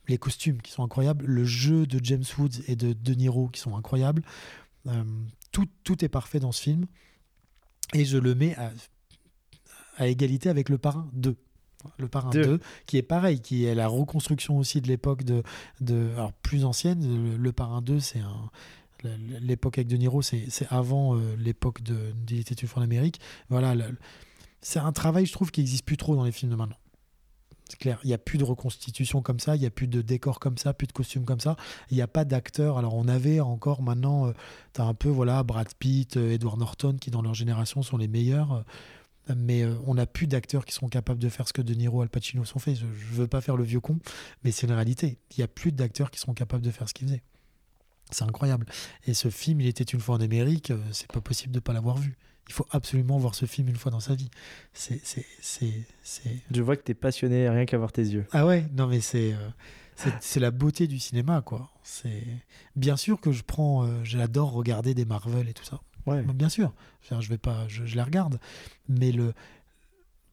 les, 0.08 0.18
costumes 0.18 0.62
qui 0.62 0.72
sont 0.72 0.84
incroyables, 0.84 1.26
le 1.26 1.44
jeu 1.44 1.86
de 1.86 2.04
James 2.04 2.24
Woods 2.38 2.62
et 2.68 2.76
de 2.76 2.94
De 2.94 3.14
Niro 3.14 3.50
qui 3.50 3.60
sont 3.60 3.76
incroyables. 3.76 4.24
Euh, 4.88 5.04
tout, 5.52 5.68
tout, 5.84 6.04
est 6.04 6.10
parfait 6.10 6.40
dans 6.40 6.52
ce 6.52 6.62
film. 6.62 6.86
Et 7.94 8.06
je 8.06 8.18
le 8.18 8.36
mets 8.36 8.56
à, 8.56 8.72
à 9.98 10.08
égalité 10.08 10.50
avec 10.50 10.70
Le 10.70 10.78
Parrain 10.78 11.10
2. 11.14 11.36
Le 12.00 12.08
Parrain 12.08 12.30
2. 12.32 12.60
qui 12.86 12.98
est 12.98 13.04
pareil, 13.04 13.40
qui 13.40 13.66
est 13.66 13.76
la 13.76 13.88
reconstruction 13.88 14.58
aussi 14.58 14.82
de 14.82 14.88
l'époque 14.88 15.24
de, 15.24 15.44
de 15.82 16.10
alors 16.14 16.34
plus 16.34 16.66
ancienne. 16.66 17.38
Le, 17.38 17.52
Parrain 17.52 17.82
2, 17.82 18.00
c'est 18.00 18.20
un 18.20 18.50
l'époque 19.42 19.78
avec 19.78 19.88
De 19.88 19.96
Niro, 19.96 20.22
c'est 20.22 20.48
avant 20.70 21.16
euh, 21.16 21.36
l'époque 21.38 21.84
de 21.84 22.14
d'Il 22.26 22.40
était 22.40 22.56
une 22.56 22.68
fois 22.68 22.82
en 22.82 22.84
Amérique. 22.84 23.20
Voilà, 23.50 23.76
c'est 24.62 24.80
un 24.80 24.92
travail, 24.92 25.26
je 25.26 25.32
trouve, 25.32 25.52
qui 25.52 25.62
n'existe 25.62 25.86
plus 25.86 25.98
trop 25.98 26.16
dans 26.16 26.24
les 26.24 26.32
films 26.32 26.52
de 26.52 26.56
maintenant. 26.56 26.78
C'est 27.70 27.78
clair, 27.78 28.00
il 28.04 28.08
n'y 28.08 28.14
a 28.14 28.18
plus 28.18 28.38
de 28.38 28.46
reconstitution 28.46 29.22
comme 29.22 29.40
ça, 29.40 29.56
il 29.56 29.60
n'y 29.60 29.66
a 29.66 29.70
plus 29.70 29.88
de 29.88 30.02
décors 30.02 30.40
comme 30.40 30.58
ça, 30.58 30.74
plus 30.74 30.88
de 30.88 30.94
costumes 30.94 31.26
comme 31.26 31.42
ça, 31.42 31.58
il 31.92 31.96
n'y 31.96 32.02
a 32.02 32.08
pas 32.08 32.24
d'acteurs. 32.24 32.78
Alors 32.78 32.96
on 32.96 33.08
avait 33.08 33.42
encore 33.42 33.82
maintenant, 33.82 34.28
euh, 34.28 34.34
un 34.78 34.94
peu 34.94 35.10
voilà 35.10 35.44
Brad 35.44 35.68
Pitt, 35.78 36.16
euh, 36.16 36.32
Edward 36.32 36.60
Norton 36.60 36.98
qui 37.00 37.12
dans 37.12 37.22
leur 37.22 37.34
génération 37.34 37.82
sont 37.82 37.98
les 37.98 38.08
meilleurs, 38.08 38.64
euh, 39.30 39.36
mais 39.36 39.66
on 39.86 39.96
n'a 39.96 40.06
plus 40.06 40.28
d'acteurs 40.28 40.66
qui 40.66 40.74
sont 40.74 40.88
capables 40.88 41.20
de 41.20 41.28
faire 41.28 41.46
ce 41.46 41.52
que 41.52 41.62
De 41.62 41.74
Niro, 41.74 42.02
Al 42.02 42.08
Pacino 42.08 42.46
sont 42.46 42.60
faits. 42.60 42.78
Je 42.78 42.86
ne 42.86 42.92
veux 42.92 43.28
pas 43.28 43.42
faire 43.42 43.58
le 43.58 43.66
vieux 43.66 43.82
con, 43.82 44.00
mais 44.44 44.52
c'est 44.52 44.68
une 44.68 44.74
réalité. 44.74 45.20
Il 45.32 45.40
n'y 45.40 45.44
a 45.44 45.50
plus 45.50 45.74
d'acteurs 45.74 46.12
qui 46.12 46.20
sont 46.20 46.34
capables 46.34 46.64
de 46.64 46.72
faire 46.72 46.88
ce 46.88 46.94
qu'ils 46.94 47.08
faisaient. 47.08 47.24
C'est 48.10 48.24
incroyable. 48.24 48.66
Et 49.06 49.14
ce 49.14 49.30
film, 49.30 49.60
il 49.60 49.68
était 49.68 49.84
une 49.84 50.00
fois 50.00 50.16
en 50.16 50.22
Amérique, 50.22 50.72
c'est 50.94 51.12
pas 51.12 51.20
possible 51.20 51.52
de 51.52 51.58
ne 51.58 51.62
pas 51.62 51.74
l'avoir 51.74 51.98
vu 51.98 52.16
il 52.48 52.54
faut 52.54 52.66
absolument 52.72 53.18
voir 53.18 53.36
ce 53.36 53.46
film 53.46 53.68
une 53.68 53.76
fois 53.76 53.92
dans 53.92 54.00
sa 54.00 54.16
vie. 54.16 54.30
C'est, 54.74 55.02
c'est, 55.04 55.26
c'est, 55.42 55.86
Je 56.52 56.62
vois 56.62 56.78
que 56.78 56.84
tu 56.84 56.92
es 56.92 56.96
passionné 56.96 57.50
rien 57.50 57.66
qu'à 57.66 57.78
voir 57.78 57.92
tes 57.92 58.04
yeux. 58.04 58.26
Ah 58.32 58.46
ouais, 58.46 58.66
non 58.74 58.88
mais 58.88 59.02
c'est, 59.02 59.34
euh, 59.34 60.10
c'est, 60.22 60.40
la 60.40 60.52
beauté 60.52 60.88
du 60.88 61.00
cinéma, 61.00 61.42
quoi. 61.42 61.70
C'est 61.84 62.24
bien 62.76 62.96
sûr 62.96 63.20
que 63.20 63.32
je 63.32 63.44
prends, 63.44 63.86
euh, 63.86 64.04
j'adore 64.04 64.52
regarder 64.52 64.94
des 64.94 65.06
Marvel 65.06 65.50
et 65.50 65.54
tout 65.54 65.66
ça. 65.66 65.82
Ouais. 66.06 66.24
Bien 66.24 66.48
sûr, 66.48 66.74
je 67.02 67.28
vais 67.28 67.38
pas, 67.38 67.68
je, 67.68 67.84
les 67.84 68.02
regarde, 68.02 68.40
mais 68.88 69.12
le, 69.12 69.34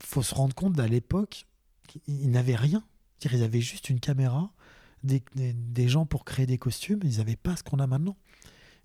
faut 0.01 0.23
se 0.23 0.35
rendre 0.35 0.55
compte 0.55 0.75
d'à 0.75 0.87
l'époque, 0.87 1.47
ils 2.07 2.31
n'avaient 2.31 2.55
rien. 2.55 2.85
Ils 3.25 3.43
avaient 3.43 3.61
juste 3.61 3.91
une 3.91 4.01
caméra, 4.01 4.53
des, 5.03 5.23
des 5.35 5.89
gens 5.89 6.07
pour 6.07 6.25
créer 6.25 6.47
des 6.47 6.59
costumes. 6.59 7.01
Ils 7.03 7.19
n'avaient 7.19 7.37
pas 7.37 7.57
ce 7.57 7.65
qu'on 7.65 7.79
a 7.79 7.87
maintenant 7.87 8.17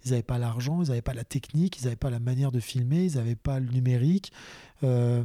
ils 0.05 0.11
n'avaient 0.11 0.23
pas 0.23 0.37
l'argent, 0.37 0.81
ils 0.81 0.89
n'avaient 0.89 1.01
pas 1.01 1.13
la 1.13 1.23
technique, 1.23 1.79
ils 1.79 1.85
n'avaient 1.85 1.95
pas 1.95 2.09
la 2.09 2.19
manière 2.19 2.51
de 2.51 2.59
filmer, 2.59 3.05
ils 3.05 3.15
n'avaient 3.15 3.35
pas 3.35 3.59
le 3.59 3.67
numérique. 3.67 4.31
Euh, 4.83 5.23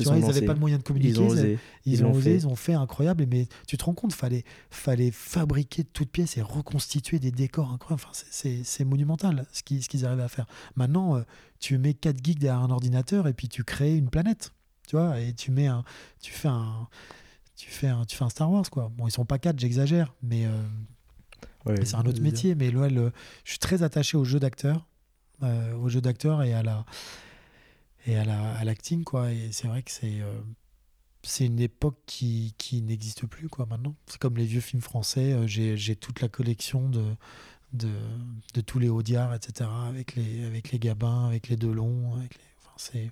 ils 0.00 0.08
n'avaient 0.08 0.42
pas 0.42 0.52
le 0.52 0.58
moyen 0.58 0.78
de 0.78 0.82
communiquer. 0.82 1.12
Ils 1.12 1.20
ont 1.20 1.28
osé. 1.28 1.58
Ils, 1.86 2.04
ont, 2.04 2.12
osé, 2.12 2.34
ils 2.34 2.46
ont 2.46 2.56
fait 2.56 2.74
incroyable. 2.74 3.26
Mais 3.26 3.48
tu 3.66 3.76
te 3.76 3.84
rends 3.84 3.94
compte, 3.94 4.12
fallait, 4.12 4.44
fallait 4.70 5.10
fabriquer 5.10 5.82
de 5.82 5.88
toutes 5.88 6.10
pièces 6.10 6.36
et 6.36 6.42
reconstituer 6.42 7.18
des 7.18 7.30
décors 7.30 7.72
incroyables. 7.72 8.02
Enfin, 8.04 8.24
c'est 8.30 8.84
monumental 8.84 9.46
ce 9.52 9.62
qu'ils 9.62 9.82
ce 9.82 9.88
qu'ils 9.88 10.04
arrivaient 10.04 10.22
à 10.22 10.28
faire. 10.28 10.46
Maintenant, 10.76 11.16
euh, 11.16 11.22
tu 11.58 11.78
mets 11.78 11.94
4 11.94 12.22
geeks 12.22 12.38
derrière 12.38 12.62
un 12.62 12.70
ordinateur 12.70 13.28
et 13.28 13.32
puis 13.32 13.48
tu 13.48 13.64
crées 13.64 13.96
une 13.96 14.10
planète. 14.10 14.52
Tu 14.86 14.96
vois, 14.96 15.20
et 15.20 15.34
tu 15.34 15.50
mets 15.50 15.66
un, 15.66 15.84
tu 16.20 16.32
fais 16.32 16.48
un, 16.48 16.88
tu 17.56 17.70
fais 17.70 17.88
un, 17.88 18.04
tu 18.06 18.16
fais 18.16 18.24
un 18.24 18.30
Star 18.30 18.50
Wars 18.50 18.68
quoi. 18.70 18.90
Bon, 18.96 19.06
ils 19.06 19.10
sont 19.10 19.26
pas 19.26 19.38
4, 19.38 19.58
j'exagère, 19.58 20.14
mais 20.22 20.46
euh, 20.46 20.62
c'est 21.84 21.94
un 21.94 22.06
autre 22.06 22.20
métier, 22.20 22.54
mais 22.54 22.70
là, 22.70 22.88
je 23.44 23.50
suis 23.50 23.58
très 23.58 23.82
attaché 23.82 24.16
au 24.16 24.24
jeu 24.24 24.40
d'acteur, 24.40 24.86
euh, 25.42 25.74
au 25.74 25.88
jeu 25.88 26.00
d'acteur 26.00 26.42
et 26.42 26.52
à 26.52 26.62
la 26.62 26.84
et 28.06 28.16
à 28.16 28.24
la 28.24 28.54
à 28.54 28.64
l'acting 28.64 29.04
quoi. 29.04 29.32
Et 29.32 29.52
c'est 29.52 29.68
vrai 29.68 29.82
que 29.82 29.90
c'est 29.90 30.20
euh, 30.20 30.40
c'est 31.22 31.46
une 31.46 31.60
époque 31.60 31.98
qui, 32.06 32.54
qui 32.58 32.80
n'existe 32.82 33.26
plus 33.26 33.48
quoi 33.48 33.66
maintenant. 33.66 33.94
C'est 34.06 34.18
comme 34.18 34.36
les 34.36 34.44
vieux 34.44 34.60
films 34.60 34.82
français. 34.82 35.32
Euh, 35.32 35.46
j'ai 35.46 35.96
toute 35.96 36.20
la 36.20 36.28
collection 36.28 36.88
de, 36.88 37.04
de, 37.72 37.90
de 38.54 38.60
tous 38.60 38.78
les 38.78 38.88
Audiards, 38.88 39.34
etc. 39.34 39.68
Avec 39.88 40.14
les 40.14 40.44
avec 40.44 40.70
les 40.70 40.78
Gabins, 40.78 41.26
avec 41.26 41.48
les 41.48 41.56
Delon, 41.56 42.14
avec 42.16 42.34
les, 42.34 42.44
enfin, 42.60 42.74
c'est 42.76 43.10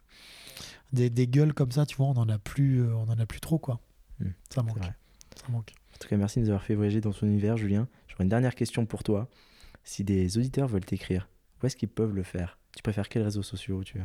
des, 0.93 1.11
des, 1.11 1.27
gueules 1.27 1.53
comme 1.53 1.73
ça. 1.73 1.87
Tu 1.87 1.97
vois, 1.97 2.07
on 2.07 2.17
en 2.17 2.29
a 2.29 2.39
plus, 2.39 2.83
on 2.93 3.05
en 3.05 3.19
a 3.19 3.27
plus 3.27 3.41
trop 3.41 3.59
quoi. 3.59 3.81
Hmm. 4.19 4.31
ça 4.49 4.63
manque. 4.63 4.79
Ça 4.81 5.49
manque. 5.51 5.75
En 5.95 5.99
tout 5.99 6.09
cas, 6.09 6.17
merci 6.17 6.41
de 6.41 6.45
nous 6.45 6.51
avoir 6.51 6.63
fait 6.63 6.75
voyager 6.75 7.01
dans 7.01 7.13
son 7.13 7.27
univers, 7.27 7.57
Julien. 7.57 7.89
J'aurais 8.17 8.25
une 8.25 8.31
dernière 8.31 8.55
question 8.55 8.87
pour 8.87 9.03
toi. 9.03 9.29
Si 9.85 10.03
des 10.03 10.39
auditeurs 10.39 10.69
veulent 10.69 10.85
t'écrire, 10.85 11.29
où 11.63 11.67
est-ce 11.67 11.77
qu'ils 11.77 11.91
peuvent 11.91 12.15
le 12.15 12.23
faire? 12.23 12.59
Tu 12.75 12.83
préfères 12.83 13.11
quels 13.11 13.23
réseaux 13.23 13.43
sociaux 13.43 13.85
tu 13.85 13.99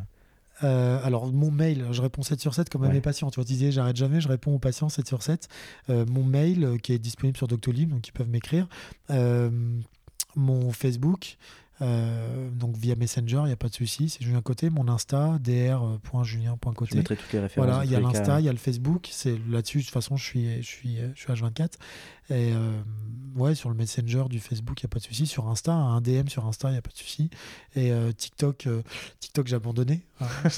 euh, 0.64 0.99
alors, 1.03 1.32
mon 1.32 1.49
mail, 1.49 1.88
je 1.91 2.01
réponds 2.03 2.22
7 2.22 2.39
sur 2.39 2.53
7 2.53 2.70
comme 2.70 2.84
à 2.84 2.89
mes 2.89 3.01
patients. 3.01 3.32
Tu 3.32 3.36
vois, 3.36 3.45
disais, 3.45 3.72
j'arrête 3.72 3.95
jamais, 3.95 4.22
je 4.22 4.28
réponds 4.28 4.53
aux 4.53 4.59
patients 4.59 4.89
7 4.89 5.07
sur 5.07 5.24
7. 5.24 5.47
Euh, 5.89 6.05
mon 6.05 6.24
mail, 6.24 6.64
euh, 6.64 6.78
qui 6.78 6.93
est 6.93 6.99
disponible 6.99 7.36
sur 7.36 7.47
Doctolib, 7.47 7.89
donc 7.89 8.07
ils 8.07 8.12
peuvent 8.12 8.30
m'écrire. 8.30 8.68
mon 10.36 10.72
Facebook, 10.72 11.38
euh, 11.82 12.49
donc 12.51 12.75
via 12.77 12.95
Messenger, 12.95 13.41
il 13.43 13.47
n'y 13.47 13.51
a 13.51 13.57
pas 13.57 13.69
de 13.69 13.73
souci. 13.73 14.09
C'est 14.09 14.23
Julien 14.23 14.41
Côté. 14.41 14.69
Mon 14.69 14.88
Insta, 14.88 15.39
dr.julien.côté. 15.39 16.91
Je 16.91 16.97
mettrai 16.97 17.15
toutes 17.15 17.34
les 17.34 17.39
références. 17.39 17.67
Voilà, 17.67 17.86
il 17.86 17.91
y 17.91 17.95
a 17.95 17.99
l'Insta, 17.99 18.39
il 18.39 18.45
y 18.45 18.49
a 18.49 18.51
le 18.51 18.57
Facebook. 18.57 19.07
C'est 19.11 19.38
là-dessus. 19.49 19.79
De 19.79 19.84
toute 19.84 19.93
façon, 19.93 20.15
je 20.15 20.23
suis, 20.23 20.61
je 20.61 20.67
suis, 20.67 20.97
je 21.15 21.19
suis 21.19 21.32
H24. 21.32 21.73
Et 22.29 22.53
euh, 22.53 22.82
ouais, 23.36 23.55
sur 23.55 23.69
le 23.69 23.75
Messenger 23.75 24.25
du 24.29 24.39
Facebook, 24.39 24.82
il 24.82 24.86
n'y 24.86 24.89
a 24.89 24.93
pas 24.93 24.99
de 24.99 25.03
souci. 25.03 25.25
Sur 25.25 25.47
Insta, 25.47 25.73
un 25.73 26.01
DM 26.01 26.27
sur 26.27 26.45
Insta, 26.45 26.69
il 26.69 26.73
n'y 26.73 26.77
a 26.77 26.82
pas 26.82 26.91
de 26.91 26.97
souci. 26.97 27.29
Et 27.75 27.91
euh, 27.91 28.11
TikTok, 28.11 28.67
TikTok, 29.19 29.47
j'ai 29.47 29.55
abandonné. 29.55 30.01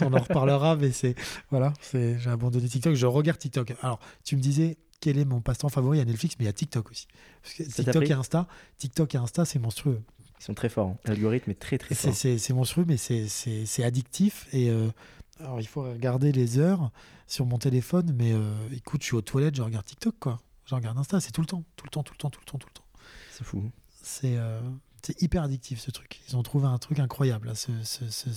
on 0.01 0.13
en 0.13 0.19
reparlera, 0.19 0.75
mais 0.79 0.91
c'est 0.91 1.15
voilà, 1.49 1.73
c'est 1.81 2.19
j'ai 2.19 2.29
abandonné 2.29 2.67
TikTok. 2.67 2.95
Je 2.95 3.05
regarde 3.05 3.39
TikTok. 3.39 3.73
Alors, 3.81 3.99
tu 4.23 4.35
me 4.35 4.41
disais 4.41 4.77
quel 4.99 5.17
est 5.17 5.25
mon 5.25 5.41
passe-temps 5.41 5.69
favori 5.69 5.99
à 5.99 6.05
Netflix, 6.05 6.35
mais 6.37 6.45
il 6.45 6.47
y 6.47 6.49
a 6.49 6.53
TikTok 6.53 6.91
aussi. 6.91 7.07
TikTok 7.43 8.09
et 8.09 8.13
Insta, 8.13 8.47
TikTok 8.77 9.15
et 9.15 9.17
Insta, 9.17 9.45
c'est 9.45 9.59
monstrueux. 9.59 10.01
Ils 10.39 10.43
sont 10.43 10.53
très 10.53 10.69
forts. 10.69 10.89
Hein. 10.89 10.97
L'algorithme 11.05 11.51
est 11.51 11.59
très 11.59 11.77
très 11.77 11.95
fort. 11.95 12.13
C'est 12.13 12.53
monstrueux, 12.53 12.85
mais 12.87 12.97
c'est 12.97 13.83
addictif. 13.83 14.47
Et 14.53 14.69
euh, 14.69 14.89
alors, 15.39 15.59
il 15.59 15.67
faut 15.67 15.83
regarder 15.83 16.31
les 16.31 16.59
heures 16.59 16.91
sur 17.27 17.45
mon 17.45 17.57
téléphone. 17.57 18.13
Mais 18.17 18.33
euh, 18.33 18.53
écoute, 18.75 19.01
je 19.01 19.07
suis 19.07 19.15
aux 19.15 19.21
toilettes, 19.21 19.55
je 19.55 19.61
regarde 19.61 19.85
TikTok, 19.85 20.15
quoi. 20.19 20.39
Je 20.65 20.75
regarde 20.75 20.97
Insta, 20.97 21.19
c'est 21.19 21.31
tout 21.31 21.41
le 21.41 21.47
temps, 21.47 21.63
tout 21.75 21.85
le 21.85 21.89
temps, 21.89 22.03
tout 22.03 22.13
le 22.13 22.17
temps, 22.17 22.29
tout 22.29 22.39
le 22.39 22.45
temps, 22.45 22.57
tout 22.57 22.67
le 22.67 22.73
temps. 22.73 22.85
C'est 23.31 23.43
fou. 23.43 23.69
C'est 24.01 24.37
euh, 24.37 24.61
hyper 25.19 25.43
addictif 25.43 25.79
ce 25.79 25.91
truc. 25.91 26.21
Ils 26.27 26.37
ont 26.37 26.43
trouvé 26.43 26.67
un 26.67 26.77
truc 26.77 26.99
incroyable. 26.99 27.53
Ce, 27.55 27.71
ce, 27.83 28.29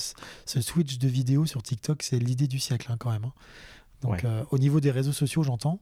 ce, 0.45 0.61
switch 0.61 0.99
de 0.99 1.09
vidéo 1.09 1.47
sur 1.47 1.63
TikTok, 1.63 2.03
c'est 2.03 2.19
l'idée 2.19 2.49
du 2.49 2.59
siècle 2.59 2.91
hein, 2.91 2.97
quand 2.99 3.11
même. 3.11 3.25
Hein. 3.25 3.33
Donc, 4.03 4.25
au 4.51 4.59
niveau 4.59 4.81
des 4.81 4.91
réseaux 4.91 5.13
sociaux, 5.13 5.43
j'entends. 5.43 5.81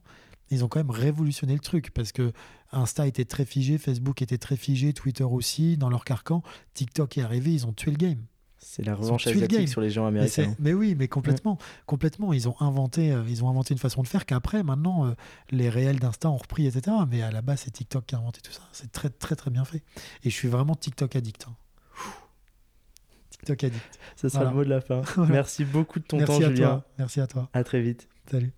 Ils 0.50 0.64
ont 0.64 0.68
quand 0.68 0.78
même 0.78 0.90
révolutionné 0.90 1.54
le 1.54 1.60
truc 1.60 1.90
parce 1.92 2.12
que 2.12 2.32
Insta 2.72 3.06
était 3.06 3.24
très 3.24 3.44
figé, 3.44 3.78
Facebook 3.78 4.22
était 4.22 4.38
très 4.38 4.56
figé, 4.56 4.92
Twitter 4.92 5.24
aussi, 5.24 5.76
dans 5.76 5.88
leur 5.88 6.04
carcan. 6.04 6.42
TikTok 6.74 7.18
est 7.18 7.22
arrivé, 7.22 7.52
ils 7.52 7.66
ont 7.66 7.72
tué 7.72 7.90
le 7.90 7.96
game. 7.96 8.18
C'est 8.58 8.84
la 8.84 8.94
revanche 8.94 9.26
asiatique 9.26 9.68
sur 9.68 9.82
les 9.82 9.90
gens 9.90 10.06
américains. 10.06 10.54
Mais, 10.58 10.72
oui, 10.72 10.94
mais 10.98 11.06
complètement, 11.06 11.58
complètement. 11.84 12.32
Ils 12.32 12.48
ont 12.48 12.56
inventé, 12.60 13.12
euh, 13.12 13.22
ils 13.28 13.44
ont 13.44 13.50
inventé 13.50 13.74
une 13.74 13.78
façon 13.78 14.02
de 14.02 14.08
faire 14.08 14.24
qu'après, 14.24 14.62
maintenant, 14.62 15.06
euh, 15.06 15.12
les 15.50 15.68
réels 15.68 15.98
d'Insta 15.98 16.30
ont 16.30 16.38
repris, 16.38 16.66
etc. 16.66 16.96
Mais 17.10 17.20
à 17.20 17.30
la 17.30 17.42
base, 17.42 17.60
c'est 17.64 17.70
TikTok 17.70 18.06
qui 18.06 18.14
a 18.14 18.18
inventé 18.18 18.40
tout 18.40 18.52
ça. 18.52 18.62
C'est 18.72 18.90
très, 18.90 19.10
très, 19.10 19.36
très 19.36 19.50
bien 19.50 19.66
fait. 19.66 19.82
Et 20.24 20.30
je 20.30 20.34
suis 20.34 20.48
vraiment 20.48 20.74
TikTok 20.74 21.14
addict. 21.14 21.46
Hein. 21.46 21.54
TikTok 23.30 23.64
addict. 23.64 23.98
Ça 24.16 24.30
sera 24.30 24.44
le 24.44 24.50
mot 24.50 24.64
de 24.64 24.70
la 24.70 24.80
fin. 24.80 25.02
Merci 25.28 25.66
beaucoup 25.66 25.98
de 25.98 26.04
ton 26.04 26.16
Merci 26.16 26.32
temps, 26.32 26.48
Julien. 26.48 26.68
Toi. 26.68 26.84
Merci 26.98 27.20
à 27.20 27.26
toi. 27.26 27.50
À 27.52 27.64
très 27.64 27.82
vite. 27.82 28.08
Salut. 28.30 28.54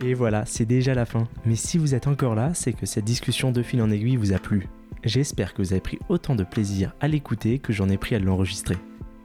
Et 0.00 0.14
voilà, 0.14 0.44
c'est 0.46 0.64
déjà 0.64 0.94
la 0.94 1.06
fin. 1.06 1.26
Mais 1.44 1.56
si 1.56 1.76
vous 1.76 1.94
êtes 1.94 2.06
encore 2.06 2.36
là, 2.36 2.54
c'est 2.54 2.72
que 2.72 2.86
cette 2.86 3.04
discussion 3.04 3.50
de 3.50 3.62
fil 3.62 3.82
en 3.82 3.90
aiguille 3.90 4.16
vous 4.16 4.32
a 4.32 4.38
plu. 4.38 4.68
J'espère 5.04 5.54
que 5.54 5.62
vous 5.62 5.72
avez 5.72 5.80
pris 5.80 5.98
autant 6.08 6.36
de 6.36 6.44
plaisir 6.44 6.94
à 7.00 7.08
l'écouter 7.08 7.58
que 7.58 7.72
j'en 7.72 7.88
ai 7.88 7.98
pris 7.98 8.14
à 8.14 8.20
l'enregistrer. 8.20 8.76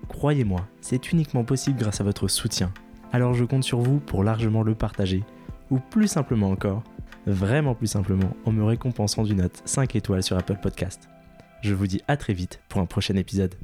Croyez-moi, 0.07 0.67
c'est 0.81 1.11
uniquement 1.11 1.43
possible 1.43 1.79
grâce 1.79 2.01
à 2.01 2.03
votre 2.03 2.27
soutien. 2.27 2.71
Alors 3.11 3.35
je 3.35 3.43
compte 3.43 3.63
sur 3.63 3.79
vous 3.79 3.99
pour 3.99 4.23
largement 4.23 4.63
le 4.63 4.73
partager. 4.73 5.23
Ou 5.69 5.79
plus 5.79 6.07
simplement 6.07 6.49
encore, 6.49 6.83
vraiment 7.27 7.75
plus 7.75 7.87
simplement, 7.87 8.35
en 8.45 8.51
me 8.51 8.63
récompensant 8.63 9.23
d'une 9.23 9.37
note 9.37 9.61
5 9.65 9.95
étoiles 9.95 10.23
sur 10.23 10.37
Apple 10.37 10.57
Podcast. 10.61 11.07
Je 11.61 11.73
vous 11.73 11.87
dis 11.87 12.01
à 12.07 12.17
très 12.17 12.33
vite 12.33 12.59
pour 12.67 12.81
un 12.81 12.85
prochain 12.85 13.15
épisode. 13.15 13.55